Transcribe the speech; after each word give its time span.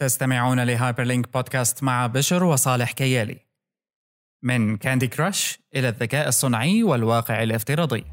تستمعون 0.00 0.60
لهايبر 0.60 1.02
لينك 1.02 1.32
بودكاست 1.32 1.82
مع 1.82 2.06
بشر 2.06 2.44
وصالح 2.44 2.92
كيالي. 2.92 3.38
من 4.42 4.76
كاندي 4.76 5.06
كراش 5.06 5.58
إلى 5.76 5.88
الذكاء 5.88 6.28
الصنعي 6.28 6.82
والواقع 6.82 7.42
الافتراضي. 7.42 8.04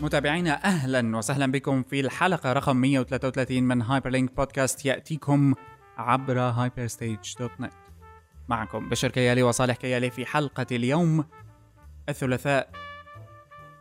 متابعينا 0.00 0.64
أهلا 0.64 1.16
وسهلا 1.16 1.52
بكم 1.52 1.82
في 1.82 2.00
الحلقة 2.00 2.52
رقم 2.52 2.76
133 2.76 3.62
من 3.62 3.82
هايبر 3.82 4.10
لينك 4.10 4.36
بودكاست 4.36 4.86
يأتيكم 4.86 5.54
عبر 6.00 6.70
نت 7.60 7.72
معكم 8.48 8.88
بشر 8.88 9.10
كيالي 9.10 9.42
وصالح 9.42 9.76
كيالي 9.76 10.10
في 10.10 10.26
حلقة 10.26 10.66
اليوم 10.72 11.24
الثلاثاء 12.08 12.70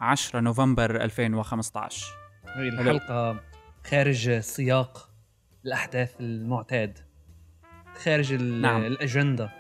10 0.02 0.40
نوفمبر 0.40 0.96
2015 0.96 2.06
هي 2.56 2.70
الحلقة 2.70 3.40
خارج 3.88 4.40
سياق 4.40 5.10
الأحداث 5.66 6.16
المعتاد 6.20 7.00
خارج 8.04 8.34
نعم. 8.34 8.84
الأجندة 8.84 9.52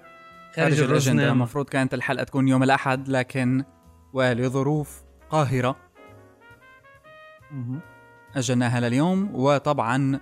خارج 0.55 0.71
الأجندة 0.71 0.85
الرزنامة. 0.85 1.31
المفروض 1.31 1.69
كانت 1.69 1.93
الحلقة 1.93 2.23
تكون 2.23 2.47
يوم 2.47 2.63
الأحد 2.63 3.09
لكن 3.09 3.63
ولظروف 4.13 5.03
قاهرة. 5.29 5.75
أجلناها 8.35 8.79
لليوم 8.79 9.35
وطبعا 9.35 10.19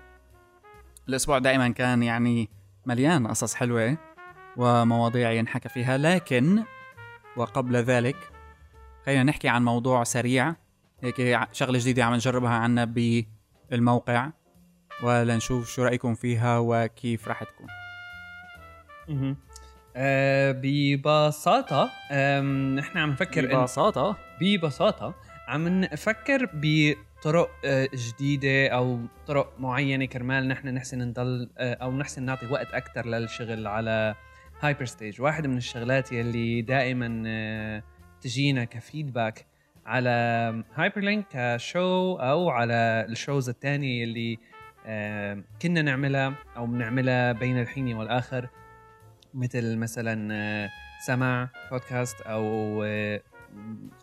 الأسبوع 1.10 1.38
دائما 1.38 1.70
كان 1.70 2.04
يعني 2.04 2.50
مليان 2.86 3.28
قصص 3.28 3.54
حلوة 3.54 3.98
ومواضيع 4.58 5.32
ينحكى 5.32 5.70
فيها. 5.70 5.98
لكن 5.98 6.64
وقبل 7.38 7.76
ذلك 7.76 8.16
خلينا 9.06 9.24
نحكي 9.24 9.50
عن 9.50 9.66
موضوع 9.66 10.04
سريع. 10.04 10.56
هيك 11.02 11.40
شغلة 11.52 11.80
جديدة 11.80 12.06
عم 12.06 12.14
نجربها 12.14 12.52
عنا 12.52 12.86
بالموقع 13.72 14.30
ولنشوف 15.04 15.70
شو 15.70 15.84
رأيكم 15.84 16.16
فيها 16.16 16.58
وكيف 16.60 17.28
راح 17.28 17.44
تكون. 17.44 17.68
آه 19.96 20.52
ببساطة 20.64 21.86
نحن 22.76 22.98
عم 22.98 23.10
نفكر 23.10 23.46
ببساطة؟ 23.46 24.18
ببساطة 24.42 25.16
عم 25.48 25.68
نفكر 25.68 26.50
بطرق 26.54 26.98
آه، 27.36 27.90
جديدة 27.94 28.68
أو 28.68 29.00
طرق 29.28 29.60
معينة 29.60 30.06
كرمال 30.06 30.48
نحن 30.48 30.68
نحسن 30.68 31.00
نضل 31.00 31.50
آه، 31.58 31.74
أو 31.74 31.92
نحسن 31.92 32.24
نعطي 32.24 32.46
وقت 32.46 32.74
أكثر 32.74 33.06
للشغل 33.06 33.68
على 33.68 34.16
هايبر 34.62 34.86
ستيج 34.86 35.22
واحد 35.22 35.48
من 35.48 35.58
الشغلات 35.58 36.12
يلي 36.12 36.62
دائما 36.62 37.24
آه، 37.28 37.84
تجينا 38.22 38.64
ك 38.64 38.73
feedback 38.73 39.46
على 39.86 40.10
هايبر 40.76 41.02
لينك 41.02 41.26
ك 41.32 41.49
show 41.49 42.16
أو 42.16 42.50
على 42.50 43.06
ال 43.10 43.17
shows 43.17 43.50
الثانية 43.50 44.02
يلي 44.02 44.38
كنا 45.62 45.82
نعملها 45.82 46.34
أو 46.58 46.66
بنعملها 46.66 47.32
بين 47.32 47.60
الحين 47.60 47.94
والآخر. 47.94 48.50
مثل 49.34 49.78
مثلا 49.78 50.70
سماع 51.06 51.50
بودكاست 51.72 52.22
آه، 52.22 53.22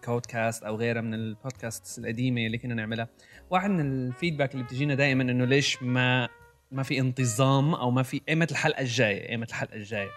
كودكاست 0.05 0.63
أو 0.63 0.77
غيرها 0.77 1.01
من 1.01 1.15
البودكاست 1.15 1.99
القديمة 1.99 2.47
اللي 2.47 2.59
كنا 2.59 2.75
نعملها. 2.75 3.09
واحد 3.51 3.71
من 3.71 3.81
ال 3.81 3.89
feedback 3.89 4.53
اللي 4.55 4.65
بتجينا 4.65 4.95
دائما 4.95 5.23
إنه 5.23 5.45
ليش 5.45 5.83
ما 5.83 6.29
ما 6.73 6.83
في 6.83 6.99
انتظام 6.99 7.75
أو 7.75 7.91
ما 7.91 8.03
في 8.03 8.21
ايمت 8.29 8.51
الحلقة 8.51 8.81
الجاية 8.81 9.29
ايمت 9.29 9.49
الحلقة 9.49 9.75
الجاية. 9.75 10.11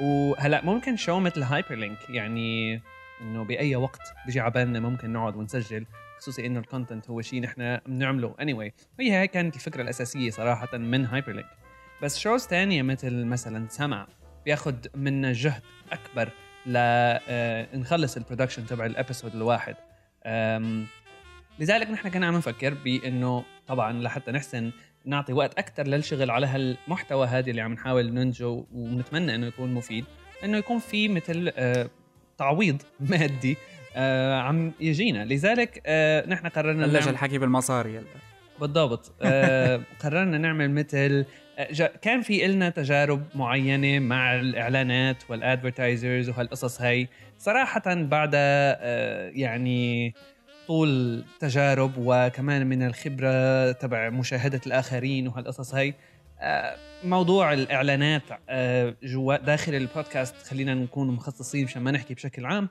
وهلأ 0.00 0.64
ممكن 0.64 0.96
show 0.96 1.20
مثل 1.20 1.42
هايبر 1.42 1.74
لينك 1.74 2.10
يعني 2.10 2.80
إنه 3.20 3.44
بأي 3.44 3.76
وقت 3.76 4.14
بيجي 4.26 4.40
على 4.40 4.50
بالنا 4.50 4.80
ممكن 4.80 5.12
نقعد 5.12 5.36
ونسجل 5.36 5.86
خصوصي 6.18 6.46
إنه 6.46 6.60
ال 6.60 6.66
content 6.66 7.10
هو 7.10 7.20
شيء 7.20 7.40
نحن 7.40 7.78
بنعمله. 7.86 8.34
any 8.40 8.54
anyway. 8.54 8.72
وهي 8.98 9.12
هاي 9.12 9.28
كانت 9.28 9.56
الفكرة 9.56 9.82
الأساسية 9.82 10.30
صراحة 10.30 10.78
من 10.78 11.06
هايبر 11.06 11.32
لينك 11.32 11.50
بس 12.02 12.18
shows 12.18 12.46
ثانية 12.46 12.82
مثل 12.82 13.24
مثلا 13.24 13.68
سمع 13.68 14.06
بياخد 14.44 14.86
منا 14.94 15.32
جهد 15.32 15.62
أكبر 15.92 16.32
ل 16.66 16.74
آه، 16.76 17.76
نخلص 17.76 18.16
ال 18.16 18.20
production 18.20 18.66
تبع 18.66 18.86
ال 18.86 18.92
episode 18.92 19.34
الواحد. 19.34 19.74
لذلك 21.58 21.90
نحن 21.90 22.08
كنا 22.08 22.26
عم 22.26 22.36
نفكر 22.36 22.74
بإنه 22.74 23.44
طبعا 23.66 23.92
لحتى 23.92 24.30
نحسن 24.32 24.72
نعطي 25.04 25.32
وقت 25.32 25.58
أكثر 25.58 25.86
للشغل 25.86 26.30
على 26.30 26.46
هالمحتوى 26.46 27.26
هذا 27.26 27.50
اللي 27.50 27.60
عم 27.60 27.72
نحاول 27.72 28.14
ننتجه 28.14 28.66
ونتمنى 28.72 29.34
إنه 29.34 29.46
يكون 29.46 29.74
مفيد. 29.74 30.04
إنه 30.44 30.56
يكون 30.58 30.78
في 30.78 31.08
مثل 31.08 31.52
آه، 31.56 31.88
تعويض 32.38 32.82
مادي 33.10 33.56
آه، 33.96 34.34
عم 34.40 34.72
يجينا. 34.80 35.24
لذلك 35.24 35.82
نحن 36.28 36.46
قررنا 36.46 36.86
بلش 36.86 36.94
نعمل- 37.02 37.08
الحكي 37.12 37.38
بالمصاري 37.38 37.94
يلا 37.94 38.04
بالضبط. 38.62 39.12
آه 39.22 39.80
قررنا 40.02 40.38
نعمل 40.38 40.70
مثل 40.70 41.24
آه، 41.58 41.86
كان 42.02 42.22
في 42.22 42.46
إلنا 42.46 42.70
تجارب 42.70 43.22
معينة 43.34 43.98
مع 43.98 44.34
الإعلانات 44.40 45.16
وال 45.28 45.43
advertisers 45.43 46.28
وهالقصص 46.28 46.80
هاي. 46.80 47.08
صراحة 47.38 47.82
بعد 47.86 48.30
آه 48.34 49.30
يعني 49.34 50.14
طول 50.66 51.24
تجارب 51.40 51.92
وكمان 51.98 52.66
من 52.66 52.86
الخبرة 52.86 53.72
تبع 53.72 54.10
مشاهدة 54.10 54.60
الآخرين 54.66 55.28
وهالقصص 55.28 55.74
هاي 55.74 55.94
موضوع 57.04 57.52
الإعلانات 57.52 58.22
جوا 59.02 59.36
داخل 59.36 59.74
البودكاست 59.74 60.36
خلينا 60.36 60.74
نكون 60.74 61.08
مخصصين 61.08 61.64
مشان 61.64 61.82
ما 61.82 61.90
نحكي 61.90 62.14
بشكل 62.14 62.46
عام 62.46 62.68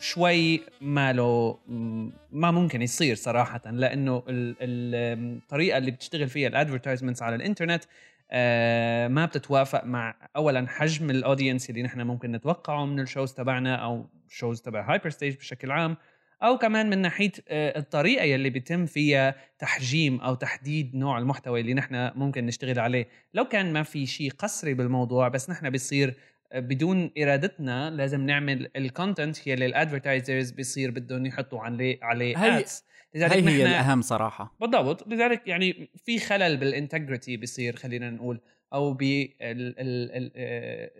شوي 0.00 0.60
ما 0.80 1.12
له 1.12 1.58
م- 1.68 2.10
ما 2.32 2.50
ممكن 2.50 2.82
يصير 2.82 3.14
صراحة 3.16 3.60
لأنه 3.70 4.16
ال- 4.28 4.56
ال- 4.60 5.36
الطريقة 5.42 5.78
اللي 5.78 5.90
بتشتغل 5.90 6.28
فيها 6.28 6.48
ال 6.48 6.53
advertisements 6.53 7.22
على 7.22 7.36
الإنترنت 7.36 7.84
آه، 8.30 9.08
ما 9.08 9.26
بتتوافق 9.26 9.84
مع 9.84 10.14
اولا 10.36 10.66
حجم 10.68 11.10
ال 11.10 11.17
audience 11.17 11.70
اللي 11.70 11.82
نحن 11.82 12.00
ممكن 12.00 12.32
نتوقعه 12.32 12.84
من 12.86 13.00
ال 13.00 13.05
shows 13.05 13.32
تبعنا 13.32 13.76
أو 13.76 14.06
shows 14.28 14.60
تبع 14.60 14.90
هايبر 14.92 15.10
ستيج 15.10 15.36
بشكل 15.36 15.70
عام 15.70 15.96
أو 16.42 16.58
كمان 16.58 16.90
من 16.90 16.98
ناحية 16.98 17.32
آه، 17.48 17.78
الطريقة 17.78 18.24
يلي 18.24 18.50
بيتم 18.50 18.86
فيها 18.86 19.34
تحجيم 19.58 20.20
أو 20.20 20.34
تحديد 20.34 20.94
نوع 20.96 21.18
المحتوى 21.18 21.60
اللي 21.60 21.74
نحن 21.74 22.10
ممكن 22.14 22.46
نشتغل 22.46 22.78
عليه. 22.78 23.08
لو 23.34 23.44
كان 23.44 23.72
ما 23.72 23.82
في 23.82 24.06
شيء 24.06 24.30
قسري 24.30 24.74
بالموضوع 24.74 25.28
بس 25.28 25.50
نحن 25.50 25.70
بيصير 25.70 26.14
بدون 26.54 27.10
إرادتنا 27.18 27.90
لازم 27.90 28.20
نعمل 28.26 28.70
ال 28.76 28.85
content 28.85 29.46
يلي 29.46 29.66
ال 29.66 29.73
advertisers 29.73 30.50
بيصير 30.50 30.90
بدهم 30.90 31.26
يحطوا 31.26 31.60
عليه 31.60 31.98
عليه 32.02 32.36
هي- 32.44 32.64
ads. 32.64 32.82
لذلك 33.14 33.32
هي 33.32 33.38
هي 33.38 33.42
نحن 33.64 33.66
الأهم 33.66 34.02
صراحة 34.02 34.54
بالضبط 34.60 35.08
لذلك 35.08 35.48
يعني 35.48 35.90
في 36.04 36.18
خلل 36.18 36.56
بال 36.56 36.70
integrity 36.70 37.36
بيصير 37.36 37.76
خلينا 37.76 38.10
نقول 38.10 38.40
أو 38.72 38.92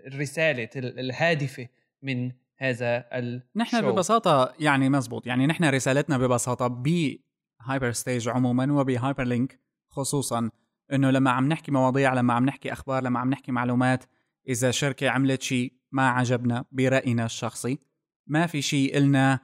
بالرساله 0.06 0.68
الهادفة 0.76 1.68
من 2.02 2.32
هذا 2.58 3.04
ال 3.12 3.42
نحن 3.56 3.80
show. 3.80 3.84
ببساطة 3.84 4.54
يعني 4.60 4.88
مزبوط 4.88 5.26
يعني 5.26 5.46
نحن 5.46 5.64
رسالتنا 5.64 6.18
ببساطة 6.18 6.66
بهايبر 6.66 7.92
ستيج 7.92 8.28
عموما 8.28 8.72
وبهايبر 8.72 9.24
لينك 9.24 9.58
خصوصا 9.88 10.50
إنه 10.92 11.10
لما 11.10 11.30
عم 11.30 11.48
نحكي 11.48 11.72
مواضيع 11.72 12.14
لما 12.14 12.34
عم 12.34 12.44
نحكي 12.46 12.72
أخبار 12.72 13.02
لما 13.02 13.20
عم 13.20 13.30
نحكي 13.30 13.52
معلومات 13.52 14.04
إذا 14.48 14.70
شركة 14.70 15.10
عملت 15.10 15.42
شيء 15.42 15.72
ما 15.92 16.08
عجبنا 16.08 16.64
برأينا 16.72 17.24
الشخصي. 17.24 17.78
ما 18.26 18.46
في 18.46 18.62
شيء 18.62 18.98
إلنا 18.98 19.40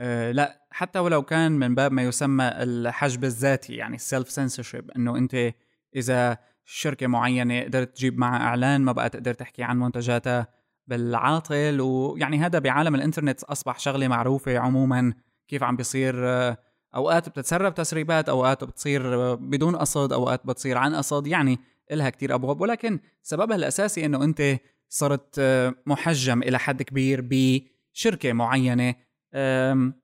آه 0.00 0.32
لا 0.32 0.66
حتى 0.70 0.98
ولو 0.98 1.22
كان 1.22 1.52
من 1.52 1.74
باب 1.74 1.92
ما 1.92 2.02
يسمى 2.02 2.48
الحجب 2.48 3.24
الذاتي 3.24 3.74
يعني 3.74 3.96
السيلف 3.96 4.30
سنسورشيب 4.30 4.90
إنه 4.90 5.16
أنت 5.16 5.52
إذا 5.96 6.38
شركة 6.64 7.06
معينة 7.06 7.62
قدرت 7.62 7.96
تجيب 7.96 8.18
معها 8.18 8.42
إعلان 8.42 8.80
ما 8.80 8.92
بقى 8.92 9.08
تقدر 9.08 9.34
تحكي 9.34 9.62
عن 9.62 9.78
منتجاتها 9.78 10.46
بالعاطل. 10.86 11.80
ويعني 11.80 12.38
هذا 12.38 12.58
بعالم 12.58 12.94
الإنترنت 12.94 13.42
أصبح 13.42 13.78
شغلة 13.78 14.08
معروفة 14.08 14.58
عموما 14.58 15.14
كيف 15.48 15.62
عم 15.62 15.76
بيصير 15.76 16.28
آه، 16.28 16.56
أوقات 16.94 17.28
بتتسرب 17.28 17.74
تسريبات 17.74 18.28
أوقات 18.28 18.64
بتصير 18.64 19.14
آه، 19.14 19.34
بدون 19.34 19.76
قصد 19.76 20.12
أوقات 20.12 20.46
بتصير 20.46 20.78
عن 20.78 20.94
قصد. 20.94 21.26
يعني 21.26 21.58
إلها 21.92 22.10
كتير 22.10 22.34
أبواب 22.34 22.60
ولكن 22.60 23.00
سببها 23.22 23.56
الأساسي 23.56 24.04
إنه 24.06 24.24
أنت 24.24 24.58
صرت 24.88 25.36
آه، 25.38 25.74
محجم 25.86 26.42
إلى 26.42 26.58
حد 26.58 26.82
كبير 26.82 27.20
بشركة 27.30 28.32
معينة 28.32 28.94
آم، 29.34 30.02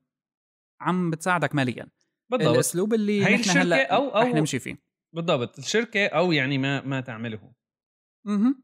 عم 0.81 1.09
بتساعدك 1.11 1.55
ماليا. 1.55 1.87
بالضبط. 2.31 2.53
الأسلوب 2.53 2.93
اللي 2.93 3.19
هي 3.25 3.33
نحن 3.33 3.39
الشركة 3.39 3.61
هلأ 3.61 3.87
أو- 3.97 4.15
رح 4.15 4.31
أو- 4.31 4.35
نمشي 4.35 4.59
فيه. 4.59 4.77
بالضبط. 5.15 5.57
الشركة 5.59 6.07
أو 6.07 6.31
يعني 6.31 6.57
ما 6.57 6.81
ما 6.81 7.01
تعمله. 7.01 7.51
مهم. 8.25 8.63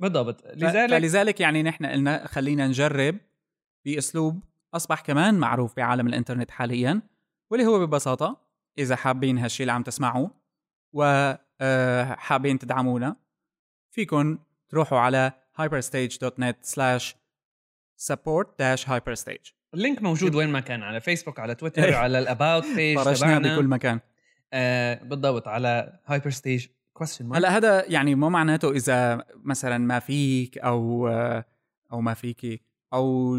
بالضبط. 0.00 0.42
لذلك 0.46 0.62
لذلك 0.62 0.90
فلذلك 0.90 1.40
يعني 1.40 1.62
نحن 1.62 1.86
قلنا 1.86 2.26
خلينا 2.26 2.66
نجرب 2.66 3.16
بأسلوب 3.86 4.40
أصبح 4.74 5.00
كمان 5.00 5.34
معروف 5.34 5.76
بعالم 5.76 6.06
الإنترنت 6.06 6.50
حاليا 6.50 7.02
واللي 7.50 7.66
هو 7.66 7.86
ببساطة 7.86 8.40
إذا 8.78 8.96
حابين 8.96 9.38
هالشيء 9.38 9.64
اللي 9.64 9.72
عم 9.72 9.82
تسمعوه 9.82 10.30
و 10.94 11.32
حابين 12.16 12.58
تدعمونا 12.58 13.16
فيكن 13.90 14.38
تروحوا 14.68 14.98
على 14.98 15.32
hyperstage.net 15.60 16.66
slash 16.66 17.14
support 18.10 18.46
dash 18.58 18.84
hyperstage. 18.84 19.54
اللينك 19.74 20.02
موجود 20.02 20.34
وين 20.34 20.48
ما 20.48 20.60
كان 20.60 20.82
على 20.82 21.00
فيسبوك 21.00 21.40
على 21.40 21.54
تويتر 21.54 21.94
على 21.94 22.18
ال 22.18 22.26
about 22.26 22.64
page 22.76 22.98
فرشناه 23.04 23.38
بكل 23.38 23.68
مكان. 23.68 24.00
آه 24.52 25.02
بالضبط 25.02 25.48
على 25.48 25.98
هايبر 26.06 26.30
ستيج 26.30 26.66
question 26.92 27.36
هلا 27.36 27.56
هذا 27.56 27.84
يعني 27.88 28.14
مو 28.14 28.30
معناته 28.30 28.70
إذا 28.70 29.24
مثلا 29.34 29.78
ما 29.78 29.98
فيك 29.98 30.58
أو 30.58 31.08
أو 31.92 32.00
ما 32.00 32.14
فيكي. 32.14 32.60
أو 32.94 33.34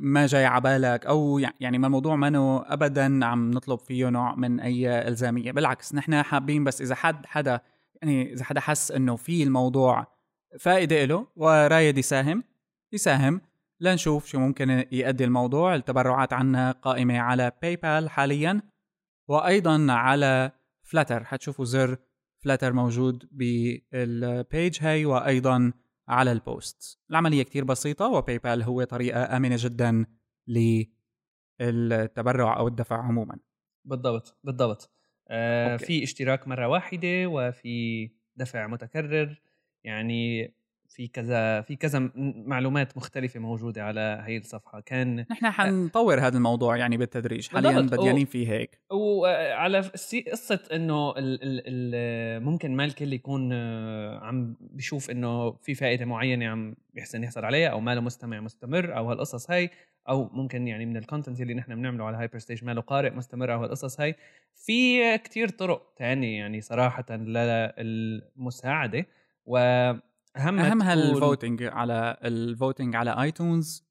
ما 0.00 0.26
جاي 0.26 0.44
على 0.44 0.60
بالك 0.60 1.06
أو 1.06 1.38
يعني 1.60 1.78
ما 1.78 1.86
الموضوع 1.86 2.16
منه 2.16 2.62
ابدا 2.66 3.24
عم 3.26 3.50
نطلب 3.50 3.78
فيه 3.78 4.08
نوع 4.08 4.34
من 4.34 4.60
أي 4.60 5.08
إلزامية. 5.08 5.52
بالعكس 5.52 5.94
نحن 5.94 6.22
حابين 6.22 6.64
بس 6.64 6.82
إذا 6.82 6.94
حد 6.94 7.26
حدا 7.26 7.60
يعني 8.02 8.32
إذا 8.32 8.44
حدا 8.44 8.60
حس 8.60 8.92
إنه 8.92 9.16
في 9.16 9.42
الموضوع 9.42 10.06
فائدة 10.58 11.04
له 11.04 11.26
ورايد 11.36 11.98
يساهم 11.98 12.44
يساهم. 12.92 13.40
لنشوف 13.80 14.26
شو 14.26 14.38
ممكن 14.38 14.84
يؤدي 14.92 15.24
الموضوع. 15.24 15.74
التبرعات 15.74 16.32
عنا 16.32 16.70
قائمة 16.70 17.18
على 17.18 17.52
باي 17.62 17.76
بال 17.76 18.10
حاليا 18.10 18.62
وأيضا 19.28 19.92
على 19.92 20.52
فلاتر 20.82 21.24
حتشوفوا 21.24 21.64
زر 21.64 21.96
فلاتر 22.44 22.72
موجود 22.72 23.28
بال 23.32 23.81
page 23.81 24.78
هاي 24.80 25.04
وأيضا 25.04 25.72
على 26.08 26.32
ال 26.32 26.43
post. 26.43 26.98
العملية 27.10 27.42
كتير 27.42 27.64
بسيطة 27.64 28.06
وباي 28.08 28.38
بال 28.38 28.62
هو 28.62 28.84
طريقة 28.84 29.36
آمنة 29.36 29.56
جدا 29.58 30.06
للتبرع 31.60 32.58
أو 32.58 32.68
الدفع 32.68 32.96
عموما. 32.96 33.38
بالضبط 33.84 34.38
بالضبط. 34.44 34.90
آه 35.28 35.76
في 35.76 36.02
اشتراك 36.02 36.48
مرة 36.48 36.68
واحدة 36.68 37.26
وفي 37.26 38.10
دفع 38.36 38.66
متكرر. 38.66 39.42
يعني 39.84 40.54
في 40.88 41.08
كذا 41.08 41.60
في 41.60 41.76
كذا 41.76 42.10
معلومات 42.46 42.96
مختلفة 42.96 43.40
موجودة 43.40 43.84
على 43.84 44.22
هي 44.26 44.36
الصفحة. 44.36 44.80
كان 44.80 45.24
نحن 45.30 45.50
حنطور 45.50 46.20
هذا 46.20 46.36
الموضوع 46.36 46.76
يعني 46.76 46.96
بالتدريج. 46.96 47.48
حاليا 47.48 47.80
بديانين 47.80 48.26
فيه 48.26 48.48
هيك. 48.48 48.80
وعلى 48.90 49.90
إنه 50.72 51.10
ال 51.10 51.42
ال 51.42 51.62
ال 51.66 52.42
ممكن 52.42 52.76
ما 52.76 52.84
الكل 52.84 53.12
يكون 53.12 53.50
آه، 53.52 54.18
عم 54.18 54.56
بيشوف 54.60 55.10
إنه 55.10 55.52
في 55.52 55.74
فائدة 55.74 56.04
معينة 56.04 56.46
عم 56.46 56.74
بيحسن 56.94 57.22
يحصل 57.24 57.44
عليها 57.44 57.68
أو 57.68 57.80
ما 57.80 57.94
له 57.94 58.00
مستمع 58.00 58.40
مستمر 58.40 58.96
أو 58.96 59.10
هالقصص 59.10 59.50
هاي 59.50 59.70
أو 60.08 60.28
ممكن 60.32 60.68
يعني 60.68 60.86
من 60.86 60.96
ال 60.96 61.01
content 61.01 61.40
اللي 61.40 61.54
نحن 61.54 61.74
بنعمله 61.74 62.04
على 62.04 62.16
هايبر 62.16 62.38
ستيج 62.38 62.64
ما 62.64 62.74
له 62.74 62.80
قارئ 62.80 63.10
مستمر 63.10 63.52
أو 63.54 63.62
هالقصص 63.62 64.00
هاي. 64.00 64.14
في 64.54 65.18
كتير 65.18 65.48
طرق 65.48 65.94
تانية 65.96 66.38
يعني 66.38 66.60
صراحة 66.60 67.16
للمساعدة. 67.78 69.06
و 69.46 69.58
اهم 70.36 70.58
أهمها 70.58 70.94
ال 70.94 71.04
voting 71.04 71.62
على 71.62 72.16
ال 72.24 72.34
voting 72.34 72.96
على 72.96 73.22
آيتونز 73.22 73.88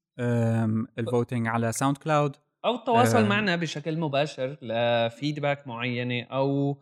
ال 0.98 1.05
voting 1.05 1.46
على 1.46 1.72
ساوند 1.72 1.96
كلاود 1.96 2.36
أو 2.64 2.74
التواصل 2.74 3.26
معنا 3.26 3.56
بشكل 3.56 3.98
مباشر 3.98 4.56
ل 4.62 4.74
feedback 4.74 5.66
معينة 5.66 6.22
أو 6.22 6.78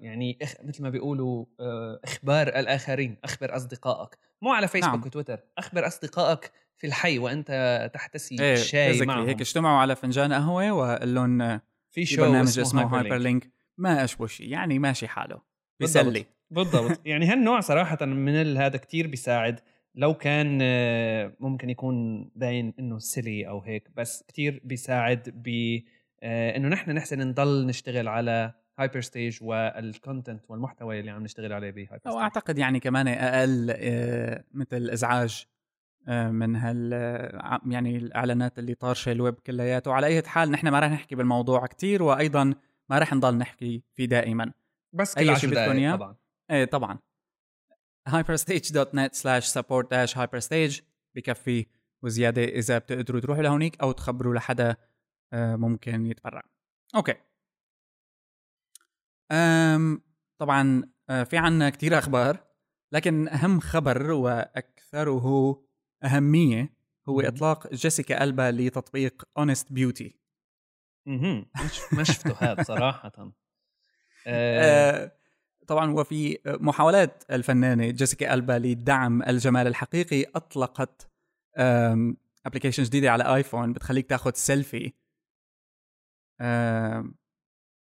يعني 0.00 0.38
مثل 0.64 0.82
ما 0.82 0.90
بيقولوا 0.90 1.44
آه، 1.60 2.00
إخبار 2.04 2.48
الآخرين 2.48 3.16
أخبر 3.24 3.56
أصدقائك. 3.56 4.18
مو 4.42 4.52
على 4.52 4.68
فيسبوك 4.68 4.94
نعم. 4.94 5.06
وتويتر 5.06 5.40
أخبر 5.58 5.86
أصدقائك 5.86 6.52
في 6.76 6.86
الحي 6.86 7.18
وأنت 7.18 7.90
تحتسي 7.94 8.36
إيه 8.40 8.52
الشاي 8.52 9.06
معهم 9.06 9.26
هيك 9.26 9.40
اجتمعوا 9.40 9.78
على 9.78 9.96
فنجان 9.96 10.32
قهوة 10.32 10.72
وقال 10.72 11.14
لهم 11.14 11.60
في 11.90 12.04
شو 12.04 12.22
برنامج 12.22 12.58
اسمه 12.58 12.98
هايبر 12.98 13.16
لينك 13.16 13.50
ما 13.78 14.04
اشبه 14.04 14.26
شيء 14.26 14.48
يعني 14.48 14.78
ماشي 14.78 15.08
حاله. 15.08 15.40
بيسلي. 15.80 16.26
بالضبط. 16.50 17.00
يعني 17.06 17.26
هالنوع 17.26 17.60
صراحة 17.60 18.06
من 18.06 18.56
هذا 18.56 18.76
كتير 18.76 19.06
بيساعد. 19.06 19.60
لو 19.94 20.14
كان 20.14 20.58
آه، 20.62 21.32
ممكن 21.40 21.70
يكون 21.70 22.24
باين 22.36 22.74
إنه 22.78 22.98
silly 22.98 23.48
أو 23.48 23.60
هيك 23.60 23.90
بس 23.96 24.24
كتير 24.28 24.60
بيساعد 24.64 25.32
ب 25.34 25.78
آه، 26.22 26.56
إنه 26.56 26.68
نحن 26.68 26.90
نحسن 26.90 27.28
نضل 27.28 27.66
نشتغل 27.66 28.08
على 28.08 28.52
هايبر 28.78 29.00
ستيج 29.00 29.38
وال 29.42 29.65
content 29.65 30.44
والمحتوى 30.48 31.00
اللي 31.00 31.10
عم 31.10 31.22
نشتغل 31.22 31.52
عليه 31.52 31.70
بهايبر 31.70 31.98
ستيج 31.98 32.12
وأعتقد 32.12 32.58
يعني 32.58 32.80
كمان 32.80 33.08
أقل 33.08 33.74
آه، 33.76 34.44
مثل 34.54 34.90
إزعاج 34.90 35.46
من 36.08 36.56
هال 36.56 36.92
يعني 37.66 37.96
الإعلانات 37.96 38.58
اللي 38.58 38.74
طارشة 38.74 39.12
الويب 39.12 39.34
كلياته. 39.34 39.92
على 39.92 40.06
أي 40.06 40.22
حال 40.22 40.50
نحن 40.50 40.68
ما 40.68 40.80
راح 40.80 40.90
نحكي 40.90 41.14
بالموضوع 41.14 41.66
كتير 41.66 42.02
وأيضا 42.02 42.54
ما 42.90 42.98
راح 42.98 43.12
نضل 43.12 43.38
نحكي 43.38 43.82
فيه 43.94 44.04
دائما. 44.04 44.52
بس 44.92 45.18
أي 45.18 45.36
شيء 45.36 45.50
بدكم 45.50 45.76
إياه. 45.76 46.16
طبعا 46.48 46.58
إيه 46.58 46.64
طبعا. 46.64 46.98
hyperstage.net 48.08 49.14
slash 49.14 49.44
support 49.46 49.86
dash 49.90 50.14
hyperstage 50.14 50.82
بكفي 51.14 51.66
وزيادة 52.02 52.44
إذا 52.44 52.78
بتقدروا 52.78 53.20
تروحوا 53.20 53.42
لهونيك 53.42 53.80
أو 53.80 53.92
تخبروا 53.92 54.34
لحدا 54.34 54.76
آه، 55.32 55.56
ممكن 55.56 56.06
يتبرع. 56.06 56.42
okay. 56.94 57.14
أم 59.32 60.02
طبعا 60.38 60.82
آه، 61.10 61.24
في 61.24 61.36
عنا 61.36 61.70
كتير 61.70 61.98
أخبار 61.98 62.44
لكن 62.92 63.28
أهم 63.28 63.60
خبر 63.60 64.10
وأكثره 64.10 65.56
أهمية 66.04 66.74
هو 67.08 67.20
إطلاق 67.20 67.74
جيسيكا 67.74 68.24
ألبا 68.24 68.50
لتطبيق 68.50 69.28
اونست 69.38 69.72
بيوتي 69.72 70.18
ما 71.92 72.04
شفته 72.04 72.36
هذا 72.38 72.62
صراحة. 72.62 73.12
آه 74.26 75.17
طبعا 75.68 75.92
وفي 75.92 76.38
محاولات 76.46 77.24
الفنانة 77.30 77.90
جيسيكا 77.90 78.34
ألبا 78.34 78.52
لدعم 78.52 79.22
الجمال 79.22 79.66
الحقيقي. 79.66 80.22
أطلقت 80.34 81.10
application 82.46 82.82
جديدة 82.82 83.10
على 83.10 83.34
آيفون. 83.34 83.72
بتخليك 83.72 84.06
تاخذ 84.06 84.32
سيلفي 84.34 84.92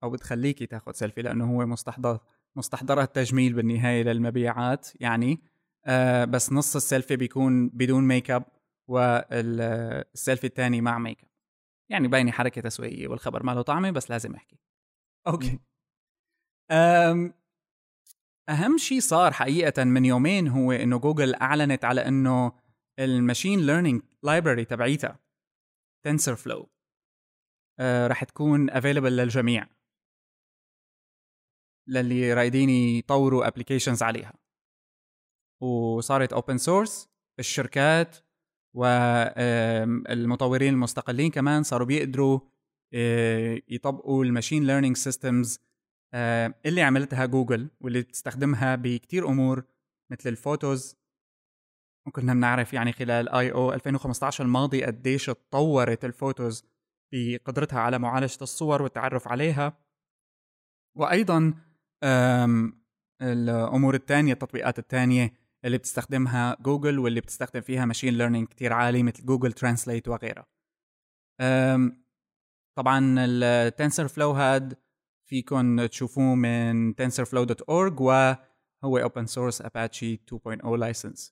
أو 0.03 0.09
بتخليكي 0.09 0.65
تاخذ 0.65 0.91
سيلفي 0.91 1.21
لأنه 1.21 1.55
هو 1.55 1.65
مستحضر 1.65 2.19
مستحضرات 2.55 3.15
تجميل 3.15 3.53
بالنهاية 3.53 4.03
للمبيعات 4.03 4.87
يعني. 5.01 5.41
آه، 5.85 6.25
بس 6.25 6.53
نص 6.53 6.75
السيلفي 6.75 7.15
بيكون 7.15 7.69
بدون 7.69 8.07
ميك 8.07 8.31
اب 8.31 8.43
والسيلفي 8.87 10.47
الثاني 10.47 10.81
مع 10.81 10.97
ميك 10.97 11.23
اب 11.23 11.29
يعني 11.89 12.07
باينه 12.07 12.31
حركة 12.31 12.61
تسويقية 12.61 13.07
والخبر 13.07 13.43
ما 13.43 13.51
له 13.51 13.61
طعمة 13.61 13.91
بس 13.91 14.09
لازم 14.11 14.35
أحكي. 14.35 14.59
okay. 15.27 15.59
أهم 18.49 18.77
شيء 18.77 18.99
صار 18.99 19.33
حقيقة 19.33 19.83
من 19.83 20.05
يومين 20.05 20.47
هو 20.47 20.71
إنه 20.71 20.99
جوجل 20.99 21.35
أعلنت 21.35 21.85
على 21.85 22.07
إنه 22.07 22.51
ال 22.99 23.07
machine 23.07 23.59
learning 23.59 24.01
library 24.23 24.65
تبعيتها 24.65 25.19
تنسر 26.05 26.35
فلو 26.35 26.69
آه 27.79 28.07
رح 28.07 28.23
تكون 28.23 28.69
available 28.69 29.17
للجميع 29.17 29.67
للي 31.87 32.33
رايدين 32.33 32.69
يطوروا 32.69 33.47
applications 33.47 34.03
عليها. 34.03 34.33
وصارت 35.61 36.33
open 36.33 36.57
source 36.57 37.09
الشركات 37.39 38.17
والمطورين 38.75 40.73
المستقلين 40.73 41.31
كمان 41.31 41.63
صاروا 41.63 41.87
بيقدروا 41.87 42.39
آه، 42.93 43.61
يطبقوا 43.67 44.25
ال 44.25 44.30
machine 44.30 44.67
learning 44.67 44.97
systems 44.97 45.59
اللي 46.65 46.81
عملتها 46.81 47.25
جوجل 47.25 47.69
واللي 47.81 48.01
بتستخدمها 48.01 48.75
بكتير 48.75 49.27
أمور 49.27 49.63
مثل 50.11 50.29
ال 50.29 50.37
photos. 50.37 50.95
وكنا 52.07 52.33
بنعرف 52.33 52.73
يعني 52.73 52.91
خلال 52.91 53.29
I/O 53.29 53.73
2015 53.73 54.43
الماضي 54.43 54.83
قديش 54.83 55.25
تطورت 55.25 56.05
ال 56.05 56.14
Photos 56.14 56.65
بقدرتها 57.13 57.79
على 57.79 57.99
معالجة 57.99 58.37
الصور 58.41 58.81
والتعرف 58.81 59.27
عليها. 59.27 59.77
وأيضا 60.97 61.53
الأمور 63.21 63.95
الثانية 63.95 64.33
التطبيقات 64.33 64.79
الثانية 64.79 65.33
اللي 65.65 65.77
بتستخدمها 65.77 66.57
جوجل 66.61 66.99
واللي 66.99 67.21
بتستخدم 67.21 67.61
فيها 67.61 67.85
machine 67.85 68.13
learning 68.13 68.47
كتير 68.47 68.73
عالي 68.73 69.03
مثل 69.03 69.25
Google 69.25 69.53
Translate 69.53 70.07
وغيرها. 70.07 70.45
طبعا 72.77 73.15
ال 73.19 74.07
TensorFlow 74.07 74.31
هاد 74.31 74.77
فيكن 75.29 75.87
تشوفوه 75.91 76.35
من 76.35 76.93
tensorflow.org 76.93 78.01
وهو 78.01 79.09
open 79.09 79.25
source 79.27 79.61
Apache 79.65 80.17
2.0 80.31 80.79
license. 80.79 81.31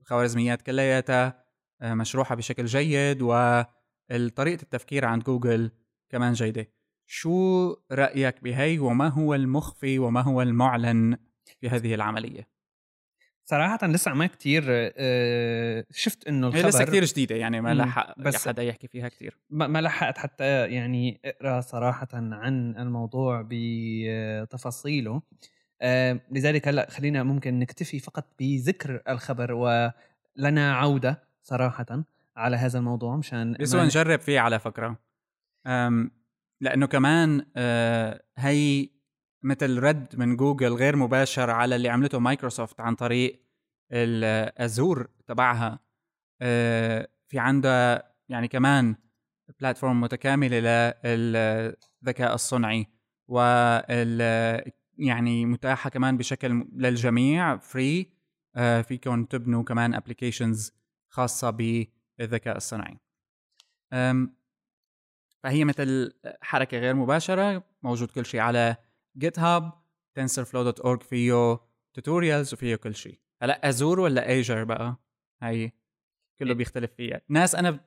الخوارزميات 0.00 0.62
كلياتها 0.62 1.44
آه، 1.82 1.94
مشروحة 1.94 2.34
بشكل 2.34 2.64
جيد 2.64 3.22
وطريقة 3.22 4.62
التفكير 4.62 5.04
عند 5.04 5.22
جوجل 5.22 5.70
كمان 6.12 6.32
جيدة. 6.32 6.72
شو 7.06 7.76
رأيك 7.92 8.42
بهي؟ 8.42 8.78
وما 8.78 9.08
هو 9.08 9.34
المخفي 9.34 9.98
وما 9.98 10.20
هو 10.20 10.42
المعلن 10.42 11.18
في 11.60 11.68
هذه 11.68 11.94
العملية؟ 11.94 12.53
صراحة 13.44 13.86
لسه 13.86 14.14
ما 14.14 14.26
كتير 14.26 14.64
آه، 14.68 15.84
شفت 15.90 16.28
إنه 16.28 16.46
الخبر 16.46 16.68
لسه 16.68 16.84
كتير 16.84 17.04
جديدة 17.04 17.36
يعني 17.36 17.60
ما 17.60 17.74
لحق 17.74 18.18
بس 18.18 18.48
حدا 18.48 18.62
يحكي 18.62 18.88
فيها 18.88 19.08
كتير. 19.08 19.38
ما 19.50 19.80
لحقت 19.80 20.18
حتى 20.18 20.66
يعني 20.66 21.20
أقرأ 21.24 21.60
صراحة 21.60 22.08
عن 22.12 22.76
الموضوع 22.76 23.46
بتفاصيله. 23.50 25.22
آه 25.80 26.20
لذلك 26.30 26.68
هلأ 26.68 26.90
خلينا 26.90 27.22
ممكن 27.22 27.58
نكتفي 27.58 27.98
فقط 27.98 28.26
بذكر 28.40 29.02
الخبر 29.08 29.52
ولنا 29.52 30.74
عودة 30.74 31.22
صراحة 31.42 32.04
على 32.36 32.56
هذا 32.56 32.78
الموضوع 32.78 33.16
مشان 33.16 33.56
بس 33.60 33.74
نجرب 33.74 34.20
فيه 34.20 34.40
على 34.40 34.58
فكرة. 34.58 34.98
أم 35.66 36.10
لأنه 36.60 36.86
كمان 36.86 37.46
آه 37.56 38.22
هي 38.36 38.88
مثل 39.44 39.78
رد 39.78 40.16
من 40.16 40.36
جوجل 40.36 40.72
غير 40.72 40.96
مباشر 40.96 41.50
على 41.50 41.76
اللي 41.76 41.88
عملته 41.88 42.18
مايكروسوفت 42.18 42.80
عن 42.80 42.94
طريق 42.94 43.42
ال 43.92 44.11
Azure 44.11 45.08
تبعها. 45.26 45.78
آه 46.42 47.08
في 47.28 47.38
عندها 47.38 48.14
يعني 48.28 48.48
كمان 48.48 48.96
platform 49.60 50.00
متكاملة 50.00 50.58
للذكاء 51.04 52.34
الصنعي 52.34 52.86
وال 53.28 54.20
يعني 54.98 55.46
متاحة 55.46 55.90
كمان 55.90 56.16
بشكل 56.16 56.66
للجميع 56.72 57.56
free 57.56 58.12
آه 58.56 58.82
فيكم 58.82 59.24
تبنوا 59.24 59.62
كمان 59.62 59.94
applications 59.94 60.72
خاصة 61.08 61.50
بالذكاء 61.50 62.56
الصنعي 62.56 62.98
فهي 65.42 65.64
مثل 65.64 66.12
حركة 66.42 66.78
غير 66.78 66.94
مباشرة 66.94 67.64
موجود 67.82 68.10
كل 68.10 68.26
شيء 68.26 68.40
على 68.40 68.76
GitHub 69.18 69.72
tensorflow.org 70.20 71.02
فيه 71.02 71.58
tutorials 71.94 72.54
وفيه 72.54 72.76
كل 72.76 72.94
شيء. 72.94 73.18
هلا 73.42 73.68
Azure 73.68 74.00
ولا 74.00 74.28
Azure 74.28 74.64
بقى؟ 74.64 74.96
هي 75.42 75.70
كله 76.38 76.50
إيه. 76.50 76.56
بيختلف 76.56 76.90
فيها. 76.96 77.20
ناس 77.28 77.54
أنا 77.54 77.80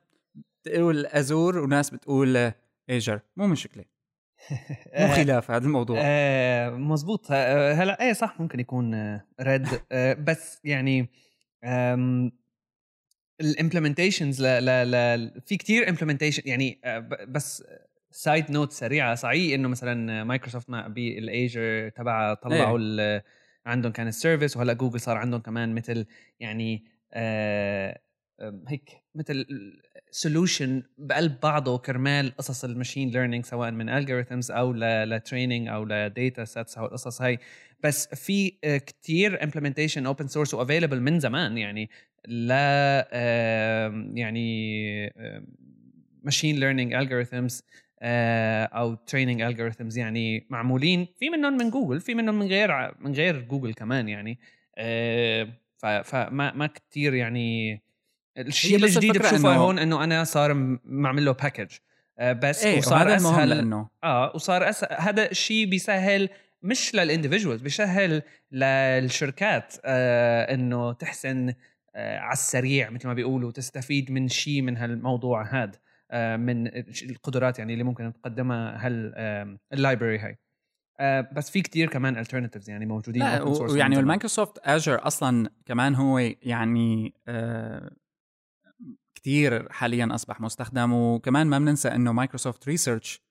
بتقول 0.62 1.06
Azure 1.06 1.58
وناس 1.58 1.90
بتقول 1.90 2.52
Azure 2.90 3.20
مو 3.36 3.46
مشكلة. 3.46 3.84
مو 4.50 4.56
آه، 4.92 5.16
خلاف 5.16 5.50
هذا 5.50 5.66
الموضوع. 5.66 5.98
آه 6.02 6.70
مزبوط 6.70 7.32
هلا 7.32 8.00
إيه 8.00 8.12
صح 8.12 8.40
ممكن 8.40 8.60
يكون 8.60 9.14
رد 9.40 9.82
آه 9.92 10.12
بس 10.14 10.60
يعني 10.64 11.08
ال 13.40 13.46
implementations 13.46 14.42
ل 14.42 14.64
ل 14.90 15.40
في 15.46 15.56
كثير 15.56 15.88
implementation 15.88 16.42
يعني 16.46 16.80
آه، 16.84 16.98
بس 17.28 17.64
side 18.10 18.50
note 18.50 18.72
سريعة 18.72 19.14
صحيح 19.14 19.54
إنه 19.54 19.68
مثلا 19.68 20.24
مايكروسوفت 20.24 20.70
مع 20.70 20.86
بال 20.86 21.15
Azure 21.15 21.88
تبع 21.88 22.34
طلعوا 22.34 22.78
إيه. 22.78 23.24
عندهم 23.66 23.92
كان 23.92 24.08
ال 24.08 24.14
service 24.14 24.56
وهلأ 24.56 24.72
جوجل 24.72 25.00
صار 25.00 25.16
عندهم 25.16 25.40
كمان 25.40 25.74
مثل 25.74 26.06
يعني 26.40 26.84
آه 27.12 28.00
هيك 28.68 28.90
مثل 29.14 29.46
solution 30.10 30.82
بقلب 30.98 31.40
بعضه 31.42 31.78
كرمال 31.78 32.36
قصص 32.36 32.64
ال 32.64 32.70
machine 32.70 33.10
learning 33.10 33.44
سواء 33.44 33.70
من 33.70 33.88
algorithms 33.88 34.50
أو 34.50 34.72
ل 34.72 34.83
training 34.83 35.68
أو 35.68 35.84
ل 35.84 35.96
data 35.96 36.44
sets 36.44 36.78
أو 36.78 36.84
القصص 36.84 37.22
هاي 37.22 37.38
بس 37.84 38.14
في 38.14 38.50
كتير 38.86 39.42
implementation 39.42 40.06
open 40.06 40.26
source 40.26 40.54
و 40.54 40.59
available 40.59 41.00
من 41.00 41.20
زمان 41.20 41.58
يعني 41.58 41.90
لا 42.24 43.08
يعني 44.14 45.12
machine 46.22 46.56
learning 46.56 46.94
algorithms 46.94 47.62
أو 48.02 48.94
training 48.94 49.40
algorithms 49.40 49.98
يعني 49.98 50.46
معمولين. 50.50 51.06
في 51.18 51.30
منهم 51.30 51.56
من 51.56 51.70
جوجل 51.70 52.00
في 52.00 52.14
منهم 52.14 52.38
من 52.38 52.46
غير 52.46 52.94
من 53.00 53.14
غير 53.14 53.40
جوجل 53.40 53.74
كمان 53.74 54.08
يعني. 54.08 54.38
فما 55.78 56.52
ما 56.52 56.66
كثير 56.66 57.14
يعني. 57.14 57.82
الشيء 58.38 58.76
الجديد 58.76 59.18
بشوفه 59.18 59.54
هون 59.56 59.78
إنه 59.78 60.04
أنا 60.04 60.24
صار 60.24 60.54
معمل 60.84 61.24
له 61.24 61.32
package 61.32 61.68
بس 62.20 62.64
إيه 62.64 62.78
وصار 62.78 63.16
أسهل. 63.16 63.48
لأنه 63.48 63.88
آه 64.04 64.32
وصار 64.34 64.68
أسهل 64.68 64.96
هذا 65.00 65.30
الشيء 65.30 65.66
بيسهل 65.66 66.28
مش 66.62 66.94
لل 66.94 67.05
individuals 67.05 67.62
بيسهل 67.62 68.22
للشركات 68.52 69.74
آه 69.84 70.54
إنه 70.54 70.92
تحسن 70.92 71.54
آه 71.94 72.18
على 72.18 72.32
السريع 72.32 72.90
مثل 72.90 73.08
ما 73.08 73.14
بيقولوا 73.14 73.52
تستفيد 73.52 74.10
من 74.10 74.28
شيء 74.28 74.62
من 74.62 74.76
هالموضوع 74.76 75.42
هذا 75.42 75.72
آه 75.72 75.87
من 76.36 76.66
القدرات 77.02 77.58
يعني 77.58 77.72
اللي 77.72 77.84
ممكن 77.84 78.12
تقدمها 78.12 78.86
هال 78.86 79.58
ال 79.72 79.78
library 79.78 80.18
هاي. 80.18 80.38
آه 81.00 81.28
بس 81.32 81.50
في 81.50 81.62
كتير 81.62 81.88
كمان 81.88 82.24
alternatives 82.24 82.68
يعني 82.68 82.86
موجودين 82.86 83.22
لا 83.22 83.42
ويعني 83.42 83.96
وال 83.96 84.07
Microsoft 84.07 84.58
Azure 84.64 85.06
أصلا 85.06 85.50
كمان 85.66 85.94
هو 85.94 86.18
يعني 86.42 87.14
آه 87.28 87.90
كتير 89.14 89.72
حاليا 89.72 90.08
أصبح 90.14 90.40
مستخدم 90.40 90.92
وكمان 90.92 91.46
ما 91.46 91.58
بننسى 91.58 91.88
إنه 91.88 92.12
Microsoft 92.12 92.68
Research 92.68 93.22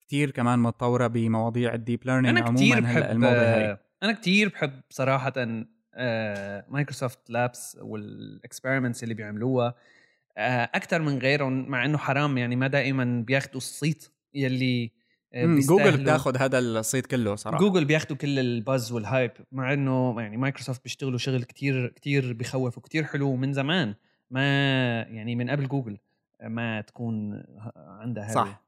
كتير 0.00 0.30
كمان 0.30 0.58
متطورة 0.58 1.06
بمواضيع 1.06 1.74
ال 1.74 1.80
deep 1.80 2.06
learning 2.06 2.38
عموما 2.38 2.56
كتير 2.56 2.80
بحب 2.80 3.24
هاي. 3.24 3.78
أنا 4.02 4.12
كتير 4.12 4.48
بحب 4.48 4.80
صراحة 4.90 5.32
Microsoft 6.68 7.30
Labs 7.30 7.78
وال 7.80 7.99
experiments 7.99 9.02
اللي 9.02 9.14
بيعملوها. 9.14 9.66
آه، 9.66 9.74
أكثر 10.36 11.02
من 11.02 11.18
غيرهم 11.18 11.68
مع 11.68 11.84
إنه 11.84 11.98
حرام 11.98 12.38
يعني 12.38 12.56
ما 12.56 12.66
دائما 12.66 13.24
بياخذوا 13.26 13.56
الصيت 13.56 14.08
يلي 14.34 14.90
آه، 15.32 15.46
جوجل 15.46 16.02
بتاخذ 16.02 16.36
هذا 16.36 16.58
الصيت 16.58 17.06
كله 17.06 17.36
صراحة. 17.36 17.58
جوجل 17.58 17.84
بياخذوا 17.84 18.16
كل 18.16 18.38
ال 18.38 18.49
buzz 18.49 18.92
وال 18.92 19.05
hype 19.05 19.30
مع 19.52 19.72
إنه 19.72 20.20
يعني 20.20 20.36
مايكروسوفت 20.36 20.82
بيشتغلوا 20.82 21.18
شغل 21.18 21.44
كتير 21.44 21.88
كتير 21.88 22.32
بخوف 22.32 22.78
وكتير 22.78 23.04
حلو 23.04 23.36
من 23.36 23.52
زمان. 23.52 23.94
ما 24.30 24.42
يعني 25.02 25.36
من 25.36 25.50
قبل 25.50 25.68
جوجل 25.68 25.98
ما 26.42 26.80
تكون 26.80 27.42
عندها 27.76 28.24
هذا 28.24 28.34
صح. 28.34 28.62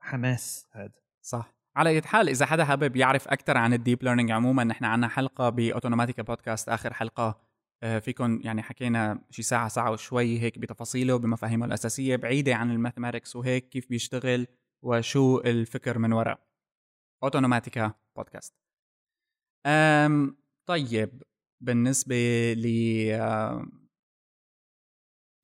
حماس 0.00 0.66
هذا. 0.72 0.92
صح. 1.22 1.54
على 1.76 1.90
اي 1.90 2.02
حال 2.02 2.28
إذا 2.28 2.46
حدا 2.46 2.64
حابب 2.64 2.96
يعرف 2.96 3.28
أكثر 3.28 3.56
عن 3.56 3.72
ال 3.72 3.78
deep 3.78 4.02
learning 4.02 4.30
عموما 4.30 4.64
نحن 4.64 4.84
عندنا 4.84 5.08
حلقة 5.08 5.48
بأوتوماتيكا 5.48 6.22
بودكاست 6.22 6.68
آخر 6.68 6.94
حلقة. 6.94 7.22
آه، 7.22 7.47
فيكم 7.80 8.40
يعني 8.42 8.62
حكينا 8.62 9.24
شي 9.30 9.42
ساعة 9.42 9.68
ساعة 9.68 9.90
وشوي 9.90 10.40
هيك 10.40 10.58
بتفاصيله 10.58 11.16
بمفاهيمه 11.16 11.66
الأساسية 11.66 12.16
بعيدة 12.16 12.54
عن 12.54 12.70
ال 12.70 12.75
mathematics 12.75 13.36
وهيك 13.36 13.68
كيف 13.68 13.88
بيشتغل 13.88 14.46
وشو 14.82 15.38
الفكر 15.40 15.98
من 15.98 16.12
وراء 16.12 16.46
اوتوماتيكا 17.22 17.94
بودكاست 18.16 18.54
أم 19.66 20.36
طيب 20.68 21.22
بالنسبة 21.60 22.52
ل 22.52 22.66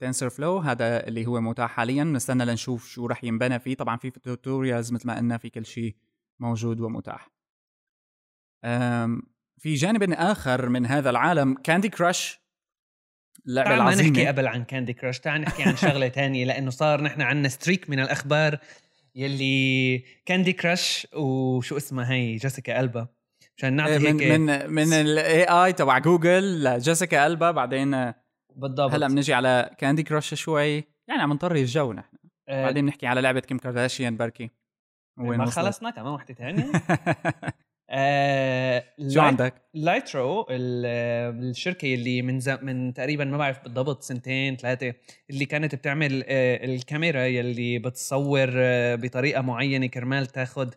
TensorFlow 0.00 0.58
هذا 0.58 1.06
اللي 1.08 1.26
هو 1.26 1.40
متاح 1.40 1.70
حاليا. 1.70 2.04
نستنى 2.04 2.44
لنشوف 2.44 2.88
شو 2.88 3.06
رح 3.06 3.24
ينبنى 3.24 3.58
فيه. 3.58 3.74
طبعا 3.74 3.96
في 3.96 4.10
tutorials 4.10 4.92
مثل 4.92 5.06
ما 5.06 5.16
قلنا 5.16 5.38
في 5.38 5.50
كل 5.50 5.66
شيء 5.66 5.96
موجود 6.40 6.80
ومتاح. 6.80 7.30
في 9.60 9.74
جانب 9.74 10.12
آخر 10.12 10.68
من 10.68 10.86
هذا 10.86 11.10
العالم 11.10 11.54
Candy 11.54 11.88
Crush 11.88 12.40
اللعبة 13.46 13.74
العظيمة. 13.74 14.02
ما 14.02 14.10
نحكي 14.10 14.26
قبل 14.26 14.46
عن 14.46 14.64
Candy 14.64 14.92
Crush 14.92 15.20
تعال 15.20 15.40
نحكي 15.40 15.62
عن 15.62 15.76
شغلة 15.76 16.08
تانية 16.18 16.44
لأنه 16.44 16.70
صار 16.70 17.00
نحن 17.02 17.22
عندنا 17.22 17.48
streak 17.48 17.90
من 17.90 18.00
الأخبار 18.00 18.58
يلي 19.14 20.04
Candy 20.26 20.52
Crush 20.52 21.06
وشو 21.14 21.76
اسمها 21.76 22.12
هي؟ 22.12 22.36
جيسيكا 22.36 22.80
ألبا 22.80 23.06
مشان 23.56 23.72
نعطي 23.72 23.92
إيه، 23.92 23.98
هيك 23.98 24.14
من 24.14 24.40
من 24.70 24.70
من 24.70 24.92
ال 24.92 25.44
AI 25.44 25.72
تبع 25.72 25.98
جوجل 25.98 26.64
لجيسيكا 26.64 27.26
ألبا 27.26 27.50
بعدين 27.50 28.12
بالضبط. 28.56 28.92
هلأ 28.94 29.08
بنجي 29.08 29.34
على 29.34 29.70
Candy 29.78 30.02
Crush 30.02 30.34
شوي. 30.34 30.74
يعني 31.08 31.22
عم 31.22 31.32
نطري 31.32 31.60
الجو 31.60 31.92
نحن. 31.92 32.16
أه 32.48 32.64
بعدين 32.64 32.84
بنحكي 32.84 33.06
على 33.06 33.20
لعبة 33.20 33.40
كيم 33.40 33.58
كارداشيان 33.58 34.16
بركي. 34.16 34.50
وين 35.18 35.38
ما 35.38 35.46
خلصنا؟ 35.46 35.90
كمان 35.90 36.12
وحده 36.12 36.34
ثانية 36.34 36.72
آه 37.90 38.84
شو 39.08 39.20
عندك؟ 39.20 39.54
Lytro 39.74 40.46
الشركة 40.50 41.94
اللي 41.94 42.22
من 42.22 42.40
من 42.62 42.94
تقريبا 42.94 43.24
ما 43.24 43.36
بعرف 43.36 43.62
بالضبط 43.62 44.02
سنتين 44.02 44.56
ثلاثة 44.56 44.94
اللي 45.30 45.44
كانت 45.44 45.74
بتعمل 45.74 46.24
آه 46.26 46.64
الكاميرا 46.64 47.24
يلي 47.24 47.78
بتصور 47.78 48.50
آه 48.54 48.94
بطريقة 48.94 49.42
معينة 49.42 49.86
كرمال 49.86 50.26
تاخذ 50.26 50.70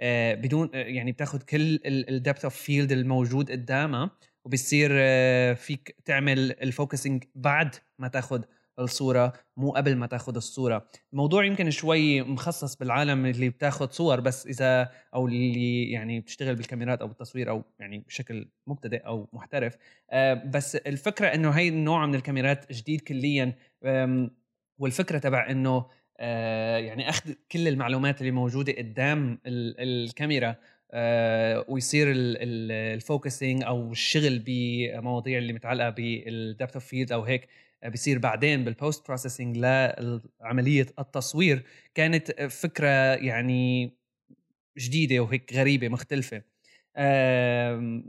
آه 0.00 0.34
بدون 0.34 0.70
آه، 0.74 0.78
يعني 0.78 1.12
بتاخذ 1.12 1.42
كل 1.42 1.80
ال 1.86 1.96
depth 1.96 2.44
of 2.44 2.56
field 2.56 2.92
الموجود 2.92 3.50
قدامها 3.50 4.10
وبصير 4.44 4.90
آه، 4.94 5.52
فيك 5.52 5.96
تعمل 6.04 6.52
ال 6.62 6.69
focusing 6.69 7.24
بعد 7.34 7.74
ما 7.98 8.08
تاخذ 8.08 8.42
الصورة 8.78 9.32
مو 9.56 9.70
قبل 9.70 9.96
ما 9.96 10.06
تاخذ 10.06 10.36
الصورة. 10.36 10.86
الموضوع 11.12 11.44
يمكن 11.44 11.70
شوي 11.70 12.22
مخصص 12.22 12.76
بالعالم 12.76 13.26
اللي 13.26 13.48
بتاخذ 13.48 13.90
صور 13.90 14.20
بس 14.20 14.46
إذا 14.46 14.90
أو 15.14 15.26
اللي 15.26 15.90
يعني 15.90 16.20
بتشتغل 16.20 16.54
بالكاميرات 16.54 17.00
أو 17.00 17.08
بالتصوير 17.08 17.50
أو 17.50 17.64
يعني 17.78 17.98
بشكل 17.98 18.48
مبتدئ 18.66 19.06
أو 19.06 19.28
محترف. 19.32 19.76
آه، 20.10 20.34
بس 20.34 20.76
الفكرة 20.76 21.26
إنه 21.26 21.50
هي 21.50 21.68
النوع 21.68 22.06
من 22.06 22.14
الكاميرات 22.14 22.72
جديد 22.72 23.00
كليا. 23.00 23.54
والفكرة 24.78 25.18
تبع 25.18 25.50
إنه 25.50 25.86
آه، 26.18 26.78
يعني 26.78 27.08
أخذ 27.08 27.32
كل 27.52 27.68
المعلومات 27.68 28.20
اللي 28.20 28.32
موجودة 28.32 28.72
قدام 28.72 29.38
الكاميرا 29.46 30.56
آه، 30.92 31.64
ويصير 31.68 32.06
ال 32.14 32.30
focusing 32.30 33.62
أو 33.64 33.92
الشغل 33.92 34.42
بمواضيع 34.46 35.38
اللي 35.38 35.52
متعلقة 35.52 35.90
بال 35.90 36.14
depth 36.14 36.74
of 36.74 36.84
field 36.84 37.12
أو 37.12 37.22
هيك. 37.22 37.48
بيصير 37.84 38.18
بعدين 38.18 38.64
بال 38.64 38.78
post 38.78 39.06
processing 39.06 39.58
لعملية 39.58 40.86
التصوير 40.98 41.64
كانت 41.94 42.42
فكرة 42.42 43.14
يعني 43.14 43.92
جديدة 44.78 45.20
وهيك 45.20 45.52
غريبة 45.54 45.88
مختلفة. 45.88 46.42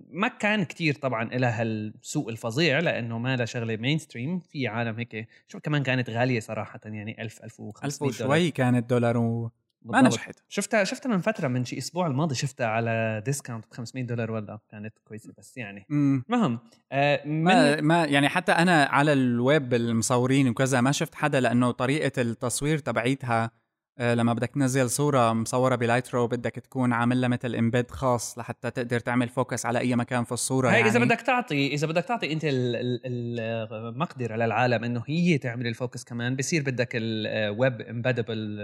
ما 0.09 0.27
كان 0.39 0.63
كتير 0.63 0.93
طبعا 0.93 1.23
لها 1.23 1.63
السوق 1.63 2.29
الفظيع 2.29 2.79
لأنه 2.79 3.17
ما 3.19 3.35
لها 3.35 3.45
شغلة 3.45 3.75
mainstream 3.75 4.39
في 4.39 4.67
عالم 4.67 4.97
هيك 4.97 5.27
شو 5.47 5.59
كمان 5.59 5.83
كانت 5.83 6.09
غالية 6.09 6.39
صراحة 6.39 6.79
يعني 6.85 7.21
1000 7.21 7.43
1500 7.43 7.85
1000 7.85 8.01
وشوي 8.01 8.51
كانت 8.51 8.89
دولار 8.89 9.17
و 9.17 9.51
ما 9.85 10.01
نجحت 10.01 10.39
شفتها 10.47 10.83
شفتها 10.83 11.09
من 11.09 11.21
فترة 11.21 11.47
من 11.47 11.65
شي 11.65 11.77
أسبوع 11.77 12.07
الماضي 12.07 12.35
شفتها 12.35 12.67
على 12.67 13.21
discount 13.25 13.65
ب 13.65 13.73
500 13.73 14.05
دولار 14.05 14.31
ولا. 14.31 14.59
كانت 14.69 14.93
كويسة 15.03 15.33
بس 15.37 15.57
يعني. 15.57 15.85
المهم 15.89 16.59
آه 16.91 17.27
ما, 17.27 17.81
ما 17.81 18.05
يعني 18.05 18.29
حتى 18.29 18.51
أنا 18.51 18.83
على 18.83 19.13
الويب 19.13 19.73
المصورين 19.73 20.49
وكذا 20.49 20.81
ما 20.81 20.91
شفت 20.91 21.15
حدا 21.15 21.39
لأنه 21.39 21.71
طريقة 21.71 22.21
التصوير 22.21 22.77
تبعيتها 22.77 23.51
آه 23.99 24.13
لما 24.13 24.33
بدك 24.33 24.49
تنزل 24.49 24.89
صورة 24.89 25.33
مصورة 25.33 25.75
ب 25.75 25.84
Lytro 25.84 26.27
بدك 26.27 26.51
تكون 26.51 26.93
عامل 26.93 27.21
لها 27.21 27.29
مثل 27.29 27.55
embed 27.55 27.91
خاص 27.91 28.37
لحتى 28.37 28.71
تقدر 28.71 28.99
تعمل 28.99 29.29
focus 29.29 29.65
على 29.65 29.79
أي 29.79 29.95
مكان 29.95 30.23
في 30.23 30.31
الصورة 30.31 30.69
هي 30.69 30.73
يعني. 30.73 30.89
اذا 30.89 30.99
بدك 30.99 31.21
تعطي 31.21 31.73
إذا 31.73 31.87
بدك 31.87 32.05
تعطي 32.05 32.33
أنت 32.33 32.41
المقدرة 32.45 34.35
للعالم 34.35 34.83
إنه 34.83 35.03
هي 35.07 35.37
تعمل 35.37 35.67
ال 35.67 35.73
focus 35.73 36.03
كمان 36.03 36.35
بصير 36.35 36.61
بدك 36.61 36.89
ال 36.93 37.15
web 37.15 37.81
embeddable 37.81 38.59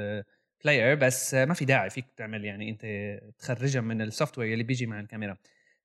player 0.63 0.95
بس 0.95 1.33
ما 1.33 1.53
في 1.53 1.65
داعي 1.65 1.89
فيك 1.89 2.05
تعمل 2.17 2.45
يعني 2.45 2.69
أنت 2.69 2.85
تخرجها 3.39 3.81
من 3.81 4.01
ال 4.01 4.37
software 4.37 4.53
اللي 4.53 4.63
بيجي 4.63 4.85
مع 4.85 4.99
الكاميرا. 4.99 5.37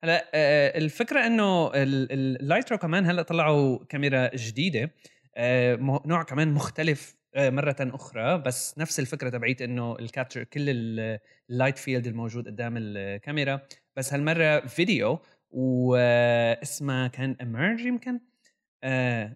هلا 0.04 0.30
آه، 0.35 0.78
الفكرة 0.78 1.26
إنه 1.26 1.71
ال 1.75 1.92
Lytro 1.92 2.78
كمان 2.78 3.06
هلأ 3.06 3.23
طلعوا 3.23 3.78
كاميرا 3.88 4.30
جديدة 4.37 4.90
آه، 5.37 6.00
نوع 6.06 6.23
كمان 6.23 6.52
مختلف 6.52 7.16
آه، 7.35 7.50
مرة 7.50 7.76
أخرى 7.80 8.38
بس 8.38 8.78
نفس 8.78 9.00
الفكرة 9.00 9.28
تبعيت 9.28 9.62
إنه 9.62 9.99
ال 9.98 10.04
capture 10.04 10.44
كل 10.45 10.64
ال 11.50 11.55
light 11.55 11.78
field 11.78 12.06
الموجود 12.06 12.47
قدام 12.47 12.75
الكاميرا. 12.76 13.61
بس 13.97 14.14
هالمرة 14.14 14.61
فيديو 14.66 15.18
واسمها 15.50 17.09
كان 17.09 17.37
Immerge 17.42 17.80
يمكن؟ 17.80 18.21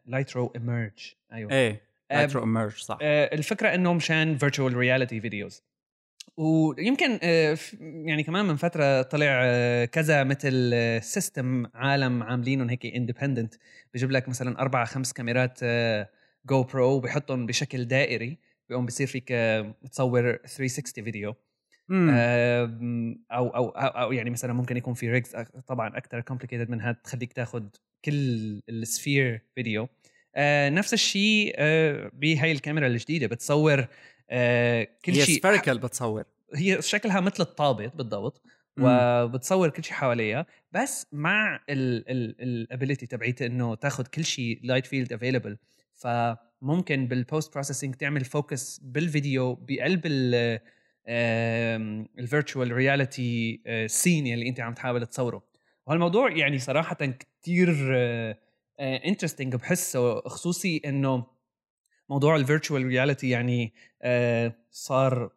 Lytro 0.07 0.53
Immerge 0.57 1.15
أيوه. 1.33 1.53
إيه. 1.53 1.90
Lytro 2.11 2.43
Immerge 2.43 2.73
صح. 2.73 2.99
آه 3.03 3.35
الفكرة 3.35 3.75
انه 3.75 3.93
مشان 3.93 4.39
virtual 4.39 4.77
reality 4.77 5.21
videos 5.21 5.63
ويمكن 6.37 7.19
آه 7.23 7.59
يعني 7.81 8.23
كمان 8.23 8.45
من 8.45 8.57
فترة 8.57 9.03
طلع 9.03 9.27
آه 9.45 9.85
كذا 9.85 10.25
مثل 10.25 10.73
system 11.03 11.67
عالم 11.75 12.23
عاملينهم 12.23 12.71
هيك 12.71 12.87
independent 12.87 13.55
بجيب 13.95 14.11
لك 14.11 14.29
مثلا 14.29 14.61
أربع 14.61 14.85
خمس 14.85 15.13
كاميرات 15.13 15.61
GoPro 16.47 16.91
وبحطهم 16.93 17.47
بشكل 17.47 17.85
دائري. 17.85 18.39
بيقوم 18.69 18.87
بصير 18.87 19.07
فيك 19.07 19.29
تصور 19.91 20.37
360 20.37 21.05
فيديو 21.05 21.35
أو, 21.91 23.47
أو 23.49 23.49
أو 23.49 23.69
أو 23.69 24.13
يعني 24.13 24.31
مثلا 24.31 24.53
ممكن 24.53 24.77
يكون 24.77 24.95
في 24.95 25.11
rigs 25.11 25.37
طبعا 25.67 25.97
أكثر 25.97 26.21
complicated 26.21 26.71
من 26.71 26.81
هاد 26.81 26.95
تخليك 26.95 27.33
تاخذ 27.33 27.65
كل 28.05 28.13
ال 28.69 28.79
sphere 28.79 29.43
فيديو 29.55 29.89
آه 30.37 30.69
نفس 30.69 30.95
الشيء 30.95 31.55
آه 31.57 32.11
بهي 32.13 32.53
الكاميرا 32.53 32.87
الجديدة 32.87 33.27
بتصور 33.27 33.87
آه 34.31 34.89
كل 35.05 35.15
شيء 35.15 35.29
هي 35.29 35.39
spherical 35.39 35.79
بتصور. 35.79 36.25
هي 36.55 36.83
شكلها 36.83 37.21
مثل 37.21 37.43
الطابة 37.43 37.97
بالضبط 37.97 38.43
وبتصور 38.81 39.71
كل 39.71 39.85
شيء 39.85 39.93
حواليها 39.93 40.47
بس 40.73 41.07
مع 41.13 41.61
ال 41.69 41.86
ability 41.86 43.07
تبعيتها 43.07 43.47
إنه 43.47 43.75
تاخذ 43.75 44.07
كل 44.07 44.25
شيء 44.25 44.61
light 44.63 44.87
field 44.87 45.13
available 45.13 45.57
فممكن 45.95 47.07
بال 47.07 47.22
post 47.22 47.53
processing 47.55 47.95
تعمل 47.95 48.25
focus 48.25 48.81
بالفيديو 48.83 49.55
بقلب 49.55 50.01
ال 52.19 52.26
virtual 52.26 52.73
reality 52.73 53.61
scene 53.87 54.27
اللي 54.27 54.49
أنت 54.49 54.61
عم 54.61 54.75
تحاول 54.75 55.07
تصوره. 55.07 55.43
وهالموضوع 55.87 56.33
يعني 56.33 56.59
صراحة 56.59 56.97
كثير 57.43 57.97
interesting 58.81 59.57
بحسه 59.57 60.21
خصوصي 60.21 60.81
إنه 60.85 61.27
موضوع 62.09 62.37
ال 62.37 62.43
virtual 62.43 62.87
reality 62.87 63.29
يعني 63.29 63.73
صار 64.71 65.31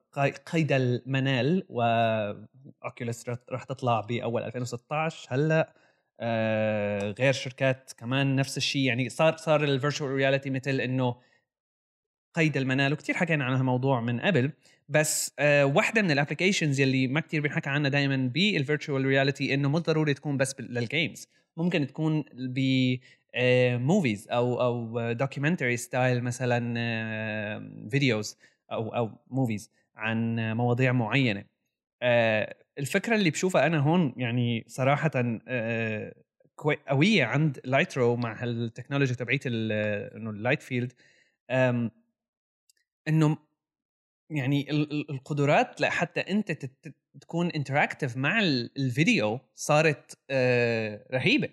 قيد 0.46 0.72
المنال 0.72 1.66
و 1.70 1.93
Oculus 1.93 3.30
رح 3.52 3.64
تطلع 3.64 4.02
بأول 4.02 4.44
2016 4.44 5.28
هلأ 5.36 5.74
آه، 6.20 7.16
غير 7.20 7.34
شركات 7.34 7.92
كمان 7.98 8.36
نفس 8.36 8.58
الشيء. 8.58 8.82
يعني 8.82 9.10
صار 9.10 9.38
صار 9.38 9.64
ال 9.64 9.70
virtual 9.70 10.12
reality 10.12 10.50
مثل 10.50 10.82
إنه 10.82 11.16
قيد 12.34 12.58
المنال 12.58 12.94
وكثير 12.94 13.16
حكينا 13.16 13.46
عن 13.46 13.54
هالموضوع 13.54 14.02
من 14.02 14.20
قبل. 14.20 14.52
بس 14.90 15.34
آه 15.40 15.66
واحدة 15.66 16.02
من 16.02 16.12
ال 16.12 16.17
applications 16.17 16.80
يلي 16.80 17.08
ما 17.08 17.20
كثير 17.20 17.42
بنحكى 17.42 17.70
عنها 17.70 17.90
دائما 17.90 18.16
بال 18.34 18.50
virtual 18.50 19.06
reality 19.06 19.54
إنه 19.54 19.70
مو 19.70 19.78
ضروري 19.78 20.14
تكون 20.14 20.38
بس 20.38 20.56
لل 20.60 20.79
games 20.79 21.28
ممكن 21.58 21.88
تكون 21.88 22.24
ب 22.34 22.60
movies 23.78 24.28
آه، 24.30 24.34
أو 24.36 24.62
أو 24.62 25.12
documentary 25.12 25.78
style 25.78 26.24
مثلا 26.24 27.90
videos 27.90 28.38
آه، 28.72 28.74
أو 28.74 28.96
أو 28.96 29.12
movies 29.28 29.72
عن 29.96 30.36
مواضيع 30.58 30.92
معينة. 30.92 31.46
آه، 32.02 32.56
الفكرة 32.80 33.16
اللي 33.16 33.30
بشوفها 33.30 33.68
أنا 33.68 33.78
هون 33.80 34.14
يعني 34.18 34.66
صراحة 34.68 35.12
قوية 36.88 37.26
عند 37.26 37.60
Lytro 37.66 38.16
مع 38.16 38.44
هال 38.44 38.56
technology 38.56 39.16
تبعيت 39.16 39.46
إنه 39.48 40.30
ال 40.30 40.35
light 40.35 40.62
field 40.62 40.94
إنه 43.08 43.38
يعني 44.30 44.72
القدرات 44.72 45.82
لحتى 45.82 46.20
أنت 46.20 46.52
تكون 47.22 47.52
interactive 47.52 48.18
مع 48.18 48.40
الفيديو 48.40 49.40
صارت 49.56 50.18
رهيبة. 51.12 51.50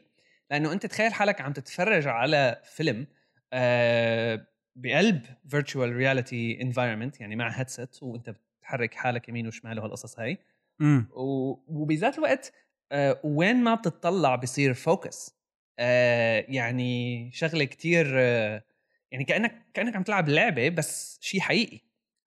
لأنه 0.51 0.73
أنت 0.73 0.87
تخيل 0.87 1.13
حالك 1.15 1.41
عم 1.41 1.53
تتفرج 1.53 2.07
على 2.07 2.61
فيلم 2.65 3.07
آه 3.53 4.47
بقلب 4.77 5.23
virtual 5.49 5.97
reality 5.97 6.63
environment 6.63 7.21
يعني 7.21 7.37
مع 7.37 7.49
headset 7.49 8.03
وأنت 8.03 8.31
بتحرك 8.61 8.95
حالك 8.95 9.29
يمين 9.29 9.47
وشمال 9.47 9.79
وهالقصص 9.79 10.19
هاي. 10.19 10.39
وبذات 11.69 12.19
الوقت 12.19 12.53
آه 12.93 13.21
وين 13.25 13.57
ما 13.65 13.75
بتطلع 13.75 14.37
بصير 14.37 14.75
focus 14.75 15.35
آه 15.79 16.45
يعني 16.49 17.31
شغلة 17.33 17.65
كتير 17.65 18.07
آه 18.19 18.65
يعني 19.13 19.25
كأنك 19.25 19.67
كأنك 19.75 19.97
عم 19.97 20.03
تلعب 20.03 20.29
لعبة 20.29 20.69
بس 20.69 21.19
شيء 21.23 21.41
حقيقي. 21.41 21.81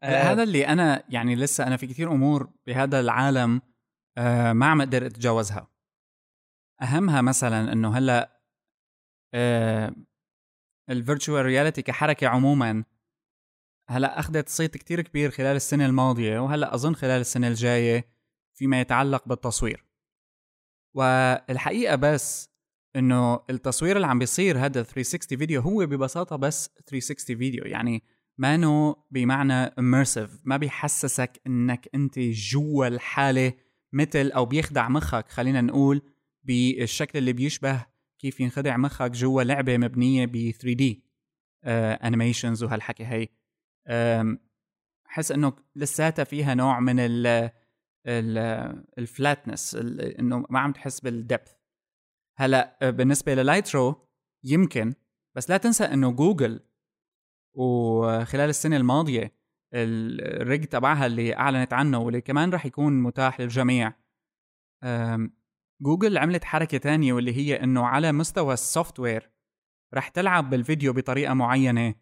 آه 0.03 0.21
هذا 0.31 0.43
اللي 0.43 0.67
أنا 0.67 1.03
يعني 1.09 1.35
لسه 1.35 1.67
أنا 1.67 1.77
في 1.77 1.87
كتير 1.87 2.11
أمور 2.11 2.49
بهذا 2.67 2.99
العالم 2.99 3.61
آه 4.17 4.53
ما 4.53 4.65
عم 4.65 4.81
أقدر 4.81 5.05
أتجاوزها. 5.05 5.72
أهمها 6.81 7.21
مثلا 7.21 7.73
إنه 7.73 7.97
هلأ 7.97 8.41
آه 9.33 9.95
ال 10.89 10.96
virtual 10.96 11.45
reality 11.45 11.81
كحركة 11.81 12.27
عموما 12.27 12.83
هلأ 13.89 14.19
أخذت 14.19 14.49
صيت 14.49 14.77
كتير 14.77 15.01
كبير 15.01 15.31
خلال 15.31 15.55
السنة 15.55 15.85
الماضية 15.85 16.39
وهلأ 16.39 16.75
أظن 16.75 16.95
خلال 16.95 17.21
السنة 17.21 17.47
الجاية 17.47 18.07
فيما 18.53 18.81
يتعلق 18.81 19.27
بالتصوير. 19.27 19.85
والحقيقة 20.95 21.95
بس 21.95 22.49
إنه 22.95 23.39
التصوير 23.49 23.95
اللي 23.95 24.07
عم 24.07 24.19
بيصير 24.19 24.57
هذا 24.57 24.83
360 24.83 25.37
فيديو 25.37 25.61
هو 25.61 25.85
ببساطة 25.85 26.35
بس 26.35 26.69
360 26.85 27.37
فيديو 27.37 27.65
يعني 27.65 28.03
مانو 28.37 29.05
بمعنى 29.11 29.67
immersive 29.67 30.29
ما 30.43 30.57
بيحسسك 30.57 31.41
إنك 31.47 31.89
أنت 31.95 32.19
جوا 32.19 32.87
الحالة 32.87 33.53
مثل 33.93 34.31
أو 34.31 34.45
بيخدع 34.45 34.89
مخك 34.89 35.29
خلينا 35.29 35.61
نقول 35.61 36.01
بالشكل 36.43 37.19
اللي 37.19 37.33
بيشبه 37.33 37.85
كيف 38.19 38.39
ينخدع 38.39 38.77
مخك 38.77 39.11
جوا 39.11 39.43
لعبة 39.43 39.77
مبنية 39.77 40.25
ب 40.25 40.51
3 40.51 40.73
دي 40.73 41.03
animations 41.65 42.63
وهالحكي 42.63 43.05
هي. 43.05 43.27
حس 45.07 45.31
إنه 45.31 45.53
لساتها 45.75 46.23
فيها 46.23 46.53
نوع 46.53 46.79
من 46.79 46.99
ال 46.99 47.51
الflatness 48.97 49.75
إنه 50.19 50.45
ما 50.49 50.59
عم 50.59 50.71
تحس 50.71 50.99
بال 50.99 51.15
depth 51.15 51.53
هلا 52.37 52.77
آه، 52.81 52.89
بالنسبة 52.89 53.35
لل 53.35 53.56
Lytro 53.56 54.07
يمكن 54.43 54.93
بس 55.35 55.49
لا 55.49 55.57
تنسى 55.57 55.83
إنه 55.83 56.11
جوجل 56.11 56.59
وخلال 57.57 58.49
السنة 58.49 58.77
الماضية 58.77 59.35
ال 59.73 59.96
rig 59.96 60.65
تبعها 60.65 61.05
اللي 61.05 61.35
أعلنت 61.35 61.73
عنه 61.73 61.99
واللي 61.99 62.21
كمان 62.21 62.49
راح 62.49 62.65
يكون 62.65 63.03
متاح 63.03 63.39
للجميع. 63.39 63.93
جوجل 65.83 66.17
عملت 66.17 66.43
حركة 66.43 66.77
تانية 66.77 67.13
واللي 67.13 67.37
هي 67.37 67.63
إنه 67.63 67.85
على 67.85 68.11
مستوى 68.11 68.53
ال 68.53 68.99
software 68.99 69.29
رح 69.93 70.07
تلعب 70.07 70.49
بالفيديو 70.49 70.93
بطريقة 70.93 71.33
معينة 71.33 71.93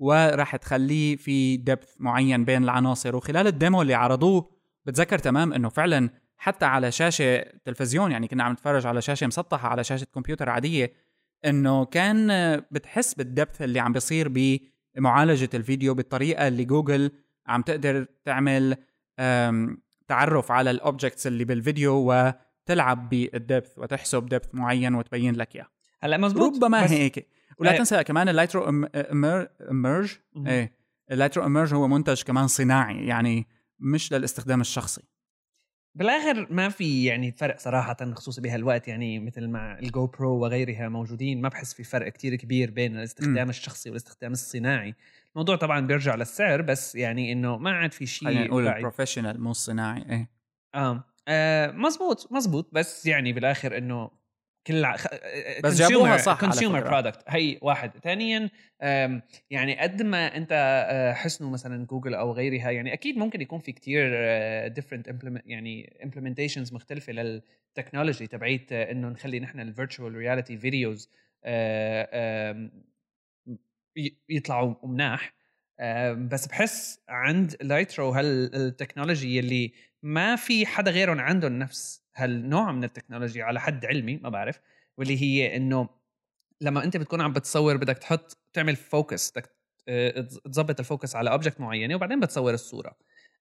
ورح 0.00 0.56
تخليه 0.56 1.16
في 1.16 1.56
depth 1.56 1.94
معين 1.98 2.44
بين 2.44 2.64
العناصر. 2.64 3.16
وخلال 3.16 3.46
ال 3.46 3.53
demo 3.53 3.82
اللي 3.82 3.94
عرضوه 3.94 4.50
بتذكر 4.86 5.18
تمام 5.18 5.52
إنه 5.52 5.68
فعلا 5.68 6.10
حتى 6.36 6.64
على 6.64 6.92
شاشة 6.92 7.40
تلفزيون 7.40 8.12
يعني 8.12 8.28
كنا 8.28 8.44
عم 8.44 8.52
نتفرج 8.52 8.86
على 8.86 9.02
شاشة 9.02 9.26
مسطحة 9.26 9.68
على 9.68 9.84
شاشة 9.84 10.06
كمبيوتر 10.14 10.48
عادية 10.50 10.92
إنه 11.44 11.84
كان 11.84 12.28
بتحس 12.70 13.14
بال 13.14 13.28
depth 13.28 13.62
اللي 13.62 13.80
عم 13.80 13.92
بيصير 13.92 14.28
بمعالجة 14.96 15.50
الفيديو 15.54 15.94
بالطريقة 15.94 16.48
اللي 16.48 16.64
جوجل 16.64 17.10
عم 17.46 17.62
تقدر 17.62 18.06
تعمل 18.24 18.76
تعرف 20.08 20.52
على 20.52 20.70
ال 20.70 20.77
objects 20.77 21.26
اللي 21.26 21.44
بالفيديو 21.44 22.12
و 22.12 22.32
تلعب 22.66 23.08
بال 23.08 23.28
depth 23.28 23.78
وتحسب 23.78 24.26
depth 24.26 24.54
معين 24.54 24.94
وتبين 24.94 25.34
لك 25.34 25.56
إياه 25.56 25.66
هلا 26.00 26.16
مزبوط 26.16 26.56
ربما 26.56 26.84
بس 26.84 26.90
هيك 26.90 27.28
ولا 27.58 27.74
آه. 27.74 27.76
تنسى 27.78 28.04
كمان 28.04 28.28
ال 28.28 28.38
Lytro 28.38 28.86
Immerge 29.70 30.16
مهم. 30.34 30.46
إيه 30.46 30.72
ال 31.10 31.16
Lytro 31.16 31.46
Immerge 31.46 31.74
هو 31.74 31.88
منتج 31.88 32.22
كمان 32.22 32.46
صناعي 32.46 33.06
يعني 33.06 33.46
مش 33.78 34.12
للاستخدام 34.12 34.60
الشخصي 34.60 35.02
بالآخر 35.94 36.46
ما 36.50 36.68
في 36.68 37.04
يعني 37.04 37.32
فرق 37.32 37.58
صراحة 37.58 37.96
خصوصا 38.14 38.42
بهالوقت 38.42 38.88
يعني 38.88 39.18
مثل 39.18 39.48
مع 39.48 39.78
ال 39.78 40.06
GoPro 40.06 40.38
وغيرها 40.38 40.88
موجودين 40.88 41.40
ما 41.40 41.48
بحس 41.48 41.74
في 41.74 41.84
فرق 41.84 42.08
كتير 42.08 42.34
كبير 42.34 42.70
بين 42.70 42.96
الاستخدام 42.96 43.44
مم. 43.44 43.50
الشخصي 43.50 43.90
والاستخدام 43.90 44.32
الصناعي 44.32 44.94
الموضوع 45.32 45.56
طبعا 45.56 45.80
بيرجع 45.80 46.14
للسعر 46.14 46.62
بس 46.62 46.94
يعني 46.94 47.32
إنه 47.32 47.58
ما 47.58 47.70
عاد 47.70 47.92
في 47.92 48.06
خلينا 48.06 48.40
شيء 48.40 48.48
نقول 48.48 48.64
بعيد. 48.64 48.76
ال 48.76 48.81
professional 48.81 49.40
مو 49.40 49.50
الصناعي 49.50 50.02
إيه 50.10 50.30
آه. 51.28 51.70
مزبوط 51.70 52.32
مزبوط 52.32 52.68
بس 52.72 53.06
يعني 53.06 53.32
بالآخر 53.32 53.78
إنه 53.78 54.10
كل 54.66 54.84
ع... 54.84 54.96
خ... 54.96 55.06
بس 55.64 55.78
جابوها 55.78 56.16
صح 56.16 56.40
consumer. 56.40 56.80
product 56.80 57.24
هي 57.28 57.58
واحد 57.62 57.90
ثانيا 57.98 58.50
يعني 59.50 59.80
قد 59.80 60.02
ما 60.02 60.36
أنت 60.36 60.48
آه، 60.90 61.12
حسنوا 61.12 61.50
مثلا 61.50 61.86
جوجل 61.86 62.14
أو 62.14 62.32
غيرها 62.32 62.70
يعني 62.70 62.92
أكيد 62.92 63.16
ممكن 63.18 63.40
يكون 63.40 63.58
في 63.58 63.72
كتير 63.72 64.08
different 64.68 65.14
يعني 65.46 66.00
implementations 66.04 66.72
مختلفة 66.72 67.12
لل 67.12 67.31
technology 67.31 68.26
تبعيت 68.26 68.72
آه، 68.72 68.90
إنه 68.90 69.08
نخلي 69.08 69.40
نحن 69.40 69.60
ال 69.60 69.67
virtual 69.67 70.14
reality 70.14 70.58
videos 70.58 71.10
يطلعوا 74.28 74.74
مناح 74.84 75.32
بس 76.12 76.46
بحس 76.46 77.00
عند 77.08 77.56
Lytro 77.62 78.10
هال 78.10 78.31
technology 78.31 79.38
اللي 79.40 79.72
ما 80.02 80.36
في 80.36 80.66
حدا 80.66 80.90
غيرهم 80.90 81.20
عندهم 81.20 81.58
نفس 81.58 82.02
هالنوع 82.16 82.72
من 82.72 82.84
التكنولوجيا 82.84 83.44
على 83.44 83.60
حد 83.60 83.84
علمي 83.86 84.16
ما 84.16 84.28
بعرف 84.28 84.60
واللي 84.98 85.22
هي 85.22 85.56
إنه 85.56 85.88
لما 86.60 86.84
أنت 86.84 86.96
بتكون 86.96 87.20
عم 87.20 87.32
بتصور 87.32 87.76
بدك 87.76 87.98
تحط 87.98 88.38
تعمل 88.52 88.76
فوكس 88.76 89.30
بدك 89.30 89.50
آه، 89.88 90.20
تظبط 90.20 90.80
الفوكس 90.80 91.16
على 91.16 91.30
object 91.30 91.60
معينة 91.60 91.94
وبعدين 91.94 92.20
بتصور 92.20 92.54
الصورة. 92.54 92.96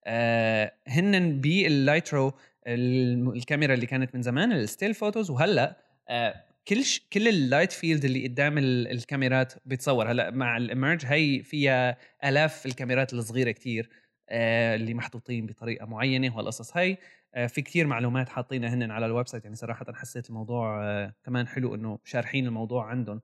آه، 0.06 0.72
هن 0.88 1.42
بال 1.42 1.68
Lytro 1.68 2.34
الم- 2.68 3.30
الكاميرا 3.32 3.74
اللي 3.74 3.86
كانت 3.86 4.16
من 4.16 4.22
زمان 4.22 4.52
ال 4.52 4.59
still 4.59 4.94
photos 4.94 5.30
وهلأ 5.30 5.78
آه، 6.10 6.44
كل 6.68 6.86
ش... 6.86 7.02
كل 7.14 7.28
ال 7.28 7.35
light 7.35 7.72
field 7.72 8.06
اللي 8.06 8.28
قدام 8.28 8.58
ال- 8.58 8.92
الكاميرات 8.92 9.54
بيتصور. 9.66 10.12
هلأ 10.12 10.32
مع 10.32 10.58
ال 10.58 10.64
Immerge 10.64 11.06
هي 11.06 11.44
فيها 11.44 11.98
آلاف 12.26 12.66
الكاميرات 12.66 13.14
الصغيرة 13.14 13.52
كتير 13.52 13.90
آه، 14.30 14.76
اللي 14.76 14.94
محطوطين 14.94 15.46
بطريقة 15.46 15.86
معينة 15.86 16.36
وهالقصص 16.36 16.78
هي. 16.78 16.98
آه، 17.36 17.48
في 17.48 17.62
كتير 17.62 17.88
معلومات 17.88 18.30
حاطينها 18.30 18.70
هن 18.74 18.92
على 18.92 19.06
ال 19.06 19.28
website 19.28 19.44
يعني 19.44 19.56
صراحة 19.56 19.86
حسيت 19.94 20.30
الموضوع 20.30 20.84
آه، 20.84 21.14
كمان 21.26 21.48
حلو 21.48 21.76
إنه 21.76 22.00
شارحين 22.04 22.46
الموضوع 22.48 22.86
عندهم. 22.86 23.22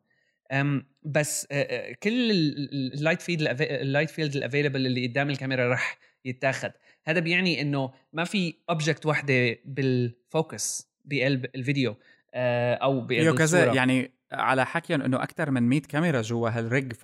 أم، 0.52 0.86
بس 1.04 1.48
آه، 1.52 1.56
آه، 1.62 1.94
كل 2.04 2.32
ال 2.72 2.80
light 2.80 3.22
field 3.22 3.62
ال 3.62 3.70
light 3.70 4.10
field 4.10 4.36
ال 4.36 4.41
available 4.41 4.86
اللي 4.86 5.08
قدام 5.08 5.30
الكاميرا 5.30 5.74
رح 5.74 5.98
يتاخذ 6.26 6.70
هذا 7.06 7.20
بيعني 7.20 7.62
إنه 7.62 7.92
ما 8.14 8.24
في 8.24 8.54
object 8.70 9.06
وحده 9.06 9.58
بال 9.66 10.02
focus 10.02 10.92
بقلب 11.06 11.46
الفيديو. 11.56 11.96
أو 12.36 13.02
بقلب 13.02 13.12
فيه 13.32 13.38
كذا. 13.38 13.60
يعني 13.76 14.12
على 14.32 14.66
حكيهم 14.66 15.02
إنه 15.02 15.24
أكثر 15.24 15.52
من 15.52 15.64
100 15.70 15.82
كاميرا 15.82 16.22
جوا 16.22 16.50
هال 16.50 16.67
rig 16.67 16.94
ف 16.94 17.04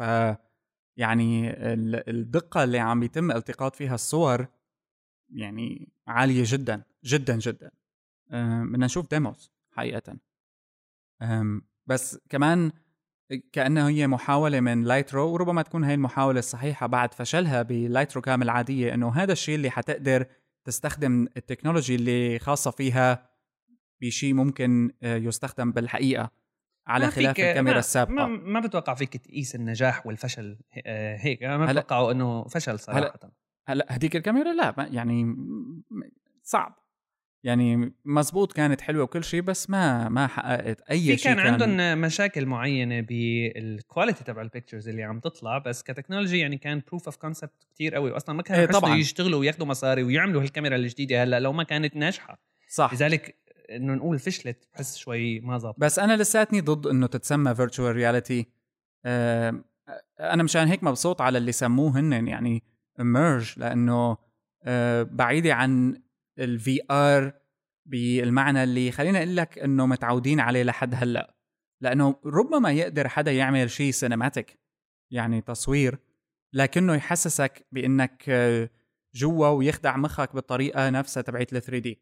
يعني 0.98 1.50
ال- 1.74 2.10
الدقة 2.10 2.64
اللي 2.64 2.80
عم 2.80 3.00
بيتم 3.00 3.32
التقاط 3.32 3.76
فيها 3.76 3.96
الصور 3.96 4.48
يعني 5.30 5.90
عالية 6.08 6.44
جدا 6.46 6.84
جدا 7.04 7.38
جدا 7.38 7.72
أم، 8.32 8.72
بدنا 8.72 8.86
نشوف 8.86 9.10
demos 9.10 9.52
حقيقه 9.72 10.18
بس 11.86 12.20
كمان 12.30 12.72
كانه 13.52 13.88
هي 13.88 14.08
محاولة 14.08 14.60
من 14.60 14.84
Lytro 14.84 15.34
وربما 15.34 15.62
تكون 15.62 15.84
هي 15.84 15.94
المحاولة 15.94 16.40
الصحيحة 16.40 16.88
بعد 16.88 17.14
فشلها 17.14 17.62
ب 17.62 17.72
Lytro 17.72 18.22
cam 18.22 18.42
العاديه 18.42 18.94
إنه 18.94 19.10
هذا 19.16 19.32
الشيء 19.32 19.56
اللي 19.56 19.70
حتقدر 19.70 20.26
تستخدم 20.64 21.28
ال 21.38 21.43
technology 21.43 21.96
اللي 21.96 22.40
خاصة 22.40 22.72
فيها 22.72 23.30
بشيء 24.02 24.34
ممكن 24.34 24.92
آه، 25.04 25.18
يستخدم 25.18 25.72
بالحقيقة 25.72 26.32
على 26.88 27.12
خلاف 27.12 27.30
الكاميرا 27.30 27.74
ما 27.74 27.80
السابقة. 27.80 28.14
ما, 28.14 28.28
ما 28.28 28.60
بتوقع 28.60 28.94
فيك 28.94 29.18
تقيس 29.18 29.56
النجاح 29.56 30.08
والفشل 30.08 30.58
آه، 30.86 31.18
هيك. 31.18 31.44
ما 31.44 31.66
بتوقعه 31.66 32.12
إنه 32.12 32.44
فشل 32.48 32.80
صراحة. 32.80 33.20
هلا 33.68 33.86
هديك 33.90 34.16
الكاميرا؟ 34.16 34.54
لا 34.54 34.88
يعني 34.92 35.36
صعب. 36.44 36.76
يعني 37.44 37.94
مزبوط 38.06 38.54
كانت 38.54 38.82
حلوة 38.82 39.04
وكل 39.04 39.24
شيء 39.24 39.42
بس 39.42 39.70
ما 39.70 40.10
ما 40.10 40.28
حققت 40.28 40.82
أي 40.82 41.18
شيء 41.18 41.18
كان 41.18 41.40
عندهم 41.40 42.02
مشاكل 42.02 42.46
معينة 42.46 43.02
بال 43.02 43.29
quality 43.29 44.24
تبع 44.24 44.42
ال 44.42 44.47
pictures 44.47 44.90
اللي 44.90 45.04
عم 45.04 45.20
تطلع 45.20 45.58
بس 45.58 45.84
ك 45.84 45.89
technology 45.89 46.40
يعني 46.40 46.58
كان 46.58 46.82
proof 46.88 47.06
of 47.06 47.16
concept 47.16 47.64
كتير 47.74 47.96
قوي 47.96 48.12
واصلا 48.12 48.36
ما 48.36 48.42
كانوا 48.44 48.62
إيه 48.62 48.68
طبعاً. 48.72 48.96
يشتغلوا 48.96 49.40
وياخذوا 49.40 49.68
مصاري 49.68 50.04
ويعملوا 50.04 50.42
هالكاميرا 50.42 50.76
الجديدة 50.76 51.24
هلأ 51.24 51.40
لو 51.40 51.54
ما 51.54 51.64
كانت 51.64 51.96
ناجحة. 51.96 52.40
صح. 52.70 52.94
لذلك 52.94 53.36
إنه 53.72 53.94
نقول 53.94 54.20
فشلت 54.20 54.68
بحس 54.74 54.98
شوي 54.98 55.40
ما 55.40 55.58
ظبط 55.58 55.76
بس 55.80 56.00
أنا 56.00 56.18
لساتني 56.18 56.62
ضد 56.62 56.88
إنه 56.88 57.08
تتسمى 57.08 57.56
virtual 57.56 57.96
reality 57.96 58.48
أنا 60.20 60.44
مشان 60.44 60.68
هيك 60.68 60.84
مبسوط 60.84 61.22
على 61.22 61.38
اللي 61.38 61.52
سموه 61.52 62.00
هن 62.00 62.28
يعني 62.28 62.64
Immerge 63.00 63.60
لأنه 63.60 64.18
آه، 64.64 65.04
بعيدة 65.04 65.54
عن 65.54 66.02
ال 66.40 66.80
VR 66.92 67.34
بالمعنى 67.86 68.64
اللي 68.64 68.92
خلينا 68.92 69.18
أقول 69.18 69.36
لك 69.36 69.60
إنه 69.60 69.86
متعودين 69.86 70.40
عليه 70.40 70.64
لحد 70.64 70.96
هلأ. 70.96 71.36
لأنه 71.82 72.16
ربما 72.26 72.72
يقدر 72.72 73.08
حدا 73.08 73.32
يعمل 73.32 73.70
شيء 73.70 73.92
cinematic 73.92 74.60
يعني 75.12 75.42
تصوير 75.42 76.00
لكنه 76.54 76.96
يحسسك 76.96 77.68
بإنك 77.72 78.24
آه، 78.30 78.70
جوا 79.16 79.48
ويخدع 79.48 79.98
مخك 79.98 80.36
بالطريقة 80.36 80.90
نفسها 80.90 81.24
تبعت 81.24 81.54
ال 81.54 81.62
3D 81.62 82.02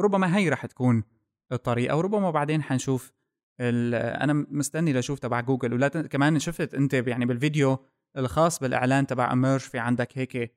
ربما 0.00 0.36
هي 0.36 0.48
رح 0.48 0.66
تكون 0.66 1.04
الطريقة 1.52 1.96
وربما 1.96 2.30
بعدين 2.30 2.62
حنشوف 2.62 3.12
ال- 3.60 3.94
أنا 3.94 4.32
مستني 4.32 4.92
لأشوف 4.92 5.18
تبع 5.18 5.40
جوجل. 5.40 5.72
ولا 5.72 5.88
كمان 5.88 6.38
شفت 6.38 6.74
أنت 6.74 6.94
يعني 6.94 7.26
بالفيديو 7.26 7.86
الخاص 8.16 8.58
بالإعلان 8.58 9.06
تبع 9.06 9.32
Immerge 9.32 9.60
في 9.60 9.78
عندك 9.78 10.18
هيك 10.18 10.56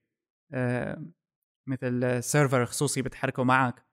آه، 0.52 1.06
مثل 1.67 2.23
server 2.23 2.65
خصوصي 2.65 3.02
بتحركه 3.02 3.43
معك 3.43 3.86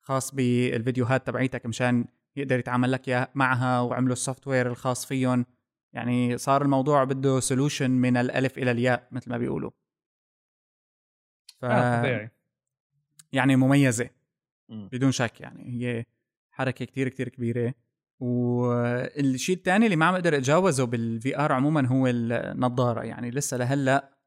خاص 0.00 0.34
بالفيديوهات 0.34 1.26
تبعيتك 1.26 1.66
مشان 1.66 2.04
يقدر 2.36 2.58
يتعامل 2.58 2.92
لك 2.92 3.30
معها 3.34 3.80
وعملوا 3.80 4.12
ال 4.12 4.46
software 4.46 4.66
الخاص 4.66 5.06
فيهم. 5.06 5.46
يعني 5.92 6.38
صار 6.38 6.62
الموضوع 6.62 7.04
بده 7.04 7.40
solution 7.40 7.90
من 7.90 8.16
الألف 8.16 8.58
إلى 8.58 8.70
الياء 8.70 9.08
مثل 9.12 9.30
ما 9.30 9.38
بيقولوا. 9.38 9.70
ف... 11.60 11.64
طبيعي. 11.64 12.30
يعني 13.32 13.56
مميزة. 13.56 14.04
مم. 14.04 14.17
بدون 14.68 15.12
شك 15.12 15.40
يعني 15.40 15.64
هي 15.68 16.04
حركة 16.50 16.84
كتير 16.84 17.08
كتير 17.08 17.28
كبيرة. 17.28 17.74
والشيء 18.20 19.56
الثاني 19.56 19.84
اللي 19.84 19.96
ما 19.96 20.06
عم 20.06 20.14
أقدر 20.14 20.36
أتجاوزه 20.36 20.84
بال 20.84 21.38
VR 21.38 21.52
عموما 21.52 21.86
هو 21.86 22.06
النظارة. 22.06 23.02
يعني 23.02 23.30
لسه 23.30 23.56
لهلأ 23.56 24.18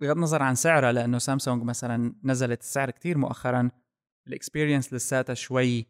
بغض 0.00 0.16
النظر 0.16 0.42
عن 0.42 0.54
سعرها 0.54 0.92
لأنه 0.92 1.18
سامسونج 1.18 1.62
مثلا 1.62 2.14
نزلت 2.24 2.60
السعر 2.60 2.90
كتير 2.90 3.18
مؤخرا. 3.18 3.70
ال 4.26 4.32
experience 4.32 4.94
لساتها 4.94 5.34
شوي 5.34 5.86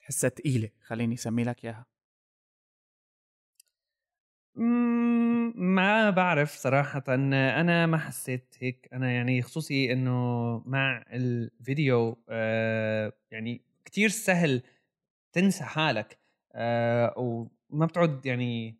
تحسها 0.00 0.30
ثقيله 0.30 0.70
خليني 0.82 1.14
أسمي 1.14 1.44
لك 1.44 1.64
إياها. 1.64 1.86
مم، 4.54 5.37
ما 5.56 6.10
بعرف 6.10 6.56
صراحة 6.56 7.04
أنا 7.08 7.86
ما 7.86 7.98
حسيت 7.98 8.54
هيك. 8.60 8.88
أنا 8.92 9.12
يعني 9.12 9.42
خصوصي 9.42 9.92
إنه 9.92 10.12
مع 10.66 11.04
الفيديو 11.12 12.18
آه، 12.28 13.12
يعني 13.30 13.60
كتير 13.84 14.08
سهل 14.08 14.62
تنسى 15.32 15.64
حالك 15.64 16.18
آه، 16.54 17.14
وما 17.16 17.86
بتعود 17.86 18.26
يعني 18.26 18.76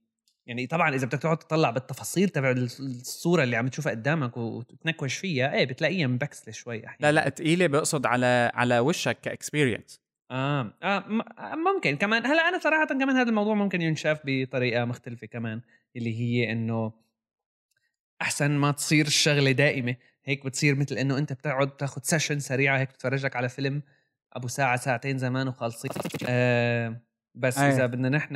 يعني 0.47 0.67
طبعا 0.67 0.95
إذا 0.95 1.07
بدك 1.07 1.19
تقعد 1.19 1.39
تطلع 1.39 1.71
بالتفاصيل 1.71 2.29
تبع 2.29 2.51
الصورة 2.51 3.43
اللي 3.43 3.57
عم 3.57 3.69
تشوفها 3.69 3.93
قدامك 3.93 4.37
وتنكوش 4.37 5.17
فيها 5.17 5.55
إيه 5.55 5.65
بتلاقيها 5.65 6.07
مبكسلة 6.07 6.53
شوي 6.55 6.87
أحيانا. 6.87 6.97
لا 7.01 7.13
لا 7.13 7.31
ثقيله 7.31 7.67
بقصد 7.67 8.07
على 8.07 8.51
على 8.55 8.79
وشك 8.79 9.21
كإكسبيرينس. 9.21 10.01
آه 10.31 10.63
م- 11.09 11.23
ممكن 11.75 11.97
كمان. 11.97 12.27
هلا 12.27 12.49
أنا 12.49 12.59
صراحة 12.59 12.87
كمان 12.87 13.17
هذا 13.17 13.29
الموضوع 13.29 13.55
ممكن 13.55 13.83
ينشاف 13.83 14.21
بطريقة 14.25 14.85
مختلفة 14.85 15.27
كمان 15.27 15.61
اللي 15.97 16.21
هي 16.21 16.53
إنه 16.53 16.93
أحسن 18.23 18.51
ما 18.51 18.71
تصير 18.71 19.07
الشغلة 19.07 19.53
دائمة. 19.53 19.97
هيك 20.25 20.45
بتصير 20.47 20.75
مثل 20.75 20.95
إنه 20.95 21.19
أنت 21.19 21.33
بتقعد 21.33 21.77
تاخذ 21.77 22.01
سيشن 22.05 22.39
سريعة 22.39 22.79
هيك 22.79 22.93
تتفرج 22.93 23.25
لك 23.25 23.37
على 23.37 23.49
فيلم 23.49 23.83
أبو 24.33 24.49
ساعة 24.49 24.77
ساعتين 24.77 25.19
زمان 25.19 25.49
وخالصين. 25.49 25.91
آه 26.29 27.01
بس 27.35 27.59
أي. 27.59 27.69
إذا 27.69 27.87
بدنا 27.87 28.09
نحن 28.09 28.35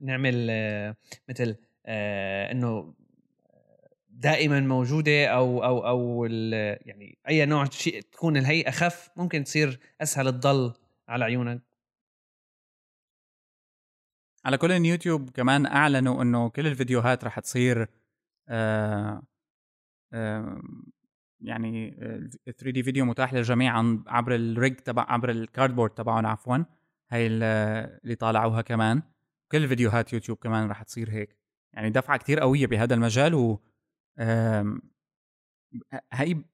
نعمل 0.00 0.46
آه 0.50 0.96
مثل 1.28 1.56
آه 1.86 2.52
إنه 2.52 2.94
دائما 4.10 4.60
موجودة 4.60 5.26
أو 5.26 5.64
أو 5.64 5.86
أو 5.86 6.24
يعني 6.24 7.18
أي 7.28 7.46
نوع 7.46 7.64
شيء 7.64 8.00
تكون 8.00 8.36
الهي 8.36 8.62
اخف 8.62 9.10
ممكن 9.16 9.44
تصير 9.44 9.78
أسهل 10.00 10.32
تضل 10.32 10.72
على 11.08 11.24
عيونك؟ 11.24 11.62
على 14.44 14.58
كل 14.58 14.70
يوتيوب 14.70 15.30
كمان 15.30 15.66
أعلنوا 15.66 16.22
إنه 16.22 16.48
كل 16.48 16.66
الفيديوهات 16.66 17.24
رح 17.24 17.40
تصير 17.40 17.88
آه 18.48 19.22
آه 20.12 20.62
يعني 21.40 21.90
3 22.44 22.70
دي 22.70 22.82
فيديو 22.82 23.04
متاح 23.04 23.34
للجميع 23.34 23.78
عبر 24.06 24.34
ال 24.34 24.44
rig 24.44 24.74
تبع 24.76 25.06
عبر 25.08 25.30
ال 25.30 25.36
Cardboard 25.36 25.90
تبعهم 25.94 26.26
عفوا 26.26 26.58
هي 27.10 27.26
اللي 27.26 28.14
طالعوها 28.14 28.62
كمان. 28.62 29.02
كل 29.52 29.68
فيديوهات 29.68 30.12
يوتيوب 30.12 30.38
كمان 30.38 30.70
رح 30.70 30.82
تصير 30.82 31.10
هيك. 31.10 31.36
يعني 31.74 31.90
دفعة 31.90 32.18
كتير 32.18 32.40
قوية 32.40 32.66
بهذا 32.66 32.94
المجال 32.94 33.34
و 33.34 33.62
هي 36.12 36.44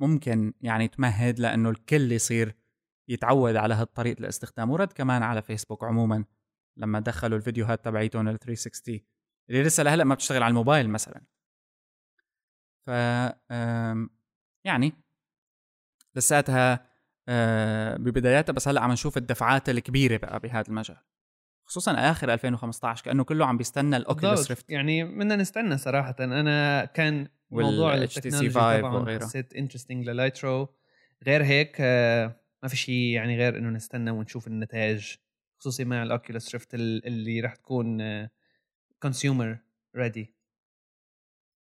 ممكن 0.00 0.54
يعني 0.60 0.88
تمهد 0.88 1.38
لإنه 1.40 1.70
الكل 1.70 2.12
يصير 2.12 2.54
يتعود 3.10 3.56
على 3.56 3.74
هالطريقه 3.74 4.20
الاستخدام 4.20 4.70
ورد 4.70 4.92
كمان 4.92 5.22
على 5.22 5.42
فيسبوك 5.42 5.84
عموما 5.84 6.24
لما 6.76 7.00
دخلوا 7.00 7.38
الفيديوهات 7.38 7.84
تبعيتهم 7.84 8.28
ال 8.28 8.38
360 8.38 9.00
اللي 9.50 9.62
لسه 9.62 9.82
لهلأ 9.82 10.04
ما 10.04 10.14
بتشتغل 10.14 10.42
على 10.42 10.50
الموبايل 10.50 10.90
مثلا. 10.90 11.22
ف 12.80 12.88
يعني 14.64 14.92
لساتها 16.14 16.90
آه، 17.28 17.96
ببداياتها 17.96 18.52
بس 18.52 18.68
هلأ 18.68 18.80
عم 18.80 18.92
نشوف 18.92 19.16
الدفعات 19.16 19.68
الكبيرة 19.68 20.16
بقى 20.16 20.40
بهذا 20.40 20.68
المجال. 20.68 20.96
خصوصا 21.64 21.92
آخر 21.92 22.32
2015 22.32 23.04
كأنه 23.04 23.24
كله 23.24 23.46
عم 23.46 23.56
بيستنى 23.56 23.96
ال 23.96 24.04
Oculus 24.04 24.50
Rift 24.50 24.70
يعني 24.70 25.04
بدنا 25.04 25.36
نستنى 25.36 25.78
صراحة. 25.78 26.16
أنا 26.20 26.84
كان 26.84 27.28
موضوع 27.50 27.94
ال 27.94 27.99
technology 27.99 28.50
تبعهم 28.50 29.18
حسيت 29.18 29.54
interesting 29.54 30.08
لل 30.08 30.25
Lytro 30.25 30.68
غير 31.26 31.44
هيك 31.44 31.76
آه، 31.80 32.40
ما 32.62 32.68
في 32.68 32.76
شيء 32.76 33.14
يعني 33.14 33.36
غير 33.36 33.58
إنه 33.58 33.68
نستنى 33.70 34.10
ونشوف 34.10 34.46
النتائج 34.46 35.14
خصوصي 35.58 35.84
مع 35.84 36.02
ال 36.02 36.09
Oculus 36.09 36.52
Rift 36.54 36.74
اللي 36.74 37.40
راح 37.40 37.54
تكون 37.56 38.02
consumer 39.02 39.58
ready 39.96 40.34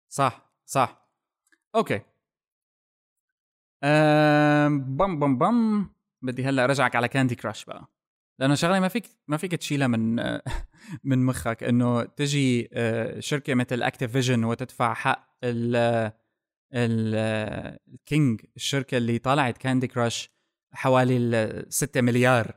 صح 0.08 0.52
صح. 0.66 1.08
okay. 1.74 2.00
بم 4.68 5.18
بم 5.20 5.38
بم. 5.38 5.87
بدي 6.22 6.44
هلأ 6.44 6.64
أرجعك 6.64 6.96
على 6.96 7.08
Candy 7.09 7.35
Crush 7.35 7.64
بقى. 7.64 7.87
لأنه 8.38 8.54
شغلة 8.54 8.80
ما 8.80 8.88
فيك 8.88 9.04
ما 9.28 9.37
فيك 9.37 9.54
تشيلها 9.54 9.87
من 9.87 10.16
من 11.04 11.24
مخك. 11.26 11.62
إنه 11.64 12.04
تجي 12.04 12.68
آه، 12.72 13.20
شركة 13.20 13.54
مثل 13.54 13.82
Activision 13.83 14.44
وتدفع 14.44 14.94
حق 14.94 15.28
ال 15.44 16.12
ال 16.74 17.08
King 17.08 18.40
الشركة 18.56 18.96
اللي 18.96 19.18
طلعت 19.18 19.58
Candy 19.59 19.87
Crush 19.87 20.31
حوالي 20.72 21.66
6 21.68 22.00
مليار 22.00 22.54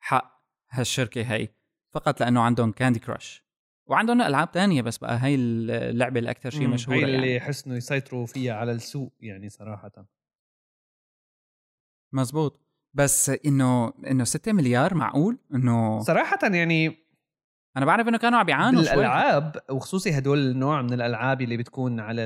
حق 0.00 0.42
هالشركة 0.70 1.22
هي 1.22 1.48
فقط 1.94 2.20
لأنه 2.20 2.40
عندهم 2.40 2.72
Candy 2.72 2.98
Crush 2.98 3.44
وعندهم 3.86 4.22
ألعاب 4.22 4.50
تانية 4.50 4.82
بس 4.82 4.98
بقى 4.98 5.18
هي 5.22 5.34
اللعبة 5.34 6.20
الاكثر 6.20 6.50
شيء 6.50 6.68
مشهورة 6.68 6.96
هي 6.96 7.04
اللي 7.04 7.32
يعني. 7.32 7.40
حسنوا 7.40 7.76
يسيطروا 7.76 8.26
فيها 8.26 8.54
على 8.54 8.72
السوق 8.72 9.14
يعني 9.20 9.48
صراحة. 9.48 10.06
مزبوط. 12.12 12.60
بس 12.94 13.30
إنه 13.46 13.92
إنه 14.06 14.24
6 14.24 14.52
مليار 14.52 14.94
معقول؟ 14.94 15.38
إنه 15.54 16.00
صراحة 16.00 16.38
يعني 16.42 17.06
أنا 17.76 17.86
بعرف 17.86 18.08
إنه 18.08 18.18
كانوا 18.18 18.38
عم 18.38 18.46
بيعانوا 18.46 18.80
الالعاب 18.82 19.56
وخصوصي 19.70 20.18
هدول 20.18 20.38
النوع 20.38 20.82
من 20.82 20.92
الألعاب 20.92 21.42
اللي 21.42 21.56
بتكون 21.56 22.00
على 22.00 22.24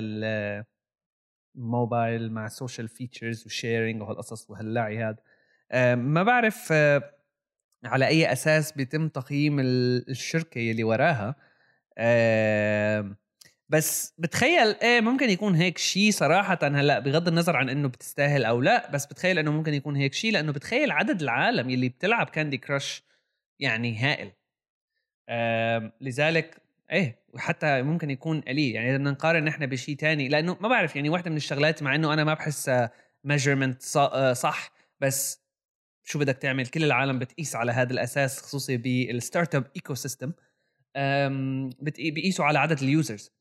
الموبايل 1.57 2.33
مع 2.33 2.49
social 2.49 2.89
features 2.89 3.47
و 3.47 3.54
sharing 3.54 4.03
وهالقصص 4.03 4.51
وهاللعي 4.51 5.05
هذا 5.05 5.17
آه، 5.73 5.95
ما 5.95 6.23
بعرف 6.23 6.69
آه، 6.73 7.15
على 7.85 8.07
أي 8.07 8.33
أساس 8.33 8.73
بيتم 8.73 9.09
تقييم 9.09 9.61
الشركة 9.61 10.71
اللي 10.71 10.85
وراها. 10.85 11.35
بس 13.69 14.15
بتخيل 14.19 14.77
إيه 14.83 15.01
ممكن 15.01 15.31
يكون 15.31 15.55
هيك 15.55 15.79
شيء 15.79 16.11
صراحة. 16.11 16.59
هلأ 16.63 16.99
بغض 16.99 17.29
النظر 17.29 17.57
عن 17.57 17.69
إنه 17.69 17.89
بتستاهل 17.89 18.45
أو 18.45 18.61
لأ 18.61 18.91
بس 18.91 19.07
بتخيل 19.07 19.39
إنه 19.39 19.53
ممكن 19.53 19.75
يكون 19.75 19.97
هيك 19.97 20.15
شيء 20.15 20.33
لأنه 20.33 20.53
بتخيل 20.53 20.91
عدد 20.91 21.23
العالم 21.23 21.71
يلي 21.71 21.89
بتلعب 21.89 22.27
Candy 22.27 22.59
Crush 22.59 23.03
يعني 23.59 23.99
هائل. 23.99 24.33
آه 25.29 25.93
لذلك 26.01 26.64
إيه 26.95 27.19
وحتى 27.35 27.83
ممكن 27.83 28.11
يكون 28.11 28.41
قليل. 28.41 28.75
يعني 28.75 28.99
بدنا 28.99 29.11
نقارن 29.11 29.45
نحن 29.45 29.67
بشيء 29.67 29.97
تاني 29.97 30.29
لأنه 30.29 30.57
ما 30.61 30.69
بعرف 30.69 30.97
يعني 30.97 31.09
واحدة 31.09 31.31
من 31.31 31.37
الشغلات 31.37 31.83
مع 31.83 31.95
إنه 31.95 32.13
أنا 32.13 32.25
ما 32.25 32.35
بحس 32.35 32.71
measurement 33.25 33.97
آه، 33.97 34.33
صح 34.33 34.73
بس 35.01 35.45
شو 36.05 36.19
بدك 36.19 36.37
تعمل؟ 36.37 36.67
كل 36.67 36.85
العالم 36.85 37.19
بتقيس 37.19 37.57
على 37.57 37.73
هذا 37.73 37.93
الأساس 37.93 38.43
خصوصي 38.43 38.77
بال 38.77 38.94
startup 38.94 39.55
ecosystem 39.55 40.33
بيقيسوا 41.99 42.45
على 42.45 42.59
عدد 42.59 42.83
ال 42.83 42.90
users. 42.90 43.33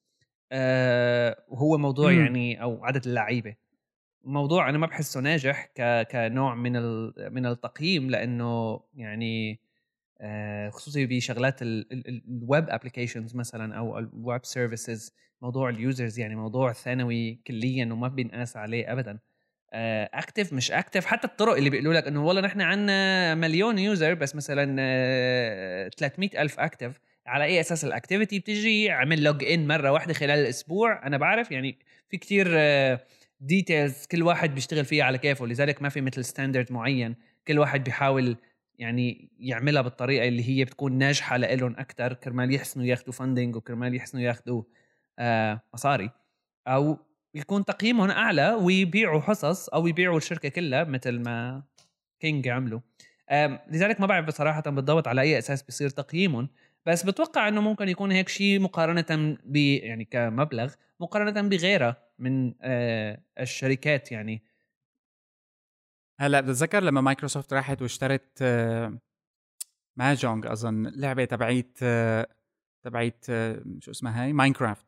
آه 0.52 1.44
وهو 1.48 1.78
موضوع 1.78 2.12
م. 2.12 2.20
يعني 2.20 2.62
أو 2.62 2.86
عدد 2.86 3.08
اللعيبة. 3.08 3.56
موضوع 4.24 4.70
أنا 4.70 4.78
ما 4.78 4.88
بحسه 4.88 5.22
ناجح 5.22 5.66
ك 5.76 6.08
كنوع 6.12 6.56
من 6.56 6.74
من 7.34 7.46
التقييم 7.46 8.10
لأنه 8.10 8.80
يعني 8.96 9.60
خصوصي 10.72 11.06
بشغلات 11.06 11.62
ال 11.62 11.89
web 11.89 12.70
applications 12.70 13.36
مثلا 13.36 13.78
أو 13.78 14.00
ال 14.00 14.11
web 14.11 14.46
services 14.46 15.14
موضوع 15.42 15.70
ال 15.70 15.78
users 15.78 16.20
يعني 16.20 16.36
موضوع 16.36 16.74
ثانوي 16.74 17.40
كليا 17.48 17.86
وما 17.94 18.08
بينقاس 18.08 18.58
عليه 18.58 18.92
ابدا. 18.92 19.20
active 19.74 20.54
آه 20.54 20.56
مش 20.56 20.72
active 20.72 21.06
حتى 21.06 21.28
الطرق 21.28 21.54
اللي 21.54 21.70
بيقولوا 21.70 21.94
لك 21.94 22.08
إنه 22.08 22.26
والله 22.26 22.42
نحن 22.42 22.62
عندنا 22.62 23.36
مليون 23.36 23.80
user 23.80 24.14
بس 24.14 24.36
مثلا 24.36 24.76
آه 24.80 25.90
300 25.90 26.42
ألف 26.42 26.60
active 26.60 27.00
على 27.28 27.44
أي 27.44 27.60
أساس 27.60 27.86
ال 27.86 27.92
activity 27.92 28.40
بتجي؟ 28.40 28.92
عمل 28.92 29.24
log 29.24 29.44
in 29.44 29.68
مرة 29.68 29.92
واحدة 29.92 30.14
خلال 30.14 30.40
الأسبوع. 30.40 31.08
أنا 31.08 31.18
بعرف 31.18 31.52
يعني 31.52 31.80
في 32.10 32.18
كتير 32.18 32.48
details 33.40 34.02
آه، 34.02 34.08
كل 34.12 34.24
واحد 34.24 34.56
بيشتغل 34.56 34.86
فيها 34.86 35.04
على 35.04 35.18
كيفه 35.18 35.46
لذلك 35.46 35.82
ما 35.82 35.90
في 35.90 36.02
مثل 36.02 36.26
standard 36.26 36.72
معين. 36.72 37.16
كل 37.48 37.60
واحد 37.60 37.84
بيحاول 37.84 38.38
يعني 38.84 39.30
يعملها 39.40 39.82
بالطريقة 39.82 40.28
اللي 40.28 40.50
هي 40.50 40.66
بتكون 40.66 40.94
ناجحة 40.98 41.38
لهم 41.38 41.76
أكثر 41.78 42.14
كرمال 42.14 42.54
يحسنوا 42.54 42.86
ياخذوا 42.86 43.14
funding 43.14 43.56
وكرمال 43.56 43.96
يحسنوا 43.96 44.24
ياخذوا 44.24 44.64
آه 45.20 45.62
مصاري. 45.74 46.10
أو 46.68 46.98
يكون 47.36 47.66
تقييمهم 47.66 48.10
أعلى 48.10 48.54
ويبيعوا 48.54 49.22
حصص 49.22 49.70
أو 49.70 49.88
يبيعوا 49.88 50.18
الشركة 50.18 50.50
كلها 50.50 50.84
مثل 50.84 51.20
ما 51.20 51.64
كينج 52.20 52.48
عملوا. 52.48 52.80
لذلك 53.72 54.02
ما 54.02 54.08
بعرف 54.08 54.26
بصراحة 54.26 54.62
بالضبط 54.62 55.08
على 55.08 55.22
أي 55.22 55.38
أساس 55.38 55.64
بيصير 55.64 55.90
تقييمهم 55.90 56.50
بس 56.86 57.04
بتوقع 57.04 57.48
إنه 57.48 57.62
ممكن 57.62 57.90
يكون 57.90 58.12
هيك 58.12 58.30
شيء 58.30 58.60
مقارنة 58.60 59.38
ب 59.46 59.56
يعني 59.56 60.06
كمبلغ 60.06 60.74
مقارنة 61.00 61.50
بغيرها 61.50 61.98
من 62.20 62.54
آه 62.62 63.22
الشركات 63.40 64.12
يعني. 64.12 64.44
هلا 66.20 66.42
بتذكر 66.42 66.84
لما 66.84 67.02
مايكروسوفت 67.02 67.54
راحت 67.54 67.82
واشترت 67.82 68.40
آه 68.42 69.00
موجانج 69.98 70.46
أظن 70.48 70.88
لعبة 70.88 71.26
تبعيت 71.26 71.80
آه 71.84 72.28
تبعيت 72.84 73.26
آه 73.30 73.64
شو 73.80 73.92
اسمها 73.92 74.24
هاي؟ 74.24 74.34
ماينكرافت. 74.34 74.86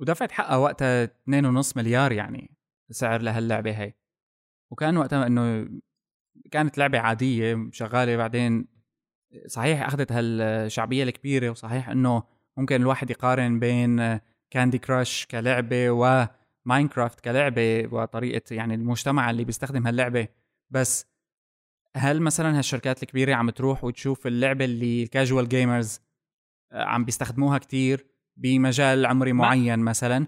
ودفعت 0.00 0.32
حقها 0.32 0.56
وقتها 0.56 1.06
2.5 1.06 1.76
مليار 1.76 2.12
يعني 2.12 2.56
سعر 2.90 3.22
لهاللعبه 3.22 3.82
هاي. 3.82 3.94
وكان 4.70 4.96
وقتها 4.96 5.26
إنه 5.26 5.68
كانت 6.50 6.78
لعبة 6.78 6.98
عادية 6.98 7.68
شغالة 7.72 8.16
بعدين 8.16 8.68
صحيح 9.46 9.82
أخذت 9.86 10.12
هالشعبية 10.12 11.02
الكبيرة 11.02 11.50
وصحيح 11.50 11.88
إنه 11.88 12.22
ممكن 12.56 12.76
الواحد 12.76 13.10
يقارن 13.10 13.58
بين 13.58 14.20
كاندي 14.50 14.78
كراش 14.78 15.26
كلعبة 15.26 15.90
وماينكرافت 16.66 17.20
كلعبة 17.20 17.88
وطريقة 17.92 18.54
يعني 18.54 18.74
المجتمع 18.74 19.30
اللي 19.30 19.44
بيستخدم 19.44 19.86
هاللعبة. 19.86 20.28
بس 20.70 21.06
هل 21.96 22.22
مثلا 22.22 22.58
هالشركات 22.58 23.02
الكبيرة 23.02 23.34
عم 23.34 23.50
تروح 23.50 23.84
وتشوف 23.84 24.26
اللعبة 24.26 24.64
اللي 24.64 25.02
ال 25.02 25.09
casual 25.09 25.48
gamers 25.48 26.00
آه، 26.72 26.84
عم 26.84 27.04
بيستخدموها 27.04 27.58
كتير 27.58 28.06
بمجال 28.36 29.06
عمري 29.06 29.32
معين 29.32 29.78
مثلا 29.78 30.26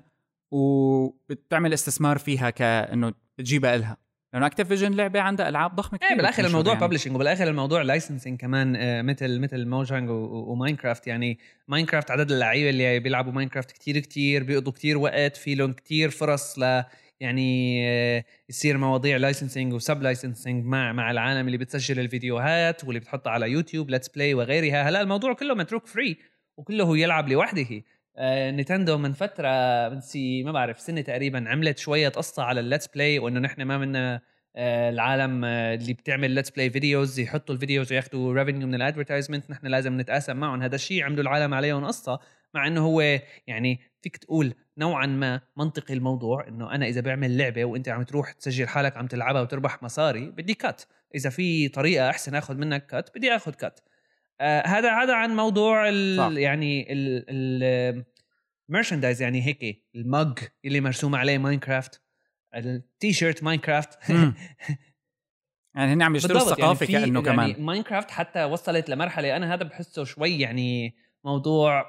وبتعمل 0.53 1.73
استثمار 1.73 2.18
فيها 2.18 2.51
كأنه 2.51 3.14
تجيبها 3.38 3.75
إلها؟ 3.75 4.04
لأنه 4.35 4.47
اكتيفيجن 4.47 4.94
لعبة 4.94 5.20
عندها 5.20 5.49
ألعاب 5.49 5.75
ضخمة 5.75 5.99
كثير 5.99 6.11
إيه 6.11 6.16
بالآخر 6.16 6.47
الموضوع 6.47 6.73
يعني. 6.75 6.87
publishing 6.87 7.14
وبالآخر 7.14 7.49
الموضوع 7.49 7.83
licensing 7.83 8.40
كمان 8.40 8.77
آه، 8.77 9.03
مثل 9.03 9.40
مثل 9.40 9.66
موجانج 9.66 10.11
وماينكرافت 10.11 11.07
يعني 11.07 11.38
ماينكرافت 11.68 12.11
عدد 12.11 12.33
اللعيبة 12.33 12.70
اللي 12.70 13.01
بيلعبوا 13.01 13.33
ماينكرافت 13.33 13.73
كثير 13.73 13.99
كثير 13.99 14.42
بيقضوا 14.42 14.73
كثير 14.73 14.99
وقت 14.99 15.37
في 15.37 15.55
لهم 15.55 15.73
كثير 15.73 16.11
فرص 16.11 16.59
ل 16.59 16.83
يعني 17.20 17.81
آه، 17.88 18.25
يصير 18.49 18.79
مواضيع 18.79 19.16
licensing 19.16 19.73
و 19.73 20.03
sub-licensing 20.03 20.64
مع 20.64 20.92
مع 20.92 21.11
العالم 21.11 21.47
اللي 21.47 21.59
بتسجل 21.59 22.01
الفيديوهات 22.01 22.85
واللي 22.85 23.01
بتحطها 23.01 23.31
على 23.31 23.51
يوتيوب 23.51 23.90
let's 23.90 24.09
play 24.09 24.35
وغيرها. 24.35 24.88
هلا 24.88 25.01
الموضوع 25.01 25.33
كله 25.33 25.55
متروك 25.55 25.87
free 25.87 26.16
وكله 26.57 26.99
يلعب 26.99 27.29
لوحده. 27.29 27.83
نينتندو 28.20 28.98
من 28.98 29.12
فترة 29.12 29.48
من 29.88 30.00
شي 30.01 30.42
ما 30.42 30.53
بعرف 30.53 30.81
سنة 30.81 31.00
تقريبا 31.00 31.48
عملت 31.48 31.79
شوية 31.79 32.09
قصة 32.09 32.42
على 32.42 32.61
ال 32.61 32.65
let's 32.65 32.87
play 32.87 33.18
وإنه 33.18 33.40
نحن 33.40 33.62
ما 33.62 33.79
منا 33.79 34.20
آه 34.57 34.90
العالم 34.90 35.44
آه 35.44 35.74
اللي 35.74 35.92
بتعمل 35.92 36.31
let's 36.31 36.51
play 36.51 36.70
videos 36.70 37.20
يحطوا 37.20 37.55
الفيديوز 37.55 37.92
وياخذوا 37.92 38.35
revenue 38.35 38.66
من 38.66 38.74
ال 38.75 38.80
advertisement 38.80 39.51
نحن 39.50 39.66
لازم 39.66 40.00
نتقاسم 40.00 40.37
معهم. 40.37 40.62
هذا 40.62 40.74
الشيء 40.74 41.03
عملوا 41.03 41.22
العالم 41.22 41.55
عليهم 41.55 41.85
قصة 41.85 42.20
مع 42.55 42.66
إنه 42.66 42.85
هو 42.87 43.00
يعني 43.46 43.81
فيك 44.03 44.16
تقول 44.16 44.55
نوعا 44.79 45.07
ما 45.07 45.40
منطقي 45.57 45.94
الموضوع 45.94 46.48
إنه 46.48 46.74
أنا 46.74 46.87
إذا 46.87 47.00
بعمل 47.00 47.38
لعبة 47.38 47.64
وإنت 47.64 47.88
عم 47.88 48.03
تروح 48.03 48.33
تسجل 48.33 48.68
حالك 48.68 48.96
عم 48.96 49.07
تلعبها 49.07 49.42
وتربح 49.42 49.83
مصاري 49.83 50.31
بدي 50.31 50.55
cut 50.55 50.83
إذا 51.14 51.31
في 51.31 51.68
طريقة 51.68 52.11
أحسن 52.11 52.35
أخذ 52.35 52.55
منك 52.55 52.87
cut 52.87 53.16
بدي 53.16 53.37
آخذ 53.37 53.53
cut 53.53 53.81
آه 54.40 54.66
هذا 54.66 55.03
هذا 55.03 55.14
عن 55.14 55.37
موضوع 55.37 55.88
ال 55.88 56.16
صح. 56.16 56.31
يعني 56.38 56.92
ال 56.92 57.25
ال 58.68 58.73
merchandise 58.73 59.23
يعني 59.23 59.47
هيك 59.47 59.85
ال 59.94 60.06
mug 60.06 60.38
اللي 60.64 60.81
مرسوم 60.81 61.14
عليه 61.14 61.38
ماينكرافت 61.38 62.03
التي 62.55 63.12
شيرت 63.12 63.42
ماينكرافت 63.42 64.11
يعني 65.75 65.92
هن 65.92 66.03
عم 66.03 66.16
يشتروا 66.16 66.42
الثقافة 66.42 66.87
يعني 66.92 67.05
كأنه 67.05 67.23
كمان. 67.23 67.49
يعني 67.51 67.62
ماينكرافت 67.62 68.11
حتى 68.11 68.44
وصلت 68.44 68.90
لمرحلة 68.90 69.37
أنا 69.37 69.55
هذا 69.55 69.62
بحسه 69.64 70.05
شوي 70.05 70.38
يعني 70.38 70.97
موضوع 71.25 71.85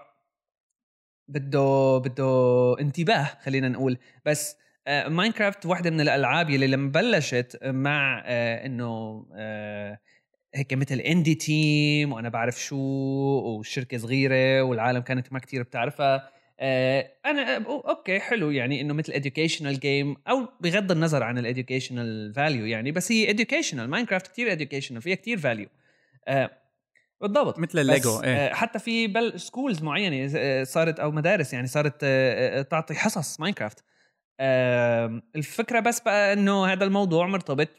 بده 1.27 1.97
بده 1.97 2.75
انتباه 2.79 3.23
خلينا 3.23 3.69
نقول. 3.69 3.97
بس 4.25 4.57
آه 4.87 5.07
ماينكرافت 5.07 5.65
واحدة 5.65 5.89
من 5.89 6.01
الألعاب 6.01 6.49
يلي 6.49 6.67
لما 6.67 6.91
بلشت 6.91 7.59
مع 7.63 8.23
آه 8.25 8.65
إنه 8.65 9.25
آه 9.35 9.99
هيك 10.55 10.73
مثل 10.73 10.99
indie 10.99 11.35
team 11.35 12.13
وأنا 12.13 12.29
بعرف 12.29 12.61
شو 12.61 12.75
وشركه 12.77 13.97
صغيرة 13.97 14.61
والعالم 14.61 14.99
كانت 14.99 15.33
ما 15.33 15.39
كتير 15.39 15.63
بتعرفها. 15.63 16.29
آه 16.59 17.11
أنا 17.25 17.65
okay 17.67 18.19
حلو 18.19 18.51
يعني 18.51 18.81
إنه 18.81 18.93
مثل 18.93 19.13
educational 19.13 19.79
game 19.79 20.15
أو 20.29 20.47
بغض 20.61 20.91
النظر 20.91 21.23
عن 21.23 21.37
ال 21.37 21.45
educational 21.45 22.33
value 22.33 22.65
يعني 22.65 22.91
بس 22.91 23.11
هي 23.11 23.33
educational. 23.33 23.79
ماينكرافت 23.79 24.27
كتير 24.27 24.57
educational 24.57 24.99
فيها 24.99 25.15
كتير 25.15 25.37
value 25.37 25.67
آه 26.27 26.51
بالضبط. 27.21 27.59
مثل 27.59 27.79
الليجو 27.79 28.23
إيه؟ 28.23 28.35
آه، 28.35 28.53
حتى 28.53 28.79
في 28.79 29.07
بال 29.07 29.39
schools 29.39 29.83
معينة 29.83 30.63
صارت 30.63 30.99
أو 30.99 31.11
مدارس 31.11 31.53
يعني 31.53 31.67
صارت 31.67 32.05
تعطي 32.71 32.93
حصص 32.93 33.39
ماينكرافت 33.39 33.83
الفكرة 35.35 35.79
بس 35.79 35.99
بقى 35.99 36.33
إنه 36.33 36.65
هذا 36.65 36.83
الموضوع 36.85 37.27
مرتبط 37.27 37.69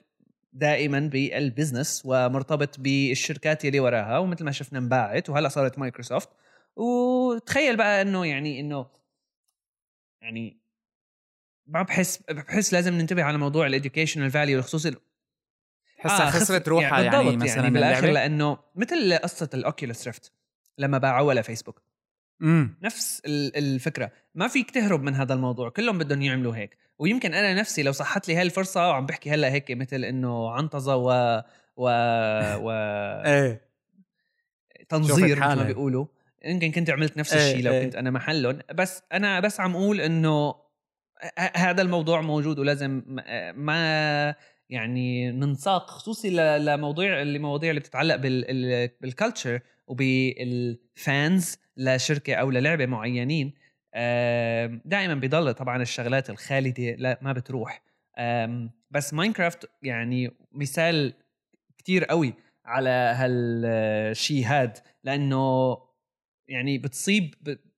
دائما 0.56 1.00
بال 1.00 1.21
business 1.21 2.02
ومرتبط 2.04 2.80
بالشركات 2.80 3.64
اللي 3.64 3.80
وراها 3.80 4.18
ومثل 4.18 4.44
ما 4.44 4.52
شفنا 4.52 4.78
انباعت 4.78 5.30
وهلأ 5.30 5.48
صارت 5.48 5.78
مايكروسوفت. 5.78 6.28
وتخيل 6.76 7.76
بقى 7.76 8.02
إنه 8.02 8.26
يعني 8.26 8.60
إنه 8.60 8.86
يعني 10.22 10.60
ما 11.66 11.82
بحس 11.82 12.22
بحس 12.30 12.72
لازم 12.72 12.94
ننتبه 12.94 13.22
على 13.22 13.38
موضوع 13.38 13.66
ال 13.66 13.72
educational 13.72 14.30
value 14.30 14.62
خصوصي 14.62 14.94
حسها 15.98 16.26
آه 16.26 16.30
خسرت 16.30 16.68
روحها 16.68 17.02
يعني, 17.02 17.26
يعني 17.26 17.36
مثلا 17.36 17.56
يعني 17.56 17.70
بالآخر 17.70 18.10
لأنه 18.10 18.58
مثل 18.74 19.18
قصة 19.18 19.50
الاوكيوليس 19.54 20.06
ريفت 20.06 20.32
لما 20.78 20.98
باعوها 20.98 21.34
لفيسبوك. 21.34 21.82
مم. 22.40 22.78
نفس 22.82 23.22
الفكرة. 23.26 24.12
ما 24.36 24.48
فيك 24.48 24.70
تهرب 24.70 25.02
من 25.02 25.14
هذا 25.14 25.34
الموضوع 25.34 25.68
كلهم 25.70 25.98
بدهم 25.98 26.22
يعملوا 26.22 26.56
هيك. 26.56 26.76
ويمكن 26.98 27.34
أنا 27.34 27.54
نفسي 27.54 27.82
لو 27.82 27.92
صحت 27.92 28.28
لي 28.28 28.36
هاي 28.36 28.42
الفرصة 28.42 28.88
وعم 28.88 29.06
بحكي 29.06 29.30
هلأ 29.30 29.52
هيك 29.52 29.70
مثل 29.70 30.04
إنه 30.04 30.50
عنطزة 30.50 30.96
و 30.96 31.42
و 31.76 31.84
و 32.64 32.70
إيه. 33.26 33.60
تنظير 34.88 35.38
مثل 35.38 35.56
ما 35.56 35.62
بيقولوا. 35.62 36.06
يمكن 36.44 36.72
كنت 36.72 36.90
عملت 36.90 37.16
نفس 37.16 37.34
الشيء 37.34 37.62
لو 37.62 37.72
إيه. 37.72 37.84
كنت 37.84 37.96
أنا 37.96 38.10
محلهم. 38.10 38.58
بس 38.74 39.02
أنا 39.12 39.40
بس 39.40 39.60
عم 39.60 39.76
أقول 39.76 40.00
إنه 40.00 40.54
هذا 41.56 41.82
الموضوع 41.82 42.20
موجود 42.20 42.58
ولازم 42.58 43.02
ما 43.54 44.34
يعني 44.70 45.30
ننساق 45.30 45.90
خصوصي 45.90 46.30
لمواضيع 46.58 47.22
المواضيع 47.22 47.70
اللي 47.70 47.80
بتتعلق 47.80 48.16
بالكالتشر 49.00 49.60
وبالفانز 49.86 51.58
لشركة 51.76 52.34
أو 52.34 52.50
للعبة 52.50 52.86
معينين. 52.86 53.54
دائما 54.84 55.14
بيضل 55.14 55.54
طبعا 55.54 55.82
الشغلات 55.82 56.30
الخالدة 56.30 56.94
لا 56.94 57.18
ما 57.22 57.32
بتروح. 57.32 57.82
بس 58.90 59.14
ماينكرافت 59.14 59.70
يعني 59.82 60.30
مثال 60.52 61.14
كتير 61.78 62.04
قوي 62.04 62.34
على 62.64 62.90
هالشيء 62.90 64.44
هاد 64.46 64.78
لأنه 65.04 65.76
يعني 66.48 66.78
بتصيب 66.78 67.34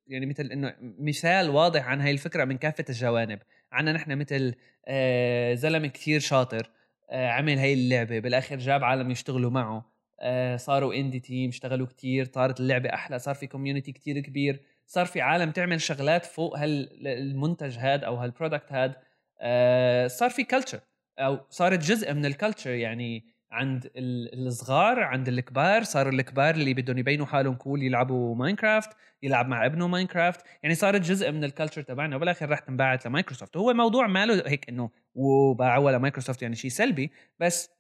يعني 0.07 0.27
مثل 0.27 0.47
إنه 0.53 0.75
مثال 0.81 1.51
واضح 1.51 1.87
عن 1.87 2.01
هاي 2.01 2.11
الفكرة 2.11 2.45
من 2.45 2.59
كافة 2.59 2.85
الجوانب. 2.89 3.39
عنا 3.73 3.93
نحن 3.93 4.19
مثل 4.19 4.55
آه، 4.87 5.55
زلمة 5.55 5.89
كثير 5.89 6.21
شاطر 6.21 6.71
آه، 7.11 7.29
عمل 7.29 7.59
هاي 7.59 7.73
اللعبة 7.73 8.19
بالآخر 8.19 8.59
جاب 8.59 8.85
عالم 8.85 9.11
يشتغلوا 9.11 9.51
معه. 9.51 9.93
آه، 10.21 10.57
صاروا 10.57 10.95
indie 10.95 11.21
team 11.21 11.49
اشتغلوا 11.49 11.87
كتير 11.87 12.31
صارت 12.35 12.61
اللعبة 12.61 12.89
أحلى 12.95 13.19
صار 13.19 13.35
في 13.35 13.47
community 13.47 13.93
كتير 13.93 14.21
كبير. 14.21 14.61
صار 14.89 15.07
في 15.07 15.21
عالم 15.21 15.51
تعمل 15.51 15.81
شغلات 15.81 16.27
فوق 16.27 16.59
هالمنتج 16.59 17.79
هاد 17.79 18.05
أو 18.05 18.17
هال 18.17 18.29
product 18.29 18.73
هاد 18.73 18.95
آه، 19.41 20.07
صار 20.07 20.31
في 20.31 20.45
culture 20.45 20.81
أو 21.19 21.41
صارت 21.51 21.79
جزء 21.79 22.13
من 22.13 22.27
ال 22.27 22.32
culture 22.32 22.71
يعني 22.71 23.25
عند 23.51 23.91
الصغار 23.97 25.01
عند 25.01 25.29
الكبار 25.29 25.83
صاروا 25.83 26.13
الكبار 26.13 26.55
اللي 26.55 26.75
بدهم 26.75 26.99
يبينوا 26.99 27.27
حالهم 27.27 27.55
cool 27.55 27.83
يلعبوا 27.83 28.35
ماينكرافت 28.35 28.91
يلعب 29.23 29.49
مع 29.49 29.67
ابنه 29.67 29.87
ماينكرافت 29.87 30.41
يعني 30.63 30.75
صارت 30.75 31.01
جزء 31.01 31.33
من 31.33 31.45
ال 31.45 31.49
culture 31.50 31.83
تبعنا 31.83 32.17
وبالاخر 32.17 32.51
رح 32.51 32.59
تنباعت 32.59 33.07
لمايكروسوفت 33.07 33.57
هو 33.57 33.73
موضوع 33.73 34.07
ماله 34.07 34.43
هيك 34.47 34.69
إنه 34.69 34.91
وباعوها 35.15 35.93
لمايكروسوفت 35.93 36.43
يعني 36.43 36.55
شيء 36.55 36.71
سلبي 36.71 37.13
بس 37.39 37.71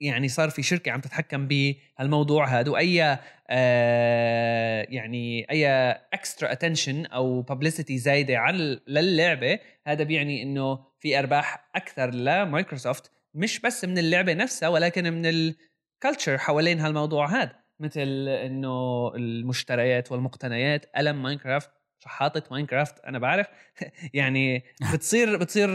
يعني 0.00 0.28
صار 0.28 0.50
في 0.50 0.62
شركة 0.62 0.92
عم 0.92 1.00
تتحكم 1.00 1.48
بهالموضوع 1.48 2.46
هذا 2.46 2.70
وأي 2.70 3.18
آه 3.50 4.86
يعني 4.88 5.46
أي 5.50 5.68
extra 6.12 6.52
attention 6.52 7.06
أو 7.06 7.42
publicity 7.42 7.98
زايدة 7.98 8.38
عن 8.38 8.78
للعبة 8.88 9.58
هذا 9.86 10.04
بيعني 10.04 10.42
إنه 10.42 10.78
في 11.00 11.18
أرباح 11.18 11.70
أكثر 11.74 12.14
لمايكروسوفت 12.14 13.10
مش 13.34 13.60
بس 13.60 13.84
من 13.84 13.98
اللعبة 13.98 14.34
نفسها 14.34 14.68
ولكن 14.68 15.12
من 15.12 15.26
ال 15.26 15.40
culture 15.40 16.38
حوالين 16.38 16.80
هالموضوع 16.80 17.42
هذا 17.42 17.52
مثل 17.80 18.28
إنه 18.28 19.08
المشتريات 19.14 20.12
والمقتنيات 20.12 20.86
ألم 20.98 21.22
ماينكرافت 21.22 21.70
شحاطة 22.04 22.42
ماينكرافت 22.50 22.98
أنا 23.00 23.18
بعرف. 23.18 23.46
يعني 24.14 24.64
بتصير 24.92 25.36
بتصير 25.36 25.70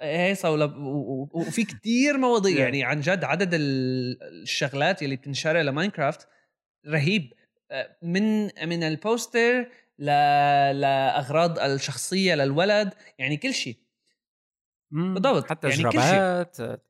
هيصة 0.00 0.50
وفي 1.32 1.64
كتير 1.64 2.18
مواضيع. 2.18 2.58
يعني 2.58 2.84
عن 2.84 3.00
جد 3.00 3.24
عدد 3.24 3.50
الشغلات 3.52 5.02
اللي 5.02 5.16
بتنشرى 5.16 5.62
لماينكرافت 5.62 6.28
رهيب. 6.86 7.32
من 8.02 8.42
من 8.68 8.82
ال 8.82 8.93
poster. 8.93 9.68
لأغراض 9.98 11.58
الشخصية 11.58 12.34
للولد. 12.34 12.94
يعني 13.18 13.36
كل 13.36 13.54
شيء 13.54 13.76
بالضبط. 14.90 15.50
حتى 15.50 15.68
يعني 15.68 15.82
جرابات 15.82 16.60
آه، 16.60 16.74
كل 16.74 16.80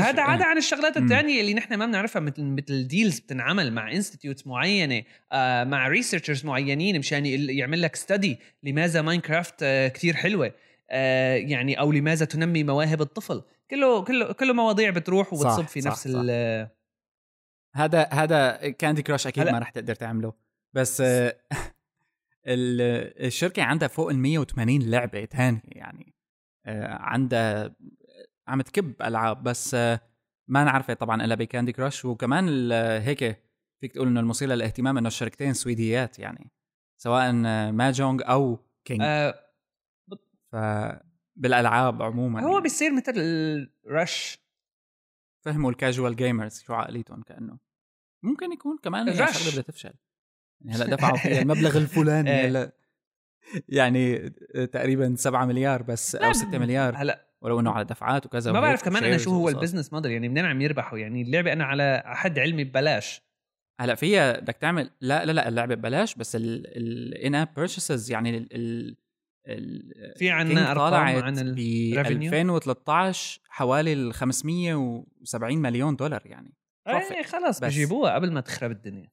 هذا 0.00 0.22
عدا 0.22 0.44
عن 0.44 0.56
الشغلات 0.58 0.96
الثانية 0.96 1.40
اللي 1.40 1.54
نحن 1.54 1.74
ما 1.74 1.86
بنعرفها 1.86 2.20
مثل 2.20 2.42
مثل 2.42 2.88
deals 2.88 3.18
بتنعمل 3.18 3.72
مع 3.72 3.92
institutes 3.92 4.46
معينة 4.46 5.02
آه 5.32 5.64
مع 5.64 5.88
researchers 5.88 6.44
معينين 6.46 6.98
مشان 6.98 7.26
يعمل 7.26 7.82
لك 7.82 7.96
study 7.96 8.38
لماذا 8.62 9.02
ماينكرافت 9.02 9.62
آه 9.62 9.88
كثير 9.88 10.14
حلوة 10.14 10.52
آه 10.90 11.34
يعني 11.34 11.80
أو 11.80 11.92
لماذا 11.92 12.24
تنمي 12.26 12.64
مواهب 12.64 13.02
الطفل. 13.02 13.42
كله 13.70 14.04
كله 14.04 14.32
كله 14.32 14.52
مواضيع 14.52 14.90
بتروح 14.90 15.32
وبتصب 15.32 15.64
في 15.66 15.80
صح 15.80 15.90
نفس 15.90 16.08
صح. 16.08 16.20
ال 16.24 16.68
هذا 17.74 18.08
هذا 18.12 18.56
كاندي 18.70 19.02
كراش 19.02 19.26
أكيد 19.26 19.48
ما 19.48 19.58
رح 19.58 19.70
تقدر 19.70 19.94
تعمله. 19.94 20.32
بس 20.74 21.00
آه 21.00 21.36
الشركة 22.46 23.62
عندها 23.62 23.88
فوق 23.88 24.10
ال 24.10 24.18
180 24.18 24.82
لعبة 24.82 25.24
ثانية 25.24 25.60
يعني 25.66 26.14
آه 26.66 26.94
عندها 26.94 27.74
عم 28.48 28.62
تكب 28.62 29.02
ألعاب 29.02 29.42
بس 29.42 29.74
ما 30.48 30.64
نعرفه 30.64 30.94
طبعا 30.94 31.24
إلا 31.24 31.34
بكاندي 31.34 31.72
كراش 31.72 32.04
وكمان 32.04 32.72
هيك 32.72 33.42
فيك 33.80 33.92
تقول 33.92 34.08
إنه 34.08 34.20
المثير 34.20 34.48
للاهتمام 34.48 34.98
إنه 34.98 35.08
الشركتين 35.08 35.52
سويديات 35.52 36.18
يعني 36.18 36.50
سواء 37.02 37.32
ماجونج 37.72 38.22
أو 38.24 38.58
كينج 38.84 39.00
أه 39.02 39.34
ف 40.52 40.56
بالألعاب 41.36 42.02
عموما 42.02 42.42
هو 42.42 42.48
يعني. 42.48 42.62
بيصير 42.62 42.94
مثل 42.96 43.12
ال 43.86 43.96
rush 43.96 44.38
فهموا 45.44 45.70
ال 45.70 45.77
casual 45.77 46.16
gamers 46.16 46.62
شو 46.62 46.74
عقليتهم 46.74 47.22
كأنه. 47.22 47.58
ممكن 48.22 48.52
يكون 48.52 48.78
كمان 48.78 49.08
هي 49.08 49.14
شغلة 49.14 49.50
بدها 49.50 49.62
تفشل. 49.62 49.94
يعني 50.60 50.76
هلأ 50.76 50.86
دفعوا 50.96 51.16
فيها 51.16 51.42
المبلغ 51.42 51.76
الفلاني 51.76 52.30
إيه. 52.30 52.48
هلأ 52.48 52.72
يعني 53.68 54.30
تقريبا 54.72 55.14
7 55.14 55.44
مليار 55.44 55.82
بس 55.82 56.14
أو 56.14 56.32
6 56.32 56.58
مليار. 56.58 56.96
هلأ 56.96 57.33
ولو 57.44 57.60
إنه 57.60 57.70
على 57.70 57.84
دفعات 57.84 58.26
وكذا 58.26 58.52
ما 58.52 58.60
بعرف 58.60 58.84
كمان 58.84 59.04
أنا 59.04 59.18
شو 59.18 59.30
هو 59.30 59.48
ال 59.48 59.53
business 59.53 59.92
model 59.92 60.12
يعني 60.12 60.28
منين 60.28 60.44
عم 60.44 60.60
يربحوا 60.60 60.98
يعني 60.98 61.22
اللعبة 61.22 61.52
أنا 61.52 61.64
على 61.64 62.02
حد 62.06 62.38
علمي 62.38 62.64
ببلاش. 62.64 63.22
هلأ 63.80 63.94
فيها 63.94 64.40
بدك 64.40 64.56
تعمل 64.56 64.90
لا 65.00 65.24
لا 65.24 65.32
لا 65.32 65.48
اللعبة 65.48 65.74
ببلاش 65.74 66.14
بس 66.14 66.36
ال 66.36 67.34
in-app 67.34 67.54
purchases 67.54 68.10
يعني 68.10 68.38
ال 68.38 68.96
ال 69.48 70.14
في 70.18 70.30
عنا 70.30 70.70
أرقام 70.70 70.94
عن 70.94 71.34
ب 71.34 71.58
2013 71.98 73.40
حوالي 73.48 73.92
ال 73.92 74.14
570 74.14 75.58
مليون 75.58 75.96
دولار 75.96 76.22
يعني 76.26 76.54
إيه 76.88 77.22
خلص 77.22 77.60
بجيبوها 77.60 78.14
قبل 78.14 78.32
ما 78.32 78.40
تخرب 78.40 78.70
الدنيا. 78.70 79.10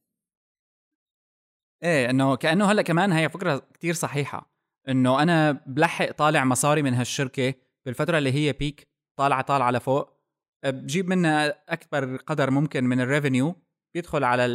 إيه 1.84 2.10
إنه 2.10 2.36
كأنه 2.36 2.72
هلأ 2.72 2.82
كمان 2.82 3.12
هي 3.12 3.30
فكرة 3.30 3.68
كتير 3.74 3.94
صحيحة 3.94 4.52
إنه 4.90 5.22
أنا 5.22 5.52
بلحق 5.52 6.12
طالع 6.12 6.46
مصاري 6.46 6.82
من 6.82 6.94
هالشركة 6.94 7.54
بالفترة 7.86 8.18
اللي 8.18 8.32
هي 8.32 8.54
بيك 8.54 8.88
طالعة 9.20 9.42
طالعة 9.42 9.72
لفوق 9.72 10.22
بجيب 10.66 11.08
منها 11.10 11.74
أكبر 11.74 12.16
قدر 12.16 12.52
ممكن 12.52 12.84
من 12.84 13.02
الريفينيو 13.02 13.56
بيدخل 13.94 14.24
على 14.24 14.46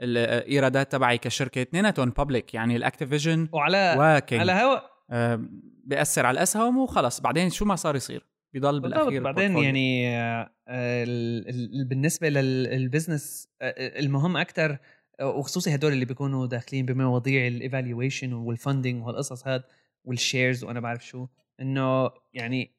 الايرادات 0.00 0.92
تبعي 0.92 1.18
كشركة 1.18 1.62
اثنيناتهم 1.62 2.10
public 2.10 2.54
يعني 2.54 2.76
الاكتيفيجن 2.76 3.48
وعلى 3.52 3.96
وكينج 3.98 4.40
على 4.40 4.52
هوا. 4.52 4.78
آه 5.10 5.40
بيأثر 5.84 6.26
على 6.26 6.34
الأسهم 6.38 6.78
وخلص 6.78 7.20
بعدين 7.20 7.50
شو 7.50 7.64
ما 7.64 7.76
صار 7.76 7.96
يصير؟ 7.96 8.26
بضل 8.54 8.80
بالأخير 8.80 9.22
بعدين 9.22 9.58
يعني 9.58 10.18
آه 10.18 11.04
بالنسبة 11.84 12.28
لل 12.28 12.52
business 12.52 13.48
آه 13.62 14.00
المهم 14.00 14.36
أكثر 14.36 14.78
وخصوصي 15.22 15.74
هدول 15.74 15.92
اللي 15.92 16.04
بيكونوا 16.04 16.46
داخلين 16.46 16.86
بمواضيع 16.86 17.46
ال 17.46 17.54
evaluation 17.54 18.32
وال 18.32 18.48
funding 18.48 19.02
وهالقصص 19.02 19.46
هاد 19.46 19.62
وال 20.04 20.19
shares 20.19 20.64
وأنا 20.64 20.80
بعرف 20.80 21.06
شو. 21.06 21.26
إنه 21.60 22.10
يعني 22.32 22.74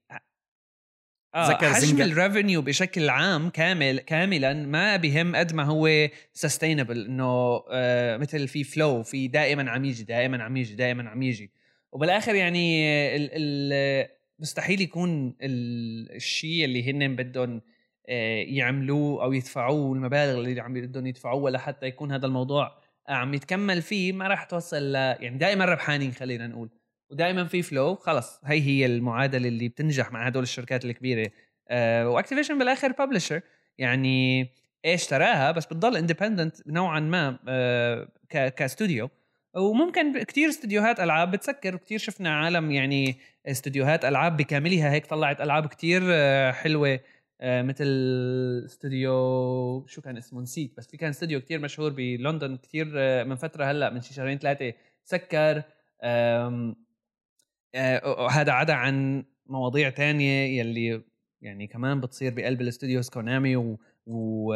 آه 1.35 1.53
حجم 1.53 2.01
ال 2.01 2.09
revenue 2.09 2.61
بشكل 2.61 3.09
عام 3.09 3.49
كامل 3.49 3.99
كاملا 3.99 4.53
ما 4.53 4.95
بهم 4.95 5.35
قد 5.35 5.53
ما 5.53 5.63
هو 5.63 6.09
sustainable 6.33 7.05
إنه 7.05 7.63
آه 7.71 8.17
مثل 8.17 8.47
في 8.47 8.63
flow 8.63 9.03
في 9.03 9.27
دائما 9.27 9.71
عم 9.71 9.85
يجي 9.85 10.03
دائما 10.03 10.43
عم 10.43 10.57
يجي 10.57 10.75
دائما 10.75 11.09
عم 11.09 11.21
يجي. 11.21 11.51
وبالآخر 11.91 12.35
يعني 12.35 12.87
ال 13.15 13.29
ال 13.33 14.07
مستحيل 14.39 14.81
يكون 14.81 15.35
الشيء 15.41 16.65
اللي 16.65 16.91
هن 16.91 17.15
بدهم 17.15 17.61
آه، 18.09 18.43
يعملوه 18.47 19.23
أو 19.23 19.33
يدفعوه 19.33 19.93
المبالغ 19.93 20.39
اللي 20.39 20.61
عم 20.61 20.73
بدهم 20.73 21.07
يدفعوها 21.07 21.51
لحتى 21.51 21.85
يكون 21.85 22.11
هذا 22.11 22.25
الموضوع 22.25 22.77
عم 23.09 23.33
يتكمل 23.33 23.81
فيه 23.81 24.13
ما 24.13 24.27
راح 24.27 24.43
توصل 24.43 24.91
ل 24.91 24.95
يعني 24.95 25.37
دائما 25.37 25.65
ربحانين 25.65 26.11
خلينا 26.11 26.47
نقول. 26.47 26.69
ودائما 27.11 27.45
في 27.45 27.61
flow 27.61 27.95
خلص 27.95 28.41
هي 28.45 28.61
هي 28.61 28.85
المعادلة 28.85 29.47
اللي 29.47 29.67
بتنجح 29.67 30.11
مع 30.11 30.27
هدول 30.27 30.43
الشركات 30.43 30.85
الكبيرة. 30.85 31.31
أه 31.69 32.09
واكتيفيشن 32.09 32.59
بالآخر 32.59 32.91
ب 32.91 32.96
publisher 32.96 33.41
يعني 33.77 34.41
إيش 34.85 35.01
اشتراها 35.01 35.51
بس 35.51 35.65
بتضل 35.65 35.97
independent 35.97 36.67
نوعا 36.67 36.99
ما 36.99 37.39
أه 37.47 38.07
كاستوديو. 38.29 39.09
وممكن 39.55 40.23
كتير 40.23 40.49
استديوهات 40.49 40.99
ألعاب 40.99 41.31
بتسكر. 41.31 41.75
وكتير 41.75 41.99
شفنا 41.99 42.35
عالم 42.37 42.71
يعني 42.71 43.17
استديوهات 43.47 44.05
ألعاب 44.05 44.37
بكاملها 44.37 44.91
هيك 44.91 45.05
طلعت 45.05 45.41
ألعاب 45.41 45.67
كتير 45.67 46.01
آه، 46.05 46.51
حلوة. 46.51 46.99
آه، 47.41 47.61
مثل 47.61 47.85
استوديو 48.65 49.85
شو 49.87 50.01
كان 50.01 50.17
اسمه؟ 50.17 50.41
نسيت. 50.41 50.77
بس 50.77 50.87
في 50.87 50.97
كان 50.97 51.09
استوديو 51.09 51.41
كتير 51.41 51.59
مشهور 51.59 51.89
بلندن 51.89 52.57
كتير 52.57 52.91
آه، 52.95 53.23
من 53.23 53.35
فترة 53.35 53.65
هلأ 53.65 53.89
من 53.89 54.01
شي 54.01 54.13
شهرين 54.13 54.37
ثلاثة 54.37 54.73
سكر. 55.03 55.63
هذا 58.31 58.51
عدا 58.51 58.73
عن 58.73 59.25
مواضيع 59.45 59.89
تانية 59.89 60.59
يلي 60.59 61.03
يعني 61.41 61.67
كمان 61.67 62.01
بتصير 62.01 62.33
بقلب 62.33 62.61
ال 62.61 62.67
studios 62.67 63.09
كونامي 63.09 63.55
و, 63.55 63.79
و 64.05 64.53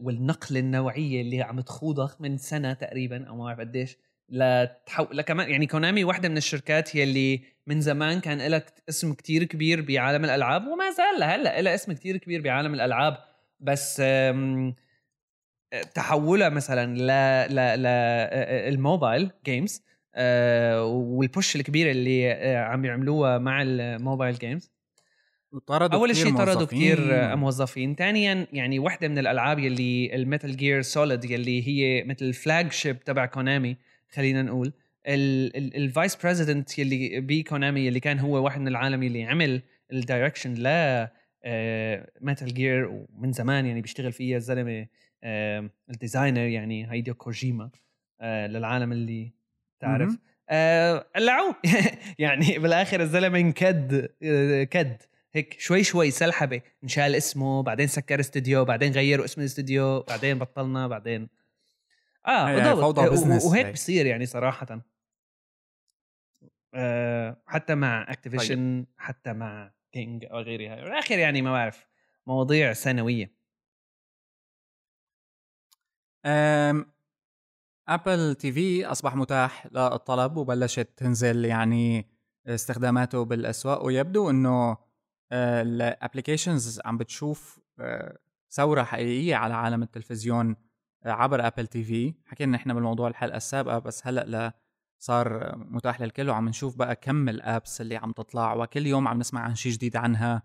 والنقله 0.00 0.60
النوعية 0.60 1.20
اللي 1.20 1.42
عم 1.42 1.60
تخوضها 1.60 2.16
من 2.20 2.36
سنة 2.36 2.72
تقريبا 2.72 3.28
أو 3.28 3.36
ما 3.36 3.44
بعرف 3.44 3.60
قديش 3.60 3.96
لتحو... 4.28 5.06
لكمان 5.12 5.50
يعني 5.50 5.66
كونامي 5.66 6.04
واحدة 6.04 6.28
من 6.28 6.36
الشركات 6.36 6.94
يلي 6.94 7.42
من 7.66 7.80
زمان 7.80 8.20
كان 8.20 8.46
لها 8.46 8.64
اسم 8.88 9.14
كتير 9.14 9.44
كبير 9.44 9.80
بعالم 9.80 10.24
الألعاب 10.24 10.66
وما 10.66 10.90
زال 10.90 11.20
لهلا 11.20 11.60
لها 11.60 11.74
اسم 11.74 11.92
كتير 11.92 12.16
كبير 12.16 12.42
بعالم 12.42 12.74
الألعاب 12.74 13.16
بس 13.60 14.02
تحولها 15.94 16.48
مثلا 16.48 16.96
ل 16.96 17.06
ل 17.54 17.82
ل 17.82 17.86
ال 18.74 18.82
mobile 18.82 19.30
games 19.44 19.82
وال 20.84 21.08
push 21.08 21.56
الكبيره 21.56 21.90
اللي 21.90 22.32
عم 22.56 22.84
يعملوها 22.84 23.38
مع 23.38 23.62
ال 23.62 23.72
mobile 23.72 24.34
games 24.34 24.70
طردوا 25.66 25.98
أول 25.98 26.16
شيء 26.16 26.36
طردوا 26.36 26.66
كثير 26.66 27.36
موظفين. 27.36 27.94
ثانيا 27.94 28.46
يعني 28.52 28.78
وحدة 28.78 29.08
من 29.08 29.18
الألعاب 29.18 29.58
يلي 29.58 30.14
الميتال 30.14 30.56
جير 30.56 30.82
سوليد 30.82 31.24
يلي 31.24 31.68
هي 31.68 32.04
مثل 32.04 32.32
flagship 32.32 33.00
تبع 33.00 33.26
كونامي 33.26 33.76
خلينا 34.10 34.42
نقول. 34.42 34.72
ال 35.06 35.28
vice 35.28 36.16
president 36.16 36.78
يلي 36.78 37.20
بكونامي 37.20 37.86
يلي 37.86 38.00
كان 38.00 38.18
هو 38.18 38.44
واحد 38.44 38.60
من 38.60 38.68
العالم 38.68 39.02
يلي 39.02 39.24
عمل 39.24 39.62
ال 39.92 39.98
direction 39.98 40.54
ل 40.54 41.08
ميتال 42.20 42.54
جير 42.54 42.86
ومن 42.86 43.32
زمان 43.32 43.66
يعني 43.66 43.80
بيشتغل 43.80 44.12
فيها 44.12 44.36
الزلمة 44.36 44.86
ال 45.90 45.96
designer 45.96 46.40
يعني 46.40 46.92
هيديو 46.92 47.14
كوجيما 47.14 47.70
آه، 48.20 48.46
للعالم 48.46 48.92
اللي 48.92 49.32
تعرف؟ 49.80 50.18
قلعوه 51.16 51.56
يعني 52.18 52.58
بالآخر 52.58 53.00
الزلمة 53.00 53.38
انكد 53.38 54.08
آه، 54.22 54.64
كد. 54.64 55.02
هيك 55.32 55.60
شوي 55.60 55.84
شوي 55.84 56.10
سلحبة. 56.10 56.60
انشال 56.82 57.14
اسمه 57.14 57.62
بعدين 57.62 57.86
سكر 57.86 58.20
استوديو 58.20 58.64
بعدين 58.64 58.92
غيروا 58.92 59.24
اسم 59.24 59.40
الاستوديو 59.40 60.00
بعدين 60.02 60.38
بطلنا 60.38 60.88
بعدين. 60.88 61.28
آه 62.26 62.50
يعني 62.50 62.70
فوضى 62.70 63.10
بزنس 63.10 63.44
وهيك 63.44 63.66
بصير 63.72 64.06
يعني 64.06 64.26
صراحة. 64.26 64.80
آه 66.74 67.36
حتى 67.46 67.74
مع 67.74 68.06
اكتيفيشن 68.08 68.84
طيب. 68.84 68.94
حتى 68.98 69.32
مع 69.32 69.72
كينج 69.92 70.24
أو 70.24 70.38
غيرها 70.38 70.74
بالآخر 70.74 71.18
يعني 71.18 71.42
ما 71.42 71.52
بعرف 71.52 71.86
مواضيع 72.26 72.72
سنوية. 72.72 73.38
ابل 77.88 78.34
تي 78.34 78.52
في 78.52 78.86
أصبح 78.86 79.16
متاح 79.16 79.66
للطلب 79.72 80.36
وبلشت 80.36 80.88
تنزل 80.96 81.44
يعني 81.44 82.08
استخداماته 82.46 83.24
بالأسواق 83.24 83.84
ويبدو 83.84 84.30
إنه 84.30 84.76
آه، 85.32 85.62
ال 85.62 85.71
applications 85.71 86.80
عم 86.84 86.98
بتشوف 86.98 87.60
آه، 87.80 88.18
ثورة 88.50 88.82
حقيقية 88.82 89.36
على 89.36 89.54
عالم 89.54 89.82
التلفزيون 89.82 90.56
عبر 91.06 91.46
ابل 91.46 91.66
تي 91.66 91.84
في 91.84 92.14
حكينا 92.26 92.56
إحنا 92.56 92.74
بالموضوع 92.74 93.08
الحلقة 93.08 93.36
السابقة 93.36 93.78
بس 93.78 94.06
هلأ 94.06 94.24
لا 94.24 94.52
صار 94.98 95.56
متاح 95.56 96.00
للكل 96.00 96.30
وعم 96.30 96.48
نشوف 96.48 96.76
بقى 96.76 96.96
كم 96.96 97.28
ال 97.28 97.38
apps 97.38 97.80
اللي 97.80 97.96
عم 97.96 98.12
تطلع 98.12 98.54
وكل 98.54 98.86
يوم 98.86 99.08
عم 99.08 99.18
نسمع 99.18 99.40
عن 99.40 99.54
شيء 99.54 99.72
جديد 99.72 99.96
عنها. 99.96 100.42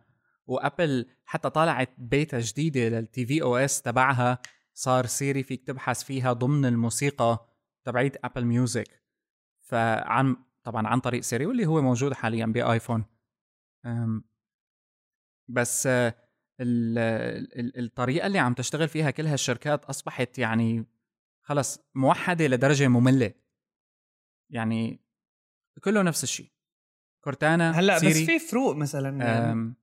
وابل 0.47 1.05
حتى 1.25 1.49
طلعت 1.49 1.89
بيتا 1.97 2.39
جديدة 2.39 2.89
لل 2.89 3.25
tvOS 3.25 3.81
تبعها. 3.81 4.39
صار 4.73 5.05
سيري 5.05 5.43
فيك 5.43 5.67
تبحث 5.67 6.03
فيها 6.03 6.33
ضمن 6.33 6.65
الموسيقى 6.65 7.49
تبعيت 7.85 8.25
ابل 8.25 8.45
ميوزك 8.45 9.03
فعن 9.61 10.35
طبعا 10.63 10.87
عن 10.87 10.99
طريق 10.99 11.21
سيري 11.21 11.45
واللي 11.45 11.65
هو 11.65 11.81
موجود 11.81 12.13
حاليا 12.13 12.45
بآيفون. 12.45 13.05
بس 15.47 15.89
الطريقة 17.79 18.27
اللي 18.27 18.39
عم 18.39 18.53
تشتغل 18.53 18.87
فيها 18.87 19.11
كل 19.11 19.27
هالشركات 19.27 19.85
أصبحت 19.85 20.39
يعني 20.39 20.85
خلص 21.41 21.79
موحدة 21.95 22.47
لدرجة 22.47 22.87
مملة. 22.87 23.33
يعني 24.49 24.99
كله 25.83 26.01
نفس 26.01 26.23
الشيء. 26.23 26.51
كورتانا 27.23 27.71
هلأ 27.71 27.99
سيري. 27.99 28.11
بس 28.13 28.29
في 28.29 28.39
فروق 28.39 28.75
مثلا 28.75 29.17
يعني. 29.17 29.73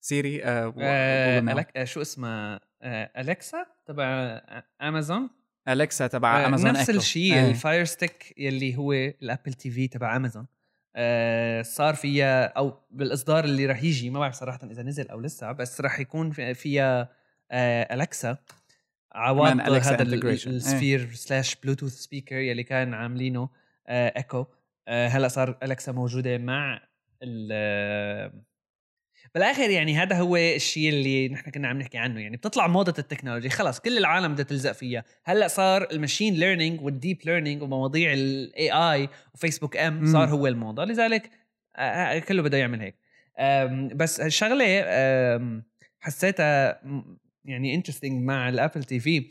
Siri 0.00 0.44
آه 0.44 0.74
آه. 0.78 1.70
آه 1.76 1.84
شو 1.84 2.00
اسمها؟ 2.00 2.60
آه 2.84 3.10
Alexa 3.20 3.66
تبع 3.86 4.40
أمازون. 4.82 5.30
Alexa 5.68 6.06
تبع 6.06 6.46
أمازون 6.46 6.72
نفس 6.72 6.90
الشيء 6.90 7.34
آه. 7.34 7.50
ال 7.50 7.57
Fire 7.57 7.84
Stick 7.84 8.34
يلي 8.38 8.76
هو 8.76 8.92
ال 8.92 9.52
Apple 9.52 9.70
TV 9.70 9.88
تبع 9.88 10.16
أمازون. 10.16 10.46
آه، 10.96 11.62
صار 11.62 11.94
فيها 11.94 12.44
أو 12.46 12.80
بالإصدار 12.90 13.44
اللي 13.44 13.66
راح 13.66 13.82
يجي 13.82 14.10
ما 14.10 14.20
بعرف 14.20 14.34
صراحة 14.34 14.58
إذا 14.70 14.82
نزل 14.82 15.08
أو 15.08 15.20
لسه 15.20 15.52
بس 15.52 15.80
راح 15.80 16.00
يكون 16.00 16.30
فيها 16.30 17.08
Alexa 17.92 18.36
عوض 19.12 19.60
هذا 19.60 20.02
السفير 20.02 21.12
slash 21.12 21.56
Bluetooth 21.56 21.92
speaker 21.92 22.36
يلي 22.36 22.62
كان 22.62 22.94
عاملينه 22.94 23.48
إيكو. 23.88 24.46
آه، 24.88 25.08
هلأ 25.08 25.28
صار 25.28 25.58
Alexa 25.62 25.92
موجودة 25.92 26.38
مع 26.38 26.80
بالآخر 29.34 29.70
يعني 29.70 29.96
هذا 29.96 30.16
هو 30.16 30.36
الشيء 30.36 30.88
اللي 30.88 31.28
نحن 31.28 31.50
كنا 31.50 31.68
عم 31.68 31.78
نحكي 31.78 31.98
عنه. 31.98 32.20
يعني 32.20 32.36
بتطلع 32.36 32.66
موضة 32.66 32.94
ال 32.98 33.02
technology. 33.02 33.50
خلص 33.50 33.80
كل 33.80 33.98
العالم 33.98 34.32
بدها 34.32 34.44
تلزق 34.44 34.72
فيها. 34.72 35.04
هلأ 35.24 35.48
صار 35.48 35.88
ال 35.92 35.97
machine 35.97 36.34
learning 36.34 36.82
وال 36.82 36.94
deep 36.94 37.18
learning 37.24 37.62
ومواضيع 37.62 38.12
ال 38.12 38.70
AI 38.72 39.08
و 39.34 39.39
Facebook 39.39 39.76
M 39.76 40.06
صار 40.12 40.28
هو 40.28 40.46
الموضة. 40.46 40.84
لذلك 40.84 41.30
آه، 41.76 41.80
آه، 41.80 42.18
كله 42.18 42.42
بده 42.42 42.58
يعمل 42.58 42.80
هيك. 42.80 42.94
بس 43.96 44.20
الشغلة 44.20 44.64
حسيتها 46.00 46.80
يعني 47.44 47.74
interesting 47.74 48.22
مع 48.22 48.48
ال 48.48 48.84
Apple 48.84 49.00
TV 49.00 49.30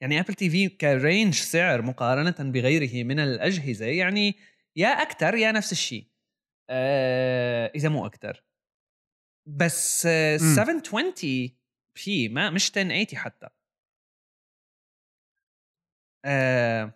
يعني 0.00 0.20
Apple 0.20 0.34
TV 0.34 0.50
ك 0.50 0.68
range 0.68 1.34
سعر 1.34 1.82
مقارنة 1.82 2.34
بغيره 2.38 3.04
من 3.04 3.20
الأجهزة 3.20 3.86
يعني 3.86 4.34
يا 4.76 4.88
أكثر 4.88 5.34
يا 5.34 5.52
نفس 5.52 5.72
الشيء. 5.72 6.04
آه 6.70 7.72
إذا 7.74 7.88
مو 7.88 8.06
أكثر 8.06 8.42
بس 9.46 10.06
آه 10.06 10.36
720 10.36 11.12
بي 12.06 12.28
ما 12.28 12.50
مش 12.50 12.68
1080 12.70 13.06
حتى. 13.14 13.48
آه. 16.24 16.94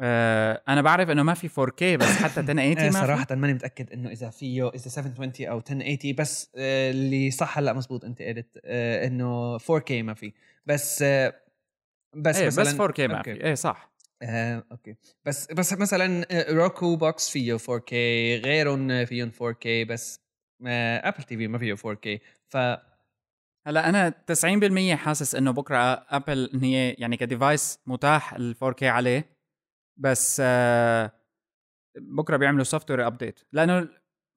آه 0.00 0.62
أنا 0.68 0.82
بعرف 0.82 1.10
إنه 1.10 1.22
ما 1.22 1.34
في 1.34 1.48
4K 1.48 1.82
بس 2.00 2.06
حتى 2.06 2.40
1080 2.50 2.84
ما 2.84 2.90
صراحة 2.90 3.26
ماني 3.34 3.54
متأكد 3.54 3.92
إنه 3.92 4.10
إذا 4.10 4.30
فيه 4.30 4.68
إذا 4.68 4.88
720 4.88 5.50
أو 5.50 5.58
1080 5.58 6.14
بس 6.14 6.50
آه 6.56 6.90
اللي 6.90 7.30
صح 7.30 7.58
هلأ 7.58 7.72
مزبوط 7.72 8.04
أنت 8.04 8.22
قلت 8.22 8.58
آه 8.64 9.06
إنه 9.06 9.58
4K 9.58 9.90
ما 9.92 10.14
في. 10.14 10.32
بس 10.66 11.02
آه 11.02 11.42
بس 12.16 12.36
إيه 12.36 12.46
بس 12.46 12.74
4K 12.74 13.00
ما 13.00 13.22
في. 13.22 13.44
إيه 13.44 13.54
صح. 13.54 13.92
آه، 14.22 14.64
okay. 14.72 14.96
بس 15.24 15.52
بس 15.52 15.72
مثلا 15.72 16.26
Roku 16.50 16.96
box 16.96 17.30
فيه 17.30 17.56
4K 17.58 17.92
غيرهم 18.44 19.04
فيهم 19.04 19.30
4K 19.30 19.66
بس 19.88 20.20
Apple 20.66 21.22
TV 21.22 21.48
ما 21.48 21.58
فيه 21.58 21.74
4K 21.74 22.20
ف 22.48 22.56
هلأ 23.66 23.88
أنا 23.88 24.14
90% 24.92 24.96
حاسس 24.96 25.34
إنه 25.34 25.50
بكرة 25.50 25.76
Apple 25.92 26.50
إن 26.54 26.62
هي 26.62 26.90
يعني 26.98 27.16
ك 27.16 27.25
device 27.25 27.80
متاح 27.86 28.34
ال 28.34 28.56
4K 28.64 28.82
عليه 28.82 29.36
بس 30.00 30.42
آه 30.44 31.12
بكرة 31.96 32.36
بيعملوا 32.36 32.64
software 32.64 33.06
update 33.06 33.40
لأنه 33.52 33.88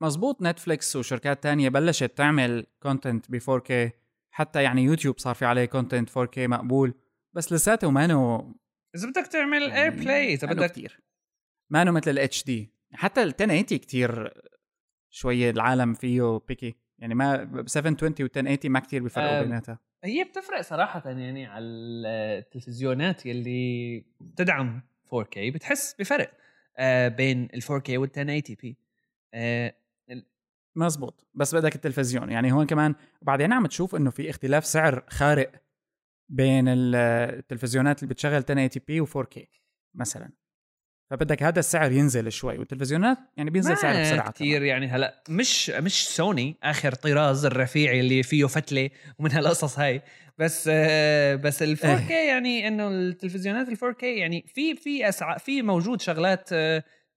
مزبوط 0.01 0.41
Netflix 0.41 0.95
وشركات 0.95 1.43
تانية 1.43 1.69
بلشت 1.69 2.17
تعمل 2.17 2.65
content 2.83 3.31
ب 3.31 3.39
4K 3.39 3.91
حتى 4.33 4.63
يعني 4.63 4.83
يوتيوب 4.83 5.19
صار 5.19 5.35
في 5.35 5.45
عليه 5.45 5.65
content 5.65 6.09
4K 6.09 6.37
مقبول 6.37 6.93
بس 7.35 7.53
لساته 7.53 7.91
ما 7.91 8.05
انه 8.05 8.53
إذا 8.95 9.07
بدك 9.09 9.27
تعمل 9.27 9.71
Air 9.71 9.73
يعني 9.73 9.95
Play 9.95 10.33
إذا 10.33 10.47
بدك 10.47 10.71
كثير 10.71 10.99
ما 11.71 11.81
انه 11.81 11.91
مثل 11.91 12.11
ال 12.11 12.43
HD 12.43 12.73
حتى 12.93 13.23
ال 13.23 13.27
1080 13.27 13.63
كثير 13.63 14.33
شوية 15.11 15.49
العالم 15.49 15.93
فيه 15.93 16.41
picky 16.47 16.75
يعني 16.99 17.15
ما 17.15 17.63
720 17.65 18.13
و 18.19 18.25
1080 18.25 18.57
ما 18.71 18.79
كثير 18.79 19.03
بيفرقوا 19.03 19.41
بيناتها. 19.41 19.79
هي 20.03 20.23
بتفرق 20.23 20.61
صراحة 20.61 21.09
يعني 21.09 21.45
على 21.45 21.65
التلفزيونات 21.65 23.25
يلي 23.25 24.05
بتدعم 24.21 24.81
4K 25.15 25.37
بتحس 25.37 25.95
بفرق 25.99 26.31
آه 26.77 27.07
بين 27.07 27.47
ال 27.53 27.63
4K 27.63 27.89
وال 27.89 28.09
1080 28.17 28.41
p 28.61 28.77
آه 29.33 29.73
مزبوط 30.75 31.27
بس 31.33 31.55
بدك 31.55 31.75
التلفزيون. 31.75 32.31
يعني 32.31 32.51
هون 32.51 32.65
كمان 32.65 32.95
وبعدين 33.21 33.53
عم 33.53 33.65
تشوف 33.65 33.95
إنه 33.95 34.09
في 34.09 34.29
اختلاف 34.29 34.65
سعر 34.65 35.03
خارق 35.09 35.51
بين 36.29 36.65
التلفزيونات 36.67 38.03
اللي 38.03 38.13
بتشغل 38.13 38.33
1080 38.33 38.69
بي 38.87 39.01
و 39.01 39.05
4K 39.05 39.39
مثلا. 39.93 40.29
فبدك 41.11 41.43
هذا 41.43 41.59
السعر 41.59 41.91
ينزل 41.91 42.31
شوي 42.31 42.57
والتلفزيونات 42.57 43.17
يعني 43.37 43.49
بينزل 43.49 43.77
سعره 43.77 44.01
بسرعة 44.01 44.31
كثير 44.31 44.63
يعني 44.63 44.87
هلا 44.87 45.23
مش 45.29 45.69
مش 45.69 46.07
سوني 46.07 46.55
آخر 46.63 46.91
طراز 46.91 47.45
الرفيع 47.45 47.91
اللي 47.91 48.23
فيه 48.23 48.45
فتلة 48.45 48.89
ومن 49.19 49.31
هالقصص 49.31 49.79
هاي 49.79 50.01
بس 50.37 50.67
بس 51.37 51.63
ال 51.63 51.77
4K 51.77 52.11
يعني 52.11 52.67
إنه 52.67 52.87
التلفزيونات 52.87 53.69
ال 53.69 53.77
4K 53.77 54.03
يعني 54.03 54.45
في 54.47 54.75
في 54.75 55.09
اسعار 55.09 55.39
في 55.39 55.61
موجود 55.61 56.01
شغلات 56.01 56.49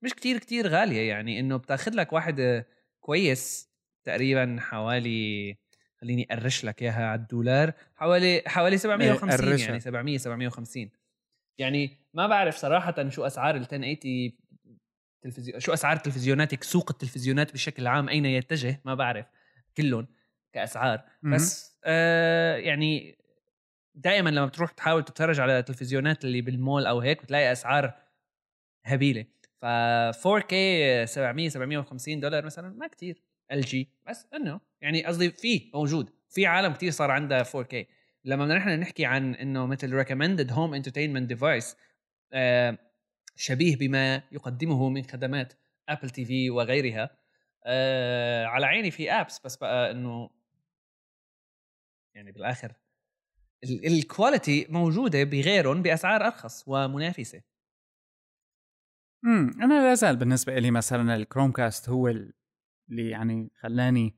مش 0.01 0.13
كتير 0.13 0.37
كتير 0.37 0.67
غالية 0.67 1.09
يعني 1.09 1.39
إنه 1.39 1.57
بتأخذ 1.57 1.91
لك 1.91 2.13
واحد 2.13 2.65
كويس 2.99 3.69
تقريبا 4.03 4.57
حوالي 4.59 5.55
خليني 6.01 6.27
ارش 6.31 6.65
لك 6.65 6.81
إياها 6.81 7.07
على 7.07 7.19
الدولار 7.21 7.73
حوالي 7.95 8.41
حوالي 8.47 8.77
750 8.77 9.49
إيه، 9.49 9.65
يعني 9.65 9.79
700 9.79 10.17
750 10.17 10.89
يعني 11.57 11.97
ما 12.13 12.27
بعرف 12.27 12.55
صراحة 12.57 13.09
شو 13.09 13.25
أسعار 13.25 13.55
ال 13.55 13.61
1080 13.61 14.31
تلفزيون 15.21 15.59
شو 15.59 15.73
أسعار 15.73 15.97
التلفزيونات 15.97 16.63
سوق 16.63 16.91
التلفزيونات 16.91 17.53
بشكل 17.53 17.87
عام 17.87 18.09
أين 18.09 18.25
يتجه؟ 18.25 18.81
ما 18.85 18.95
بعرف. 18.95 19.25
كلهم 19.77 20.07
كأسعار. 20.53 21.03
بس 21.23 21.77
آه 21.83 22.55
يعني 22.55 23.17
دائما 23.95 24.29
لما 24.29 24.45
بتروح 24.45 24.71
تحاول 24.71 25.05
تتفرج 25.05 25.39
على 25.39 25.59
التلفزيونات 25.59 26.25
اللي 26.25 26.41
بالمول 26.41 26.85
أو 26.85 26.99
هيك 26.99 27.23
بتلاقي 27.23 27.51
أسعار 27.51 27.93
هبيلة. 28.85 29.25
ف 29.61 29.65
4K 29.65 30.53
700 31.05 31.49
750 31.49 32.19
دولار 32.19 32.45
مثلا 32.45 32.69
ما 32.69 32.87
كتير. 32.87 33.21
LG 33.51 33.89
بس 34.07 34.27
انه 34.33 34.59
يعني 34.81 35.05
قصدي 35.05 35.31
في 35.31 35.71
موجود. 35.73 36.09
في 36.29 36.45
عالم 36.45 36.73
كتير 36.73 36.91
صار 36.91 37.11
عندها 37.11 37.43
4K 37.43 37.85
لما 38.25 38.45
نحن 38.45 38.69
نحكي 38.79 39.05
عن 39.05 39.35
إنه 39.35 39.65
مثل 39.65 39.93
recommended 39.93 40.51
home 40.51 40.73
entertainment 40.73 41.29
device 41.29 41.77
شبيه 43.35 43.75
بما 43.77 44.23
يقدمه 44.31 44.89
من 44.89 45.03
خدمات 45.03 45.53
Apple 45.89 46.09
TV 46.09 46.49
وغيرها 46.49 47.17
آه 47.65 48.45
على 48.45 48.65
عيني 48.65 48.91
في 48.91 49.11
apps 49.11 49.39
بس 49.45 49.55
بقى 49.55 49.91
إنه 49.91 50.29
يعني 52.15 52.31
بالآخر 52.31 52.73
ال 53.63 53.76
quality 53.76 54.67
موجودة 54.69 55.23
بغيرهم 55.23 55.81
بأسعار 55.81 56.25
أرخص 56.25 56.63
ومنافسة. 56.67 57.41
امم 59.25 59.51
أنا 59.61 59.73
لا 59.73 59.93
زال 59.93 60.15
بالنسبة 60.17 60.59
لي 60.59 60.71
مثلا 60.71 61.15
ال 61.15 61.51
Chromecast 61.51 61.89
هو 61.89 62.07
اللي 62.07 63.09
يعني 63.09 63.51
خلاني 63.59 64.15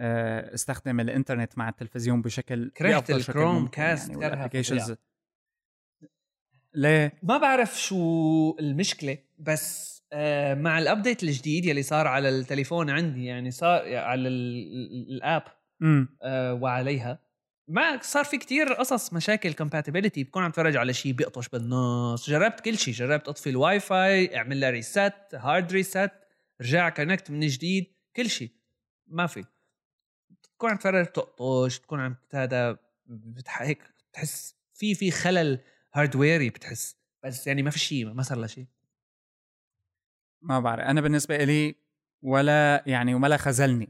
استخدم 0.00 1.00
الإنترنت 1.00 1.58
مع 1.58 1.68
التلفزيون 1.68 2.22
بشكل 2.22 2.70
كرهت 2.76 3.10
ال 3.10 3.66
Chromecast 3.66 4.10
يعني 4.10 4.20
كرهت 4.20 4.98
ليه؟ 6.74 7.12
ما 7.22 7.38
بعرف 7.38 7.80
شو 7.80 8.56
المشكلة 8.60 9.18
بس 9.38 10.00
آه، 10.12 10.54
مع 10.54 10.78
ال 10.78 10.84
update 10.84 11.22
الجديد 11.22 11.64
يلي 11.64 11.82
صار 11.82 12.06
على 12.06 12.28
التليفون 12.28 12.90
عندي 12.90 13.24
يعني 13.24 13.50
صار 13.50 13.96
على 13.96 14.28
ال 14.28 14.56
app 14.56 15.42
آه 16.22 16.54
وعليها 16.54 17.18
ما 17.68 17.98
صار 18.02 18.24
في 18.24 18.38
كتير 18.38 18.72
قصص 18.72 19.12
مشاكل 19.12 19.52
compatibility 19.52 20.24
بكون 20.24 20.42
عم 20.42 20.50
تفرج 20.50 20.76
على 20.76 20.92
شيء 20.92 21.12
بيقطش 21.12 21.48
بالنص. 21.48 22.30
جربت 22.30 22.60
كل 22.60 22.78
شيء 22.78 22.94
جربت 22.94 23.28
أطفي 23.28 23.50
الواي 23.50 23.80
فاي 23.80 24.36
اعمل 24.36 24.60
لها 24.60 24.70
reset 24.70 25.12
hard 25.34 25.72
reset 25.72 26.10
رجع 26.60 26.88
connect 26.88 27.30
من 27.30 27.46
جديد 27.46 27.86
كل 28.16 28.30
شيء 28.30 28.50
ما 29.06 29.26
في. 29.26 29.44
تكون 30.60 30.70
عم 30.70 30.76
تفرج 30.76 31.06
تقطش 31.06 31.78
تكون 31.78 32.00
عم 32.00 32.16
هذا 32.30 32.78
هيك 33.48 33.78
بتحس 34.10 34.54
في 34.74 34.94
في 34.94 35.10
خلل 35.10 35.58
hardware 35.94 36.44
ي 36.44 36.50
بتحس. 36.50 36.96
بس 37.24 37.46
يعني 37.46 37.62
ما 37.62 37.70
في 37.70 37.78
شيء 37.78 38.06
ما 38.06 38.22
صار 38.22 38.38
له 38.38 38.46
شيء 38.46 38.66
ما 40.42 40.60
بعرف. 40.60 40.84
أنا 40.84 41.00
بالنسبة 41.00 41.36
لي 41.36 41.74
ولا 42.22 42.82
يعني 42.86 43.14
ولا 43.14 43.36
خزلني 43.36 43.88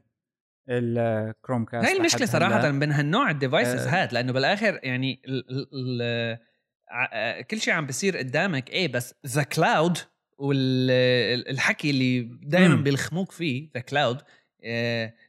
ال 0.69 1.65
Chromecast 1.65 1.87
هاي 1.87 1.97
المشكلة 1.97 2.27
صراحة 2.27 2.71
من 2.71 2.93
هالنوع 2.93 3.31
ال 3.31 3.38
devices 3.38 3.87
آه. 3.87 4.03
هاد 4.03 4.13
لأنه 4.13 4.33
بالآخر 4.33 4.81
يعني 4.83 5.23
ال 5.27 5.51
ال 5.51 6.03
ال 6.03 7.47
كل 7.47 7.61
شيء 7.61 7.75
عم 7.75 7.87
بيصير 7.87 8.17
قدامك 8.17 8.71
إيه 8.71 8.93
بس 8.93 9.15
the 9.27 9.43
cloud 9.43 9.99
والحكي 10.39 11.91
اللي 11.91 12.21
دائما 12.43 12.77
بيلخموك 12.77 13.33
فيه 13.33 13.69
the 13.75 13.81
cloud 13.81 14.23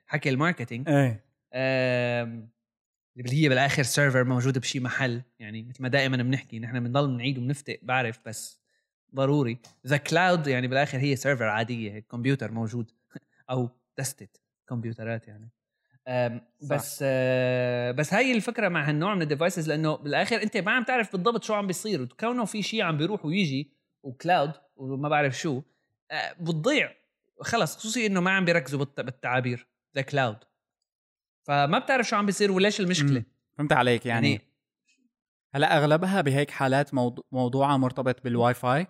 حكي 0.05 0.29
ال 0.29 0.35
marketing 0.35 0.89
إيه. 0.89 1.30
اللي 1.53 3.43
هي 3.43 3.49
بالآخر 3.49 3.83
server 3.83 4.23
موجود 4.23 4.57
بشي 4.57 4.79
محل. 4.79 5.21
يعني 5.39 5.63
مثل 5.63 5.83
ما 5.83 5.89
دائما 5.89 6.17
بنحكي 6.17 6.59
نحن 6.59 6.79
بنضل 6.79 7.07
بنعيد 7.07 7.37
وبنفتق 7.37 7.79
بعرف 7.81 8.19
بس 8.25 8.61
ضروري. 9.15 9.57
the 9.87 9.97
cloud 9.97 10.47
يعني 10.47 10.67
بالآخر 10.67 10.97
هي 10.97 11.15
server 11.15 11.45
عادية 11.45 11.91
هيك 11.91 12.07
كمبيوتر 12.07 12.51
موجود. 12.51 12.91
أو 13.51 13.69
تستت 13.95 14.41
كمبيوترات 14.69 15.27
يعني. 15.27 15.49
بس 16.61 16.99
آه 17.03 17.91
بس 17.91 18.13
هاي 18.13 18.31
الفكرة 18.31 18.69
مع 18.69 18.89
هالنوع 18.89 19.15
من 19.15 19.21
ال 19.21 19.27
devices 19.27 19.69
لأنه 19.69 19.95
بالآخر 19.95 20.43
أنت 20.43 20.57
ما 20.57 20.71
عم 20.71 20.83
تعرف 20.83 21.11
بالضبط 21.11 21.43
شو 21.43 21.53
عم 21.53 21.67
بيصير. 21.67 22.01
وكونه 22.01 22.45
في 22.45 22.61
شيء 22.63 22.81
عم 22.81 22.97
بيروح 22.97 23.25
ويجي 23.25 23.73
و 24.03 24.11
cloud 24.11 24.51
وما 24.75 25.09
بعرف 25.09 25.37
شو 25.37 25.61
بتضيع. 26.39 26.91
خلص 27.41 27.77
خصوصي 27.77 28.05
إنه 28.05 28.19
ما 28.21 28.31
عم 28.31 28.45
بيركزوا 28.45 28.85
بالتعابير. 28.97 29.67
the 29.95 30.01
cloud 30.01 30.37
فما 31.43 31.79
بتعرف 31.79 32.07
شو 32.07 32.15
عم 32.15 32.25
بيصير 32.25 32.51
وليش 32.51 32.79
المشكلة؟ 32.79 33.23
فهمت 33.57 33.73
عليك 33.73 34.05
يعني, 34.05 34.31
يعني 34.31 34.41
هلأ 35.55 35.77
أغلبها 35.77 36.21
بهيك 36.21 36.51
حالات 36.51 36.93
موضوع 36.93 37.25
موضوعها 37.31 37.77
مرتبط 37.77 38.23
بالواي 38.23 38.53
فاي 38.53 38.87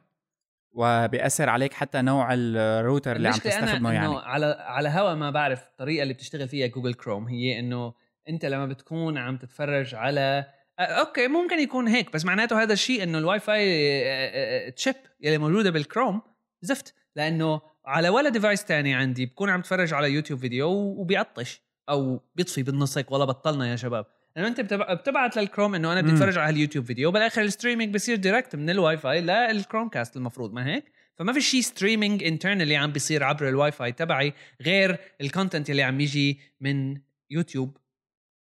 وبيأثر 0.72 1.50
عليك 1.50 1.74
حتى 1.74 2.02
نوع 2.02 2.30
الروتر 2.34 3.16
اللي 3.16 3.28
عم 3.28 3.34
تستخدمه 3.34 3.78
أنا 3.90 3.94
يعني. 3.94 4.16
على 4.16 4.46
على 4.60 4.90
هوا 4.90 5.14
ما 5.14 5.32
بعرف 5.32 5.64
الطريقة 5.64 6.04
اللي 6.04 6.14
بتشتغل 6.14 6.48
فيها 6.48 6.68
Google 6.68 6.94
Chrome 6.94 7.28
هي 7.28 7.60
إنه 7.60 7.94
أنت 8.30 8.46
لما 8.46 8.66
بتكون 8.66 9.18
عم 9.18 9.38
تتفرج 9.38 9.96
على 9.96 10.46
okay 10.80 11.28
ممكن 11.28 11.60
يكون 11.60 11.88
هيك 11.88 12.14
بس 12.14 12.26
معناته 12.26 12.62
هذا 12.64 12.74
الشيء 12.74 13.04
إنه 13.04 13.18
ال 13.18 13.40
Wi-Fi 13.40 14.72
chip 14.72 14.96
يلي 15.22 15.38
موجودة 15.38 15.70
بالكروم 15.70 16.22
زفت 16.62 16.94
لأنه 17.16 17.62
على 17.86 18.10
ولا 18.10 18.30
device 18.30 18.66
تاني 18.66 18.96
عندي 18.96 19.26
بكون 19.26 19.50
عم 19.50 19.62
تفرج 19.62 19.94
على 19.94 20.12
يوتيوب 20.12 20.40
فيديو 20.40 20.70
وبيقطش. 20.72 21.71
أو 21.92 22.22
بيطفي 22.36 22.64
بالنص 22.64 22.98
هيك 22.98 23.12
والله 23.12 23.26
بطلنا 23.26 23.72
يا 23.72 23.76
شباب. 23.76 24.06
لأنه 24.36 24.48
أنت 24.48 24.62
بتبع- 24.62 24.94
بتبعت 24.94 25.38
للكروم 25.38 25.76
إنه 25.76 25.92
أنا 25.94 26.02
بدي. 26.02 26.14
أتفرج 26.14 26.38
على 26.38 26.50
اليوتيوب 26.56 26.86
فيديو 26.86 27.10
وبالآخر 27.10 27.42
ال 27.42 27.47
streaming 27.47 27.94
بصير 27.94 28.16
direct 28.16 28.56
من 28.56 28.70
الواي 28.70 28.98
فاي 28.98 29.22
لل 29.22 29.90
Chromecast 29.90 30.18
المفروض 30.18 30.54
ما 30.54 30.66
هيك؟ 30.68 30.92
فما 31.18 31.34
في 31.34 31.42
شيء 31.42 31.62
streaming 31.62 32.24
internally 32.24 32.76
عم 32.76 32.92
بيصير 32.92 33.24
عبر 33.24 33.50
الواي 33.50 33.72
فاي 33.72 33.92
تبعي 33.92 34.34
غير 34.62 34.98
ال 35.22 35.28
content 35.28 35.70
اللي 35.70 35.84
عم 35.84 36.02
يجي 36.02 36.40
من 36.62 37.02
يوتيوب 37.30 37.78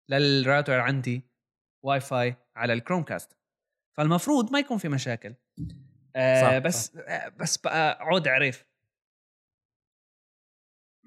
للراوتر 0.09 0.79
عندي 0.79 1.21
واي 1.83 1.99
فاي 1.99 2.35
على 2.55 2.73
ال 2.73 3.03
Chromecast 3.03 3.37
فالمفروض 3.97 4.51
ما 4.51 4.59
يكون 4.59 4.77
في 4.77 4.89
مشاكل. 4.89 5.33
آه 6.15 6.41
صح، 6.41 6.57
بس 6.57 6.95
آه 7.07 7.29
بس 7.39 7.57
بقى 7.57 7.97
عود 8.01 8.27
عريف. 8.27 8.65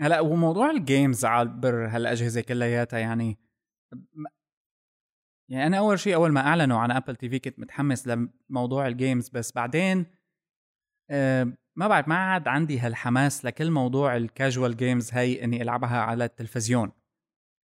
هلأ 0.01 0.21
وموضوع 0.21 0.71
ال 0.71 0.80
games 0.80 1.25
عبر 1.25 1.87
هالأجهزة 1.87 2.41
كلياتها 2.41 2.99
يعني 2.99 3.39
يعني 5.49 5.67
أنا 5.67 5.79
أول 5.79 5.99
شيء 5.99 6.15
أول 6.15 6.33
ما 6.33 6.41
أعلنوا 6.41 6.79
عن 6.79 6.91
Apple 6.91 7.17
TV 7.17 7.39
كنت 7.39 7.59
متحمس 7.59 8.09
لموضوع 8.09 8.87
ال 8.87 8.94
games 8.94 9.29
بس 9.29 9.53
بعدين 9.53 10.07
آه، 11.11 11.53
ما 11.77 11.89
بعرف 11.89 12.09
ما 12.09 12.15
عاد 12.15 12.49
عندي 12.49 12.79
هالحماس 12.79 13.45
لكل 13.45 13.71
موضوع 13.71 14.17
ال 14.17 14.25
casual 14.25 14.77
games 14.77 15.15
هي 15.15 15.45
إني 15.45 15.63
ألعبها 15.63 16.01
على 16.01 16.25
التلفزيون. 16.25 16.93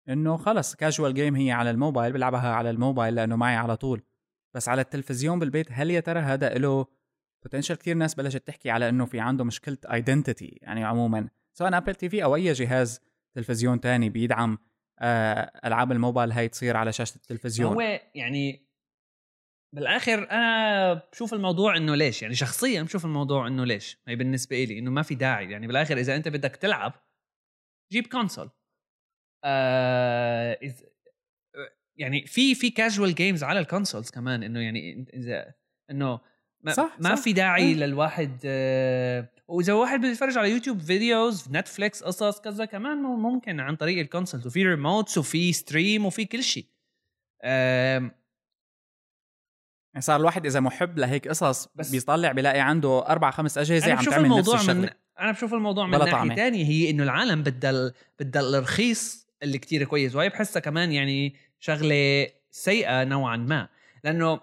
إنه 0.09 0.37
خلص 0.37 0.75
casual 0.75 1.13
game 1.13 1.35
هي 1.35 1.51
على 1.51 1.69
الموبايل 1.71 2.13
بلعبها 2.13 2.53
على 2.55 2.69
الموبايل 2.69 3.15
لأنه 3.15 3.35
معي 3.35 3.55
على 3.55 3.77
طول. 3.77 4.03
بس 4.55 4.69
على 4.69 4.81
التلفزيون 4.81 5.39
بالبيت 5.39 5.67
هل 5.71 5.91
يا 5.91 5.99
ترى 5.99 6.19
هذا 6.19 6.49
له 6.49 6.85
potential 7.43 7.75
كثير 7.75 7.95
ناس 7.95 8.15
بلشت 8.15 8.47
تحكي 8.47 8.69
على 8.69 8.89
إنه 8.89 9.05
في 9.05 9.19
عنده 9.19 9.43
مشكلة 9.43 9.77
identity 9.93 10.59
يعني 10.61 10.83
عموما. 10.83 11.29
سواء 11.57 11.77
Apple 11.77 11.95
TV 11.95 12.23
أو 12.23 12.35
أي 12.35 12.53
جهاز 12.53 13.01
تلفزيون 13.35 13.79
تاني 13.79 14.09
بيدعم 14.09 14.57
آه، 14.99 15.51
ألعاب 15.65 15.91
الموبايل 15.91 16.31
هاي 16.31 16.47
تصير 16.47 16.77
على 16.77 16.93
شاشة 16.93 17.15
التلفزيون. 17.15 17.73
هو 17.73 17.99
يعني 18.15 18.67
بالآخر 19.75 20.31
أنا 20.31 20.93
بشوف 20.93 21.33
الموضوع 21.33 21.77
إنه 21.77 21.95
ليش؟ 21.95 22.21
يعني 22.21 22.35
شخصيا 22.35 22.83
بشوف 22.83 23.05
الموضوع 23.05 23.47
إنه 23.47 23.65
ليش؟ 23.65 23.97
هي 24.07 24.15
بالنسبة 24.15 24.63
لي 24.63 24.79
إنه 24.79 24.91
ما 24.91 25.01
في 25.01 25.15
داعي. 25.15 25.51
يعني 25.51 25.67
بالآخر 25.67 25.97
إذا 25.97 26.15
أنت 26.15 26.27
بدك 26.27 26.55
تلعب 26.55 26.93
جيب 27.91 28.07
console 28.07 28.49
آه 29.43 30.59
إذ 30.61 30.73
يعني 31.97 32.25
في 32.25 32.55
في 32.55 32.69
casual 32.69 33.15
games 33.15 33.43
على 33.43 33.59
ال 33.59 33.65
consoles 33.65 34.09
كمان 34.09 34.43
إنه 34.43 34.59
يعني 34.59 35.05
إذا 35.13 35.53
إنه 35.91 36.19
ما, 36.61 36.71
صح، 36.71 36.97
ما 36.99 37.15
صح. 37.15 37.23
في 37.23 37.33
داعي 37.33 37.63
إيه. 37.63 37.73
للواحد 37.75 38.41
آه 38.45 39.29
وإذا 39.51 39.73
واحد 39.73 39.99
بده 39.99 40.07
يتفرج 40.09 40.37
على 40.37 40.51
يوتيوب 40.51 40.79
videos 40.79 41.49
نتفليكس 41.51 42.03
قصص 42.03 42.39
كذا 42.41 42.65
كمان 42.65 42.97
ممكن 42.97 43.59
عن 43.59 43.75
طريق 43.75 43.99
الكونسولز 43.99 44.47
وفي 44.47 44.63
ريموتس 44.67 45.17
وفي 45.17 45.53
ستريم 45.53 46.05
وفي 46.05 46.25
كل 46.25 46.43
شيء. 46.43 46.65
يعني 47.43 48.11
صار 49.99 50.19
الواحد 50.19 50.45
إذا 50.45 50.59
محب 50.59 50.97
لهيك 50.99 51.27
قصص 51.27 51.67
بس- 51.75 51.91
بيطلع 51.91 52.31
بيلاقي 52.31 52.59
عنده 52.59 53.05
أربع 53.07 53.31
خمس 53.31 53.57
أجهزة 53.57 53.91
عم 53.93 53.97
تعمل 53.97 54.07
نفس 54.07 54.17
الموضوع 54.17 54.55
الشغلة. 54.55 54.73
من 54.73 54.89
أنا 55.19 55.31
بشوف 55.31 55.53
الموضوع 55.53 55.87
من 55.87 55.99
ناحية. 55.99 56.35
تانية 56.35 56.65
هي 56.65 56.89
إنه 56.89 57.03
العالم 57.03 57.43
بدها 57.43 57.93
بدها 58.19 58.41
الرخيص 58.41 59.27
اللي 59.43 59.57
كتير 59.57 59.83
كويس. 59.83 60.15
وهي 60.15 60.29
بحسها 60.29 60.59
كمان 60.59 60.91
يعني 60.91 61.35
شغلة 61.59 62.27
سيئة 62.51 63.03
نوعا 63.03 63.37
ما. 63.37 63.69
لأنه 64.03 64.41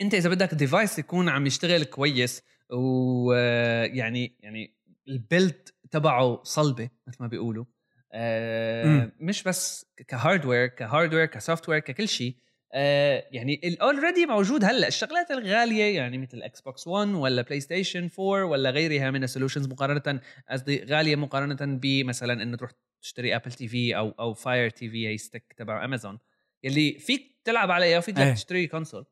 أنت 0.00 0.14
إذا 0.14 0.28
بدك 0.30 0.54
device 0.54 0.98
يكون 0.98 1.28
عم 1.28 1.46
يشتغل 1.46 1.84
كويس 1.84 2.42
ويعني 2.70 4.36
يعني 4.40 4.74
ال 5.08 5.18
build 5.18 5.68
تبعه 5.90 6.42
صلبة 6.42 6.90
مثل 7.06 7.16
ما 7.20 7.26
بيقولوا. 7.26 7.64
آه. 8.12 9.12
مش 9.20 9.42
بس 9.42 9.86
ك 10.08 10.14
hardware 10.14 10.66
ك 10.66 10.72
hardware 10.72 11.20
ك 11.20 11.26
software 11.26 11.78
ككل 11.78 12.08
شيء. 12.08 12.36
آه 12.72 13.24
يعني 13.32 13.60
ال 13.64 13.72
already 13.72 14.26
موجود 14.26 14.64
هلأ. 14.64 14.88
الشغلات 14.88 15.30
الغالية 15.30 15.96
يعني 15.96 16.18
مثل 16.18 16.42
إكس 16.42 16.60
بوكس 16.60 16.86
1 16.86 17.08
ولا 17.08 17.42
بلاي 17.42 17.60
ستيشن 17.60 18.10
4 18.18 18.44
ولا 18.44 18.70
غيرها 18.70 19.10
من 19.10 19.24
ال 19.24 19.28
solutions 19.28 19.68
مقارنة 19.68 20.20
قصدي 20.50 20.84
غالية 20.84 21.16
مقارنة 21.16 21.78
بمثلا 21.78 22.42
انه 22.42 22.56
تروح 22.56 22.70
تشتري 23.02 23.36
ابل 23.36 23.52
تي 23.52 23.68
في 23.68 23.96
أو 23.96 24.10
أو 24.10 24.34
فاير 24.34 24.70
تي 24.70 24.90
في 24.90 25.08
هي 25.08 25.18
stick 25.18 25.52
تبع 25.56 25.84
امازون 25.84 26.18
يلي 26.62 26.98
فيك 26.98 27.40
تلعب 27.44 27.70
عليها 27.70 27.98
وفيك 27.98 28.18
إيه. 28.18 28.34
تشتري 28.34 28.66
console 28.66 29.06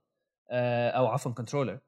آه 0.50 0.90
أو 0.90 1.06
عفوا 1.06 1.32
controller 1.32 1.78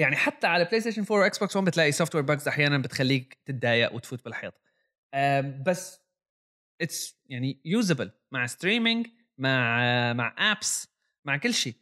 يعني 0.00 0.16
حتى 0.16 0.46
على 0.46 0.64
بلاي 0.64 0.80
ستيشن 0.80 1.02
4 1.02 1.18
واكس 1.18 1.38
بوكس 1.38 1.56
1 1.56 1.66
بتلاقي 1.68 1.92
software 1.92 2.24
bugs 2.24 2.48
أحيانا 2.48 2.78
بتخليك 2.78 3.38
تتضايق 3.44 3.94
وتفوت 3.94 4.24
بالحيط 4.24 4.54
بس 5.66 6.00
it's 6.82 7.20
يعني 7.26 7.60
usable 7.64 8.10
مع 8.32 8.46
streaming 8.46 9.06
مع 9.38 9.78
مع 10.12 10.52
apps 10.52 10.88
مع 11.26 11.36
كل 11.36 11.54
شيء 11.54 11.74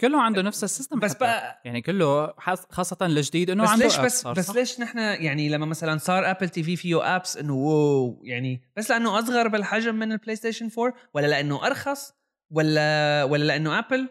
كله 0.00 0.22
عنده 0.22 0.42
نفس 0.42 0.64
ال 0.64 0.69
system 0.69 0.98
بس 0.98 1.10
حتى. 1.10 1.18
بقى 1.18 1.62
يعني 1.64 1.82
كله 1.82 2.34
خاصة 2.70 3.06
الجديد 3.06 3.50
إنه 3.50 3.62
بس 3.62 3.70
عنده 3.70 3.84
ليش 3.84 3.98
بس 3.98 4.26
بس 4.26 4.46
صح؟ 4.46 4.54
ليش 4.54 4.80
نحن 4.80 4.98
يعني 4.98 5.48
لما 5.48 5.66
مثلا 5.66 5.98
صار 5.98 6.30
ابل 6.30 6.48
تي 6.48 6.62
في 6.62 6.76
فيه 6.76 7.16
apps 7.16 7.36
إنه 7.36 7.54
واو 7.54 8.20
يعني 8.24 8.62
بس 8.76 8.90
لأنه 8.90 9.18
أصغر 9.18 9.48
بالحجم 9.48 9.94
من 9.94 10.12
البلاي 10.12 10.36
ستيشن 10.36 10.70
4 10.78 10.94
ولا 11.14 11.26
لأنه 11.26 11.66
أرخص 11.66 12.14
ولا 12.50 13.24
ولا 13.24 13.44
لأنه 13.44 13.78
ابل 13.78 14.08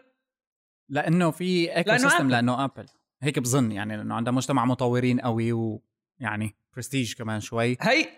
لأنه 0.88 1.30
في 1.30 1.76
eco 1.76 1.90
لأنه 1.90 2.02
system 2.02 2.24
أبل. 2.24 2.30
لأنه 2.30 2.64
ابل 2.64 2.86
هيك 3.22 3.38
بظن 3.38 3.72
يعني 3.72 3.96
لأنه 3.96 4.14
عندها 4.14 4.32
مجتمع 4.32 4.64
مطورين 4.64 5.20
قوي 5.20 5.52
ويعني 5.52 6.54
برستيج 6.74 7.14
كمان 7.14 7.40
شوي 7.40 7.64
هي. 7.64 7.76
هاي 7.80 8.08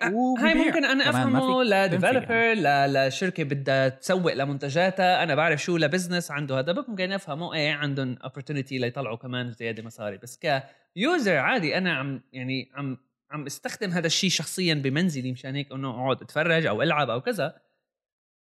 ممكن 0.55 0.85
أنا 0.85 1.11
أفهمه 1.11 1.65
ل 1.65 1.74
developer 1.74 2.55
ل 2.55 2.93
لشركة 2.95 3.45
بدها 3.45 3.89
تسوق 3.89 4.33
لمنتجاتها 4.33 5.23
أنا 5.23 5.35
بعرف 5.35 5.63
شو 5.63 5.77
ل 5.77 5.83
business 5.83 6.31
عنده 6.31 6.59
هذا 6.59 6.73
ممكن 6.89 7.13
أفهمه 7.13 7.55
إيه 7.55 7.73
عندهم 7.73 8.17
opportunity 8.17 8.73
ليطلعوا 8.73 9.17
كمان 9.17 9.53
زيادة 9.53 9.83
مصاري 9.83 10.19
بس 10.19 10.39
ك 10.39 10.58
user 10.58 11.37
عادي 11.37 11.79
أنا 11.79 11.93
عم 11.93 12.23
يعني 12.33 12.71
عم 12.75 12.99
عم 13.31 13.47
استخدم 13.47 13.91
هذا 13.91 14.07
الشيء 14.07 14.31
شخصيا 14.31 14.75
بمنزلي 14.75 15.33
مشان 15.33 15.55
هيك 15.55 15.73
إنه 15.73 15.91
أقعد 15.91 16.23
أتفرج 16.23 16.67
أو 16.67 16.83
ألعب 16.83 17.11
أو 17.11 17.21
كذا 17.21 17.61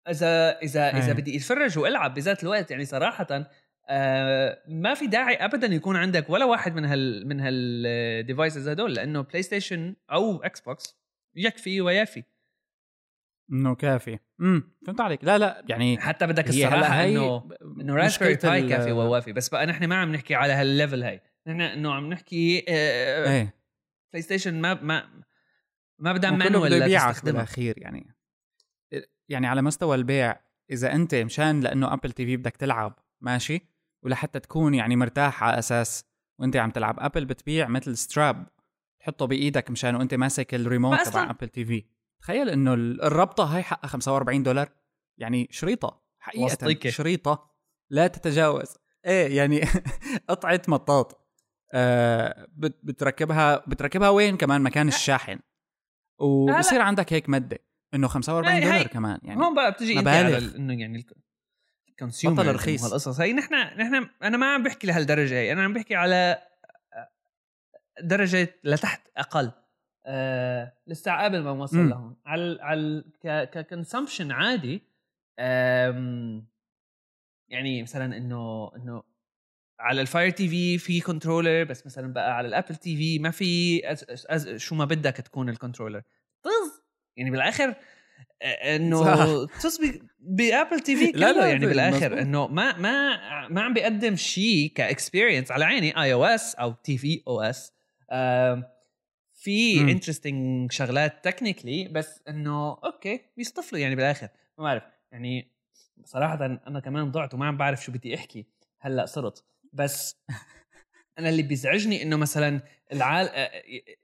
إذا 0.09 0.59
إذا 0.59 0.97
إذا 0.97 1.07
إيه. 1.07 1.13
بدي 1.13 1.38
أتفرج 1.38 1.80
وألعب 1.80 2.13
بذات 2.13 2.43
الوقت 2.43 2.72
يعني 2.72 2.86
صراحة 2.86 3.49
آه 3.89 4.63
ما 4.67 4.93
في 4.93 5.07
داعي 5.07 5.36
ابدا 5.36 5.67
يكون 5.67 5.95
عندك 5.95 6.29
ولا 6.29 6.45
واحد 6.45 6.75
من 6.75 6.86
هال 6.86 7.27
من 7.27 7.39
هال 7.39 7.68
devices 7.68 8.69
هدول 8.69 8.93
لأنه 8.93 9.21
بلاي 9.21 9.41
ستيشن 9.41 9.95
أو 10.11 10.43
إكس 10.43 10.61
بوكس 10.61 10.97
يكفي 11.36 11.81
ويافي. 11.81 12.23
إنه 13.51 13.75
كافي. 13.75 14.19
امم 14.41 14.75
فهمت 14.86 15.01
عليك. 15.01 15.23
لا 15.23 15.38
لا 15.38 15.65
يعني 15.69 15.97
حتى 15.99 16.27
بدك 16.27 16.49
الصراحة 16.49 17.05
إنه 17.05 17.49
إنه 17.81 17.95
راسبيري 17.95 18.36
باي 18.36 18.69
كافي 18.69 18.91
ووافي. 18.91 19.33
بس 19.33 19.49
بقى 19.49 19.65
نحن 19.65 19.86
ما 19.86 19.95
عم 19.95 20.11
نحكي 20.11 20.36
على 20.36 20.53
هال 20.53 20.68
level 20.68 21.03
هاي. 21.03 21.21
نحن 21.47 21.61
إنه 21.61 21.93
عم 21.93 22.09
نحكي 22.09 22.65
آه 22.69 23.31
إيه. 23.31 23.55
بلاي 24.13 24.21
ستيشن 24.21 24.61
ما 24.61 24.73
ما 24.73 25.23
ما 25.99 26.13
بدها 26.13 26.31
manual 26.32 26.84
تستخدمها. 26.83 27.33
بالأخير 27.33 27.77
يعني. 27.77 28.15
يعني 29.29 29.47
على 29.47 29.61
مستوى 29.61 29.95
البيع 29.95 30.36
إذا 30.71 30.93
أنت 30.93 31.15
مشان 31.15 31.59
لأنه 31.59 31.93
ابل 31.93 32.11
تي 32.11 32.25
في 32.25 32.38
بدك 32.38 32.57
تلعب 32.57 32.99
ماشي؟ 33.21 33.74
ولحتى 34.06 34.39
تكون 34.39 34.74
يعني 34.74 34.95
مرتاح 34.95 35.43
على 35.43 35.60
أساس 35.60 36.06
وأنت 36.39 36.56
عم 36.58 36.72
تلعب 36.72 36.95
ابل 36.99 37.26
بتبيع 37.26 37.68
مثل 37.68 37.97
strap 37.97 38.47
تحطه 38.99 39.26
بإيدك 39.26 39.72
مشان 39.72 39.95
وأنت 39.95 40.14
ماسك 40.14 40.53
الريموت 40.56 40.99
تبع 41.01 41.30
ابل 41.30 41.47
تي 41.49 41.66
في 41.66 41.84
تخيل 42.22 42.49
إنه 42.49 42.74
ال- 42.74 43.01
الربطة 43.03 43.43
هاي 43.56 43.64
حقها 43.64 43.88
45 43.88 44.43
دولار. 44.43 44.70
يعني 45.18 45.47
شريطة 45.51 46.01
حقيقة 46.20 46.43
وسطيكة. 46.45 46.89
شريطة 46.89 47.49
لا 47.89 48.08
تتجاوز. 48.08 48.76
إيه 49.06 49.38
يعني 49.38 49.62
قطعة 50.30 50.62
مطاط. 50.68 51.28
آه 51.74 52.47
بت- 52.51 52.80
بتركبها 52.84 53.64
بتركبها 53.68 54.10
وين 54.10 54.38
كمان؟ 54.38 54.62
مكان 54.62 54.88
الشاحن. 54.88 55.39
وبصير 56.20 56.82
عندك 56.82 57.14
هيك 57.14 57.30
مدة. 57.30 57.60
إنه 57.93 58.08
45 58.08 58.53
هاي- 58.56 58.64
هاي- 58.64 58.72
دولار 58.72 58.88
كمان 58.88 59.20
يعني 59.24 59.41
هون 59.41 59.56
بقى 59.56 59.72
بتجي 59.72 59.99
انت. 59.99 60.08
على 60.08 60.56
إنه 60.56 60.74
يعني 60.74 61.06
ال 61.95 62.01
consumer 62.01 62.43
بطل 62.43 62.55
رخيص. 62.55 62.83
هالقصص 62.83 63.19
هي 63.19 63.33
نحن 63.33 63.53
نحن 63.55 64.09
أنا 64.23 64.37
ما 64.37 64.53
عم 64.53 64.63
بحكي 64.63 64.87
لهالدرجة 64.87 65.33
هي 65.33 65.51
أنا 65.53 65.63
عم 65.63 65.73
بحكي 65.73 65.95
على 65.95 66.41
درجة 68.01 68.59
لتحت 68.63 69.01
أقل. 69.17 69.51
آه 70.05 70.73
لسه 70.87 71.23
قبل 71.23 71.43
ما 71.43 71.53
نوصل. 71.53 71.89
لهون. 71.89 72.15
على 72.25 72.57
على 72.61 73.03
ك 73.23 73.32
consumption 73.32 74.32
عادي 74.31 74.81
يعني 77.49 77.81
مثلا 77.83 78.17
إنه 78.17 78.71
إنه 78.75 79.03
على 79.79 80.01
الفاير 80.01 80.29
تي 80.29 80.49
في 80.49 80.77
في 80.77 81.01
controller 81.01 81.63
بس 81.63 81.85
مثلا 81.85 82.13
بقى 82.13 82.37
على 82.37 82.47
الابل 82.47 82.75
تي 82.75 82.97
في 82.97 83.19
ما 83.19 83.31
في 83.31 83.81
as 83.91 84.05
as 84.09 84.55
شو 84.55 84.75
ما 84.75 84.85
بدك 84.85 85.13
تكون 85.13 85.49
ال 85.49 85.54
controller 85.54 86.01
طز! 86.43 86.81
يعني 87.17 87.31
بالآخر 87.31 87.69
آه، 87.69 87.75
إنه 88.45 89.03
صح. 89.03 89.53
تص 89.61 89.79
بأبل 90.19 90.79
تي 90.79 90.95
في 90.95 91.05
لا، 91.05 91.31
كله 91.31 91.41
لا، 91.41 91.47
يعني 91.47 91.65
بالآخر. 91.65 92.21
إنه 92.21 92.47
ما 92.47 92.77
ما 92.77 93.17
ما 93.47 93.61
عم 93.61 93.73
بيقدم 93.73 94.15
شيء 94.15 94.71
ك 94.76 94.82
experience 94.82 95.51
على 95.51 95.65
عيني 95.65 96.01
اي 96.01 96.13
أو 96.13 96.25
اس 96.25 96.55
أو 96.55 96.71
تي 96.71 96.97
في 96.97 97.23
أو 97.27 97.41
إس 97.41 97.73
في. 99.33 99.81
interesting 99.82 100.71
شغلات 100.71 101.25
technically 101.26 101.88
بس 101.87 102.21
إنه 102.29 102.77
okay 102.84 103.21
بيصطفلوا 103.37 103.81
يعني 103.81 103.95
بالآخر 103.95 104.27
ما 104.57 104.63
بعرف 104.63 104.83
يعني 105.11 105.51
صراحة 106.05 106.45
أنا 106.45 106.79
كمان 106.79 107.11
ضعت 107.11 107.33
وما 107.33 107.47
عم 107.47 107.57
بعرف 107.57 107.83
شو 107.83 107.91
بدي 107.91 108.15
أحكي 108.15 108.45
هلأ 108.79 109.05
صرت 109.05 109.45
بس 109.73 110.15
أنا 111.19 111.29
اللي 111.29 111.41
بيزعجني 111.41 112.03
إنه 112.03 112.17
مثلا 112.17 112.61
العال... 112.93 113.29
آه، 113.29 113.51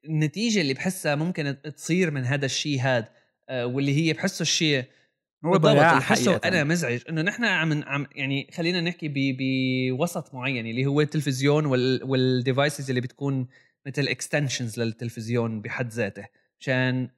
النتيجة 0.05 0.61
اللي 0.61 0.73
بحسها 0.73 1.15
ممكن 1.15 1.57
تصير 1.75 2.11
من 2.11 2.25
هذا 2.25 2.45
الشيء 2.45 2.79
آه، 2.87 3.09
واللي 3.52 3.95
هي 3.95 4.14
بحسه 4.14 4.43
الشيء 4.43 4.86
بالضبط 5.43 5.76
بحسه. 5.76 6.41
أنا 6.45 6.64
مزعج 6.64 7.02
إنه 7.10 7.22
نحن 7.22 7.43
عم 7.45 7.84
عم 7.84 8.08
يعني 8.16 8.47
خلينا 8.54 8.82
نحكي 8.82 9.36
بوسط 9.91 10.34
معين 10.34 10.68
اللي 10.68 10.86
هو 10.86 11.02
التلفزيون 11.02 11.66
وال 11.66 12.04
وال 12.03 12.23
devices 12.23 12.89
اللي 12.89 13.02
بتكون 13.02 13.47
مثل 13.86 14.08
extensions 14.07 14.80
للتلفزيون 14.80 15.62
بحد 15.62 15.89
ذاته 15.89 16.28
مشان 16.60 17.10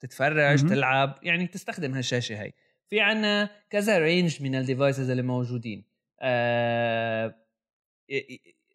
تتفرج. 0.00 0.68
تلعب 0.68 1.18
يعني 1.22 1.46
تستخدم 1.46 1.94
هالشاشة 1.94 2.42
هاي 2.42 2.54
في 2.90 3.00
عنا 3.00 3.50
كذا 3.70 3.98
رينج 3.98 4.42
من 4.42 4.54
الديفايسز 4.54 5.10
اللي 5.10 5.22
موجودين 5.22 5.84
آه 6.20 7.34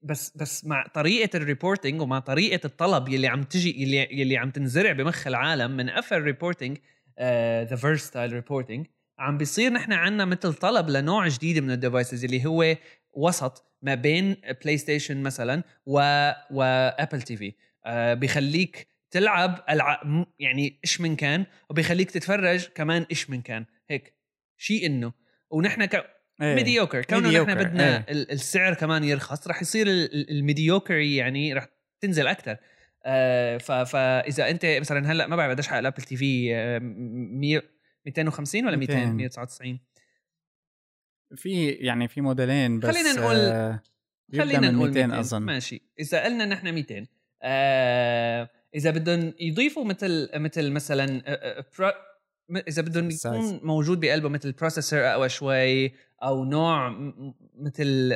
بس 0.03 0.37
بس 0.37 0.65
مع 0.65 0.87
طريقة 0.87 1.37
الريبورتنج 1.37 2.01
ومع 2.01 2.19
طريقة 2.19 2.65
الطلب 2.65 3.09
يلي 3.09 3.27
عم 3.27 3.43
تجي 3.43 3.81
يلي, 3.81 4.21
يلي 4.21 4.37
عم 4.37 4.49
تنزرع 4.49 4.91
بمخ 4.91 5.27
العالم 5.27 5.71
من 5.71 5.89
قفل 5.89 6.21
ريبورتنج 6.21 6.77
ذا 7.69 7.75
فيرستايل 7.75 8.33
ريبورتنج 8.33 8.87
عم 9.19 9.37
بيصير 9.37 9.71
نحن 9.71 9.93
عنا 9.93 10.25
مثل 10.25 10.53
طلب 10.53 10.89
لنوع 10.89 11.27
جديد 11.27 11.59
من 11.59 11.71
الديفايسز 11.71 12.25
اللي 12.25 12.45
هو 12.45 12.75
وسط 13.13 13.65
ما 13.81 13.95
بين 13.95 14.35
بلاي 14.63 14.77
ستيشن 14.77 15.23
مثلا 15.23 15.63
و 15.85 15.99
وابل 16.51 17.21
تي 17.21 17.37
في 17.37 17.53
بيخليك 18.15 18.87
تلعب 19.11 19.63
العاب 19.69 20.25
يعني 20.39 20.79
إيش 20.83 21.01
من 21.01 21.15
كان 21.15 21.45
وبيخليك 21.69 22.11
تتفرج 22.11 22.67
كمان 22.67 23.05
إيش 23.11 23.29
من 23.29 23.41
كان. 23.41 23.65
هيك. 23.89 24.13
شيء 24.57 24.85
إنه. 24.85 25.13
ونحن 25.49 25.85
ك... 25.85 26.05
إيه. 26.43 26.55
ميديوكر 26.55 27.01
كونه 27.05 27.29
Mediocre، 27.31 27.49
بدنا. 27.57 27.97
ال- 28.09 28.31
السعر 28.31 28.73
كمان 28.73 29.03
يرخص 29.03 29.47
رح 29.47 29.61
يصير 29.61 29.87
الميديوكر 30.13 30.93
يعني 30.97 31.53
رح 31.53 31.67
تنزل 32.01 32.27
أكثر 32.27 32.57
آه 33.05 33.57
فاذا 33.57 34.49
أنت 34.49 34.65
مثلا 34.65 35.11
هلأ 35.11 35.27
ما 35.27 35.35
بعرف 35.35 35.51
قديش 35.53 35.67
حق 35.67 35.77
الابل 35.77 36.03
تي 36.03 36.15
في 36.15 36.55
آه، 36.55 36.79
م- 36.79 37.41
مية- 37.41 37.63
250 38.05 38.65
ولا 38.65 38.77
200 38.77 38.93
200. 38.95 39.11
199 39.13 39.79
في 41.35 41.69
يعني 41.69 42.07
في 42.07 42.21
موديلين 42.21 42.79
بس 42.79 42.89
خلينا 42.89 43.13
نقول- 43.13 43.35
آه، 43.35 43.81
خلينا 44.37 44.71
نقول 44.71 44.87
200 44.89 45.07
200 45.07 45.19
أظن 45.19 45.41
ماشي 45.41 45.81
إذا 45.99 46.23
قلنا 46.23 46.45
نحن 46.45 46.73
200 46.73 47.07
آه 47.43 48.49
إذا 48.75 48.91
بدهم 48.91 49.33
يضيفوا 49.39 49.85
مثل 49.85 50.29
مثل 50.35 50.71
مثلا 50.71 51.21
آه، 51.27 51.59
آه، 51.79 51.93
إذا 52.67 52.81
بدهم. 52.81 53.09
يكون 53.09 53.59
موجود 53.63 53.99
بقلبه 53.99 54.29
مثل 54.29 54.51
processor 54.51 54.99
أقوى 54.99 55.29
شوي 55.29 55.93
أو 56.23 56.45
نوع 56.45 56.95
مثل 57.55 58.09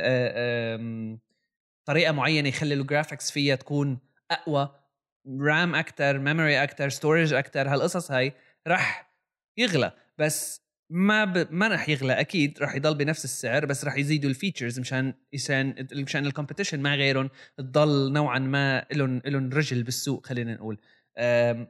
طريقة 1.84 2.12
معينة 2.12 2.48
يخلي 2.48 2.74
ال 2.74 2.80
graphics 2.80 3.30
فيها 3.30 3.54
تكون 3.56 3.98
أقوى 4.30 4.74
RAM 5.40 5.74
أكثر 5.74 6.18
memory 6.18 6.62
أكثر 6.62 6.88
storage 6.88 7.32
أكثر 7.32 7.68
هالقصص 7.68 8.10
هاي 8.10 8.32
رح 8.68 9.12
يغلى. 9.56 9.92
بس 10.18 10.68
ما 10.90 11.24
ب... 11.24 11.48
ما 11.50 11.68
رح 11.68 11.88
يغلى 11.88 12.20
أكيد 12.20 12.58
رح 12.62 12.74
يضل 12.74 12.94
بنفس 12.94 13.24
السعر 13.24 13.66
بس 13.66 13.84
رح 13.84 13.96
يزيدوا 13.96 14.30
ال 14.30 14.36
features 14.36 14.80
مشان 14.80 15.14
مشان 15.34 15.86
مشان 15.92 16.26
ال 16.26 16.31
competition 16.31 16.80
مع 16.80 16.94
غيرهم 16.94 17.30
تضل 17.56 18.12
نوعا 18.12 18.38
ما 18.38 18.86
لهم 18.92 19.22
لهم 19.24 19.50
رجل 19.52 19.82
بالسوق 19.82 20.26
خلينا 20.26 20.54
نقول. 20.54 20.78
أم... 21.18 21.68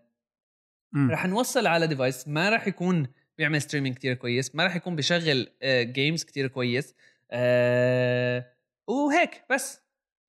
رح 0.96 1.26
نوصل 1.26 1.66
على 1.66 1.86
device 1.86 2.28
ما 2.28 2.50
رح 2.50 2.66
يكون 2.66 3.06
بيعمل 3.38 3.62
streaming 3.62 3.96
كتير 3.96 4.14
كويس 4.14 4.54
ما 4.54 4.66
رح 4.66 4.76
يكون 4.76 4.96
بيشغل 4.96 5.48
games 5.64 6.24
كتير 6.24 6.48
كويس 6.48 6.94
أه... 7.30 8.52
وهيك 8.86 9.44
بس. 9.50 9.80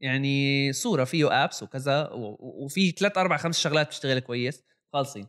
يعني 0.01 0.73
صورة 0.73 1.03
فيه 1.03 1.43
apps 1.43 1.63
وكذا 1.63 2.09
وفي 2.13 2.91
ثلاث 2.91 3.17
أربع 3.17 3.37
خمس 3.37 3.59
شغلات 3.59 3.87
بتشتغل 3.87 4.19
كويس 4.19 4.63
خالصين. 4.93 5.27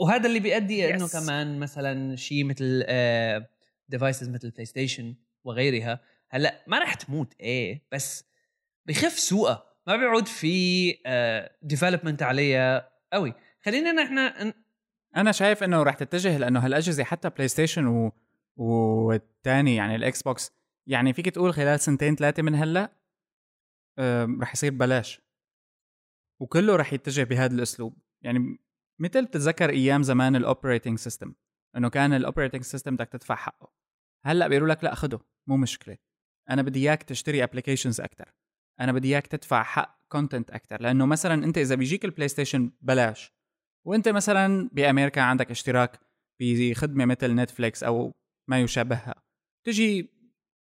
وهذا 0.00 0.26
اللي 0.26 0.40
بيؤدي 0.40 0.94
إنه 0.94 1.08
Yes. 1.08 1.12
كمان 1.12 1.58
مثلا 1.58 2.16
شيء 2.16 2.44
مثل 2.44 2.84
devices 3.88 4.28
مثل 4.28 4.50
PlayStation 4.50 5.14
وغيرها. 5.44 6.00
هلأ 6.30 6.64
ما 6.66 6.78
رح 6.78 6.94
تموت 6.94 7.34
إيه 7.40 7.86
بس 7.92 8.24
بخف 8.86 9.18
سوقها 9.18 9.64
ما 9.86 9.96
بيعود 9.96 10.28
في 10.28 10.90
development 11.62 12.22
عليها 12.22 12.92
قوي 13.12 13.34
خلينا 13.64 13.92
نحن 13.92 14.52
أنا 15.16 15.32
شايف 15.32 15.62
إنه 15.62 15.82
رح 15.82 15.94
تتجه 15.94 16.38
لأنه 16.38 16.60
هالأجهزة 16.60 17.04
حتى 17.04 17.30
PlayStation 17.30 17.86
و... 17.86 18.12
والثاني 18.56 19.76
يعني 19.76 19.94
ال 19.94 20.22
Xbox 20.22 20.52
يعني 20.86 21.12
فيك 21.12 21.28
تقول 21.28 21.54
خلال 21.54 21.80
سنتين 21.80 22.16
ثلاثة 22.16 22.42
من 22.42 22.54
هلأ 22.54 22.92
رح 24.40 24.52
يصير 24.52 24.72
بلاش 24.72 25.20
وكله 26.40 26.76
رح 26.76 26.92
يتجه 26.92 27.22
بهذا 27.22 27.54
الأسلوب. 27.54 27.98
يعني 28.22 28.58
مثل 28.98 29.24
بتتذكر 29.24 29.70
أيام 29.70 30.02
زمان 30.02 30.36
ال 30.36 30.42
operating 30.42 30.98
system 30.98 31.34
إنه 31.76 31.88
كان 31.88 32.12
ال 32.12 32.17
operating 32.17 32.62
system 32.62 32.94
بدك 32.94 33.08
تدفع 33.08 33.34
حقه. 33.34 33.72
هلأ 34.24 34.48
بيقولوا 34.48 34.68
لك 34.68 34.84
لأ 34.84 34.94
خده 34.94 35.20
مو 35.46 35.56
مشكلة. 35.56 35.98
أنا 36.50 36.62
بدي 36.62 36.78
إياك 36.78 37.02
تشتري 37.02 37.44
applications 37.44 38.00
أكثر 38.00 38.34
أنا 38.80 38.92
بدي 38.92 39.08
إياك 39.08 39.26
تدفع 39.26 39.62
حق 39.62 39.98
content 40.08 40.50
أكثر 40.50 40.82
لأنه 40.82 41.06
مثلا 41.06 41.44
أنت 41.44 41.58
إذا 41.58 41.74
بيجيك 41.74 42.04
ال 42.04 42.28
PlayStation 42.28 42.72
بلاش 42.80 43.37
وانت 43.88 44.08
مثلا 44.08 44.70
بأمريكا 44.72 45.20
عندك 45.20 45.50
اشتراك 45.50 46.00
بخدمة 46.40 47.04
مثل 47.04 47.34
Netflix 47.34 47.84
أو 47.84 48.14
ما 48.48 48.60
يشابهها. 48.60 49.14
تجي 49.66 50.10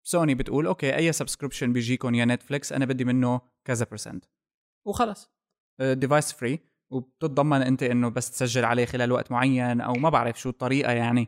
سوني 0.04 0.36
بتقول 0.36 0.68
okay 0.68 0.96
أي 0.96 1.12
subscription 1.12 1.74
بيجيكم 1.74 2.16
يا 2.16 2.26
Netflix؟ 2.26 2.74
أنا 2.74 2.86
بدي 2.86 3.06
منه 3.06 3.42
كذا 3.66 3.88
percent 3.92 4.26
وخلص. 4.88 5.32
device 5.82 6.34
free 6.34 6.60
وبتتضمن 6.92 7.62
أنت 7.62 7.84
إنه 7.84 8.10
بس 8.10 8.32
تسجل 8.32 8.66
عليه 8.66 8.86
خلال 8.86 9.12
وقت 9.12 9.32
معين 9.32 9.82
أو 9.82 9.94
ما 9.94 10.10
بعرف 10.10 10.40
شو 10.40 10.50
الطريقة 10.50 10.92
يعني 10.92 11.28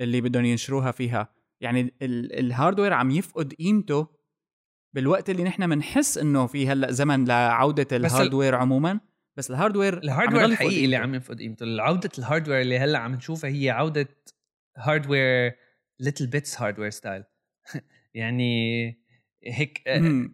اللي 0.00 0.20
بدهم 0.20 0.44
ينشروها 0.44 0.90
فيها. 0.90 1.34
يعني 1.60 1.80
ال- 1.80 2.38
ال 2.38 2.44
hardware 2.44 2.92
عم 2.92 3.10
يفقد 3.10 3.52
قيمته 3.54 4.06
بالوقت 4.94 5.30
اللي 5.30 5.44
نحن 5.44 5.68
بنحس 5.70 6.18
إنه 6.18 6.46
في 6.46 6.68
هلأ 6.68 6.90
زمن 6.92 7.24
لعودة 7.24 7.86
ال- 7.92 8.06
ال 8.06 8.11
hardware 8.11 8.54
عموما. 8.54 9.00
بس 9.40 9.50
ال 9.50 9.55
hardware 9.55 9.98
ال 9.98 10.03
hardware 10.03 10.44
الحقيقي 10.44 10.84
اللي. 10.84 10.96
عم 10.96 11.14
يفقد 11.14 11.38
قيمته 11.38 11.82
عودة 11.82 12.10
ال 12.18 12.23
hardware 12.23 12.60
اللي 12.60 12.78
هلأ 12.78 12.98
عم 12.98 13.14
نشوفها 13.14 13.50
هي 13.50 13.70
عودة 13.70 14.08
hardware 14.76 15.56
littleBits 16.00 16.60
hardware 16.60 16.90
style 16.90 17.24
يعني 18.14 18.86
هيك 19.44 19.88
آه،. 19.88 20.28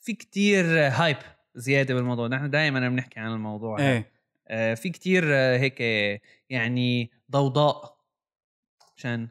في 0.00 0.12
كتير 0.12 0.64
hype 0.88 1.16
زيادة 1.54 1.94
بالموضوع 1.94 2.28
نحن 2.28 2.50
دائما 2.50 2.88
بنحكي 2.88 3.20
عن 3.20 3.32
الموضوع. 3.32 3.78
إيه 3.78 4.12
آه، 4.48 4.74
في 4.74 4.90
كتير 4.90 5.24
آه، 5.26 5.58
هيك 5.58 5.80
يعني 6.50 7.10
ضوضاء 7.30 7.96
عشان 8.96 9.28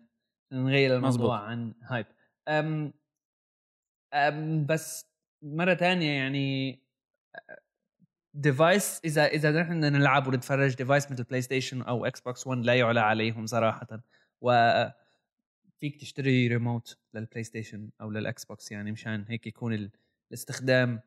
نغير 0.51 0.95
الموضوع 0.95 1.09
مزبوط. 1.09 1.31
عن 1.31 1.73
hype 1.83 2.05
أم 2.47 2.93
أم 4.13 4.65
بس 4.65 5.09
مرة 5.41 5.73
تانية 5.73 6.11
يعني 6.11 6.79
device 8.35 9.01
إذا 9.05 9.25
إذا 9.27 9.51
نحن 9.61 9.73
نلعب 9.79 10.27
ونتفرج 10.27 10.75
device 10.75 11.11
مثل 11.11 11.23
PlayStation 11.23 11.81
أو 11.81 12.05
Xbox 12.05 12.47
1 12.47 12.61
لا 12.65 12.73
يعلى 12.75 12.99
عليهم 12.99 13.45
صراحة 13.45 13.87
و 14.41 14.73
فيك 15.79 15.99
تشتري 16.01 16.47
ريموت 16.47 16.97
للبلاي 17.13 17.43
ستيشن 17.43 17.89
أو 18.01 18.11
للاكس 18.11 18.45
بوكس 18.45 18.71
يعني 18.71 18.91
مشان 18.91 19.25
هيك 19.29 19.47
يكون 19.47 19.73
ال- 19.73 19.91
الاستخدام 20.29 20.99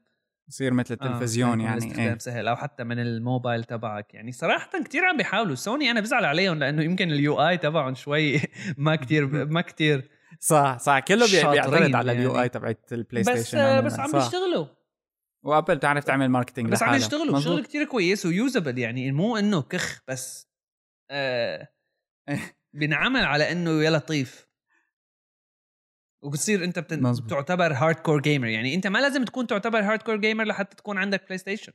يصير 0.49 0.73
مثل 0.73 0.97
آه، 1.01 1.07
التلفزيون 1.07 1.49
يكون 1.51 1.61
يعني 1.61 1.77
الاستخدام 1.79 2.07
إيه. 2.09 2.19
سهل 2.19 2.49
أو 2.49 2.57
حتى 2.57 2.85
من 2.85 2.99
الموبايل 2.99 3.65
تبعك 3.65 4.15
يعني 4.15 4.33
صراحة 4.33 4.83
كتير 4.85 5.05
عم 5.05 5.17
بيحاولوا 5.17 5.55
سوني 5.55 5.91
أنا 5.91 6.01
بزعل 6.01 6.25
عليهم 6.25 6.59
لأنه 6.59 6.83
يمكن 6.83 7.11
اليو 7.11 7.49
اي 7.49 7.59
تبعهم 7.59 7.95
شوي 7.95 8.41
ما 8.77 8.97
كتير 8.97 9.27
ما 9.55 9.61
كتير 9.61 10.11
صح 10.41 10.79
صح 10.79 10.99
كله 10.99 11.25
بي- 11.27 11.31
شاطرين 11.31 11.53
بيعترد 11.53 11.95
على 11.95 12.13
يعني. 12.13 12.27
اليو 12.27 12.41
اي 12.41 12.49
تبعت 12.49 12.93
البلاي 12.93 13.23
بس 13.23 13.29
ستيشن 13.29 13.59
آه، 13.59 13.63
عموماً. 13.73 13.81
بس 13.81 13.99
عم. 14.01 14.13
بيشتغلوا 14.13 14.67
وأبل 15.45 15.77
بتعرف 15.77 16.05
تعمل 16.05 16.29
ماركتينج 16.29 16.73
بس 16.73 16.83
عم. 16.83 16.95
يشتغلوا. 16.95 17.41
شغل 17.41 17.65
كتير 17.65 17.85
كويس 17.85 18.27
ويوزبل 18.27 18.79
يعني 18.79 19.13
مو 19.13 19.37
إنه 19.37 19.63
كخ 19.63 20.03
بس 20.09 20.49
آه 21.11 21.69
بنعمل 22.79 23.25
على 23.25 23.53
إنه 23.53 23.83
يا 23.83 23.91
لطيف 23.91 24.49
وبتصير 26.25 26.65
أنت 26.65 26.79
بتن... 26.79 27.03
مزبوط. 27.03 27.31
تعتبر 27.31 27.73
hardcore 27.73 28.21
gamer 28.21 28.47
يعني 28.47 28.75
أنت 28.75 28.87
ما 28.87 28.99
لازم 28.99 29.25
تكون 29.25 29.47
تعتبر 29.47 29.79
hardcore 29.81 30.17
gamer 30.17 30.45
لحتى 30.45 30.77
تكون 30.77 30.99
عندك 30.99 31.25
PlayStation 31.25 31.73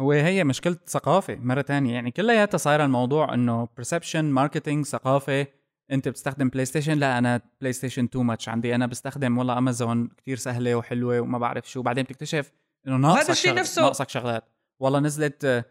هو 0.00 0.12
هي 0.12 0.44
مشكلة 0.44 0.76
ثقافة 0.86 1.34
مرة 1.34 1.60
تانية 1.60 1.94
يعني 1.94 2.10
كلياتها 2.10 2.58
صايرة 2.58 2.84
الموضوع 2.84 3.34
إنه 3.34 3.66
perception 3.66 4.16
marketing 4.16 4.84
ثقافة 4.86 5.46
أنت 5.92 6.08
بتستخدم 6.08 6.48
PlayStation 6.48 6.98
لا 6.98 7.18
أنا 7.18 7.40
PlayStation 7.60 8.10
too 8.10 8.22
much 8.22 8.48
عندي. 8.48 8.74
أنا 8.74 8.86
بستخدم 8.86 9.38
والله 9.38 9.58
امازون 9.58 10.08
كتير 10.08 10.36
سهلة 10.36 10.74
وحلوة 10.74 11.20
وما 11.20 11.38
بعرف 11.38 11.70
شو. 11.70 11.82
بعدين 11.82 12.04
بتكتشف 12.04 12.52
إنه 12.86 12.96
ناقصك 12.96 13.30
الشيء 13.30 13.50
شغل... 13.50 13.60
نفسه- 13.60 13.82
ناقصك 13.82 14.08
شغلات. 14.08 14.44
والله 14.80 15.00
نزلت 15.00 15.44
آه، 15.44 15.64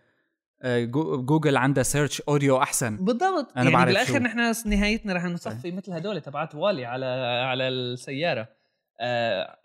آه، 0.61 0.83
جو- 0.83 1.21
جوجل 1.25 1.57
عندها 1.57 1.83
search 1.83 2.21
audio 2.21 2.57
أحسن. 2.61 2.95
بالضبط. 2.97 3.51
أنا 3.51 3.63
يعني 3.63 3.71
بعرف 3.71 3.87
بالآخر. 3.87 4.19
نحن 4.19 4.69
نهايتنا 4.69 5.13
رح 5.13 5.23
نصفي 5.23 5.71
مثل 5.71 5.93
هدول 5.93 6.21
تبعت 6.21 6.55
WALL-E 6.55 6.85
على 6.85 7.05
على 7.49 7.67
السيارة. 7.67 8.47
آه 8.99 9.57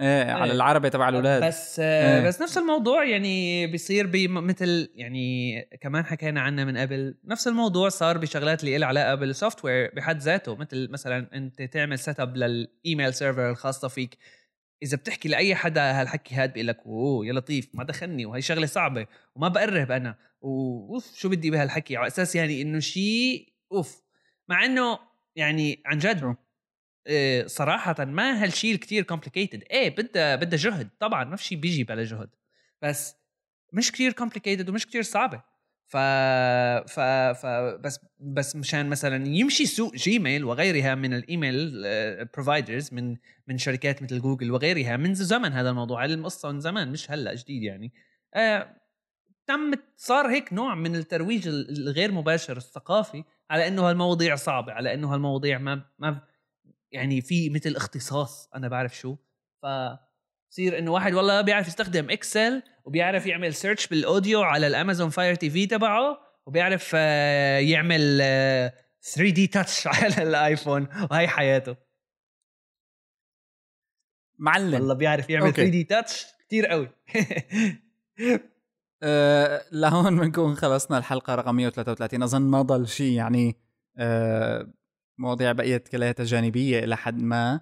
إيه 0.00 0.32
على 0.32 0.44
إيه. 0.44 0.52
العربي 0.52 0.90
تبع 0.90 1.08
الأولاد 1.08 1.44
بس 1.44 1.80
إيه. 1.80 2.26
بس 2.26 2.42
نفس 2.42 2.58
الموضوع 2.58 3.04
يعني 3.04 3.66
بيصير 3.66 4.28
مثل 4.28 4.90
يعني 4.94 5.60
كمان 5.80 6.04
حكينا 6.04 6.40
عنه 6.40 6.64
من 6.64 6.76
قبل 6.76 7.14
نفس 7.24 7.48
الموضوع 7.48 7.88
صار 7.88 8.18
بشغلات 8.18 8.60
اللي 8.60 8.78
لها 8.78 8.88
علاقة 8.88 9.14
بال 9.14 9.64
software 9.64 9.90
بحد 9.96 10.18
ذاته 10.18 10.56
مثل 10.56 10.90
مثلا 10.90 11.28
أنت 11.34 11.62
تعمل 11.62 11.98
setup 11.98 12.20
لل 12.20 12.36
email 12.36 13.14
server 13.14 13.50
الخاصة 13.50 13.88
فيك 13.88 14.18
إذا 14.82 14.96
بتحكي 14.96 15.28
لأي 15.28 15.54
حدا 15.54 16.00
هالحكي 16.00 16.34
هاد 16.34 16.52
بيقول 16.52 16.68
لك 16.68 16.78
أوه 16.86 17.26
يا 17.26 17.32
لطيف 17.32 17.68
ما 17.74 17.84
دخلني 17.84 18.26
وهي 18.26 18.42
شغلة 18.42 18.66
صعبة 18.66 19.06
وما 19.34 19.48
بقرب 19.48 19.90
أنا 19.90 20.16
وأوف 20.40 21.16
شو 21.16 21.28
بدي 21.28 21.50
بهالحكي 21.50 21.96
على 21.96 22.06
أساس 22.06 22.36
يعني 22.36 22.62
إنه 22.62 22.78
شيء 22.78 23.52
أوف 23.72 24.02
مع 24.48 24.64
إنه 24.64 24.98
يعني 25.36 25.82
عن 25.86 25.98
جد؟ 25.98 26.36
إيه، 27.06 27.46
صراحة 27.46 28.04
ما 28.04 28.42
هالشيء 28.42 28.76
كتير 28.76 29.02
complicated 29.02 29.64
إيه 29.70 29.96
بدها 29.96 30.36
بدها 30.36 30.58
جهد. 30.58 30.88
طبعا 31.00 31.24
ما 31.24 31.36
في 31.36 31.44
شيء 31.44 31.58
بيجي 31.58 31.84
بلا 31.84 32.04
جهد. 32.04 32.30
بس 32.82 33.16
مش 33.72 33.92
كتير 33.92 34.12
complicated 34.12 34.68
ومش 34.68 34.86
كتير 34.86 35.02
صعبة. 35.02 35.42
ف 35.86 35.96
ف 36.86 37.00
ف 37.40 37.46
بس 37.80 38.00
بس 38.20 38.56
مشان 38.56 38.88
مثلا 38.88 39.26
يمشي 39.28 39.66
سوق 39.66 39.94
Gmail 39.94 40.44
وغيرها 40.44 40.94
من 40.94 41.14
الإيميل 41.14 41.72
providers 42.34 42.94
من 42.94 43.16
من 43.46 43.58
شركات 43.58 44.02
مثل 44.02 44.20
جوجل 44.20 44.50
وغيرها 44.50 44.96
من 44.96 45.14
زمن 45.14 45.52
هذا 45.52 45.70
الموضوع. 45.70 46.04
القصة 46.04 46.52
من 46.52 46.60
زمان 46.60 46.92
مش 46.92 47.10
هلأ 47.10 47.34
جديد 47.34 47.62
يعني. 47.62 47.92
آه 48.34 48.76
تم 49.46 49.72
صار 49.96 50.30
هيك 50.30 50.52
نوع 50.52 50.74
من 50.74 50.96
الترويج 50.96 51.48
الغير 51.48 52.12
مباشر 52.12 52.56
الثقافي 52.56 53.24
على 53.50 53.68
إنه 53.68 53.90
هالمواضيع 53.90 54.34
صعبة 54.34 54.72
على 54.72 54.94
إنه 54.94 55.14
هالمواضيع 55.14 55.58
ما 55.58 55.82
ما 55.98 56.20
يعني 56.94 57.20
في 57.20 57.50
مثل 57.50 57.76
اختصاص 57.76 58.50
أنا 58.54 58.68
بعرف 58.68 58.96
شو. 58.96 59.16
ف 59.62 59.66
بصير 60.50 60.78
إنه 60.78 60.92
واحد 60.92 61.14
والله 61.14 61.40
بيعرف 61.40 61.68
يستخدم 61.68 62.10
Excel 62.10 62.62
وبيعرف 62.84 63.26
يعمل 63.26 63.54
search 63.54 63.86
بال 63.86 64.02
audio 64.02 64.42
على 64.42 64.66
ال 64.66 65.10
Amazon 65.10 65.34
Fire 65.34 65.50
TV 65.50 65.66
تبعه 65.66 66.18
وبيعرف 66.46 66.92
آه، 66.94 67.58
يعمل 67.58 68.18
3 69.02 69.30
دي 69.30 69.46
تاتش 69.46 69.86
على 69.86 70.22
الآيفون. 70.22 70.88
وهي 71.10 71.28
حياته. 71.28 71.76
معلم. 74.38 74.74
والله 74.74 74.94
بيعرف 74.94 75.30
يعمل 75.30 75.46
أوكي. 75.46 75.56
3 75.56 75.70
دي 75.70 75.84
تاتش 75.84 76.26
كثير 76.46 76.66
قوي. 76.66 76.88
أه 79.02 79.64
لهون 79.72 80.20
بنكون 80.20 80.54
خلصنا 80.54 80.98
الحلقة 80.98 81.34
رقم 81.34 81.54
133 81.54 82.22
أظن 82.22 82.42
ما 82.42 82.62
ضل 82.62 82.88
شيء 82.88 83.12
يعني 83.12 83.56
أه 83.98 84.72
مواضيع 85.18 85.52
بقيت 85.52 85.88
كلياتها 85.88 86.24
جانبية 86.24 86.84
إلى 86.84 86.96
حد 86.96 87.22
ما. 87.22 87.60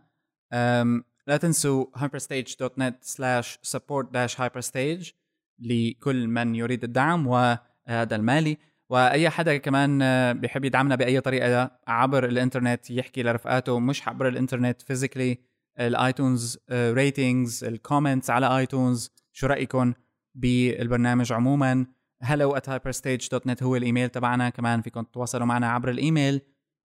لا 1.27 1.37
تنسوا 1.37 1.87
hyperstage.net 1.97 2.95
slash 3.05 3.77
support 3.77 4.07
hyperstage 4.39 5.13
لكل 5.59 6.29
من 6.29 6.55
يريد 6.55 6.85
الدعم 6.85 7.27
وهذا 7.27 8.17
المالي. 8.17 8.59
وأي 8.91 9.31
حدا 9.31 9.57
كمان 9.57 10.03
آه، 10.03 10.33
بيحب 10.33 10.65
يدعمنا 10.65 10.97
بأي 10.97 11.21
طريقة 11.21 11.71
عبر 11.87 12.25
الإنترنت 12.25 12.91
يحكي 12.91 13.23
لرفقاته 13.23 13.79
مش 13.79 14.09
عبر 14.09 14.29
الإنترنت 14.29 14.83
physically 14.83 15.39
ال 15.81 15.92
iTunes 15.92 16.59
ratings 16.73 17.65
ال 17.65 17.72
comments 17.72 18.31
على 18.31 18.59
iTunes 18.59 19.11
شو 19.33 19.47
رايكم 19.47 19.95
بالبرنامج 20.35 21.33
عموما؟ 21.33 21.87
hello 22.25 22.57
at 22.57 22.67
hyperstage.net 22.67 23.63
هو 23.63 23.77
الإيميل 23.77 24.09
تبعنا. 24.09 24.51
كمان 24.51 24.83
فيكم 24.83 25.03
تتواصلوا 25.03 25.47
معنا 25.47 25.71
عبر 25.71 25.91
الإيميل. 25.91 26.41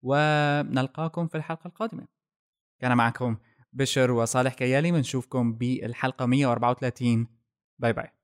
ونلقاكم 0.03 1.27
في 1.27 1.37
الحلقة 1.37 1.67
القادمة. 1.67 2.07
كان 2.79 2.97
معكم 2.97 3.37
بشر 3.73 4.11
وصالح 4.11 4.53
كيالي 4.53 4.91
بنشوفكم 4.91 5.53
بالحلقة 5.53 6.25
134 6.25 7.27
باي 7.79 7.93
باي. 7.93 8.22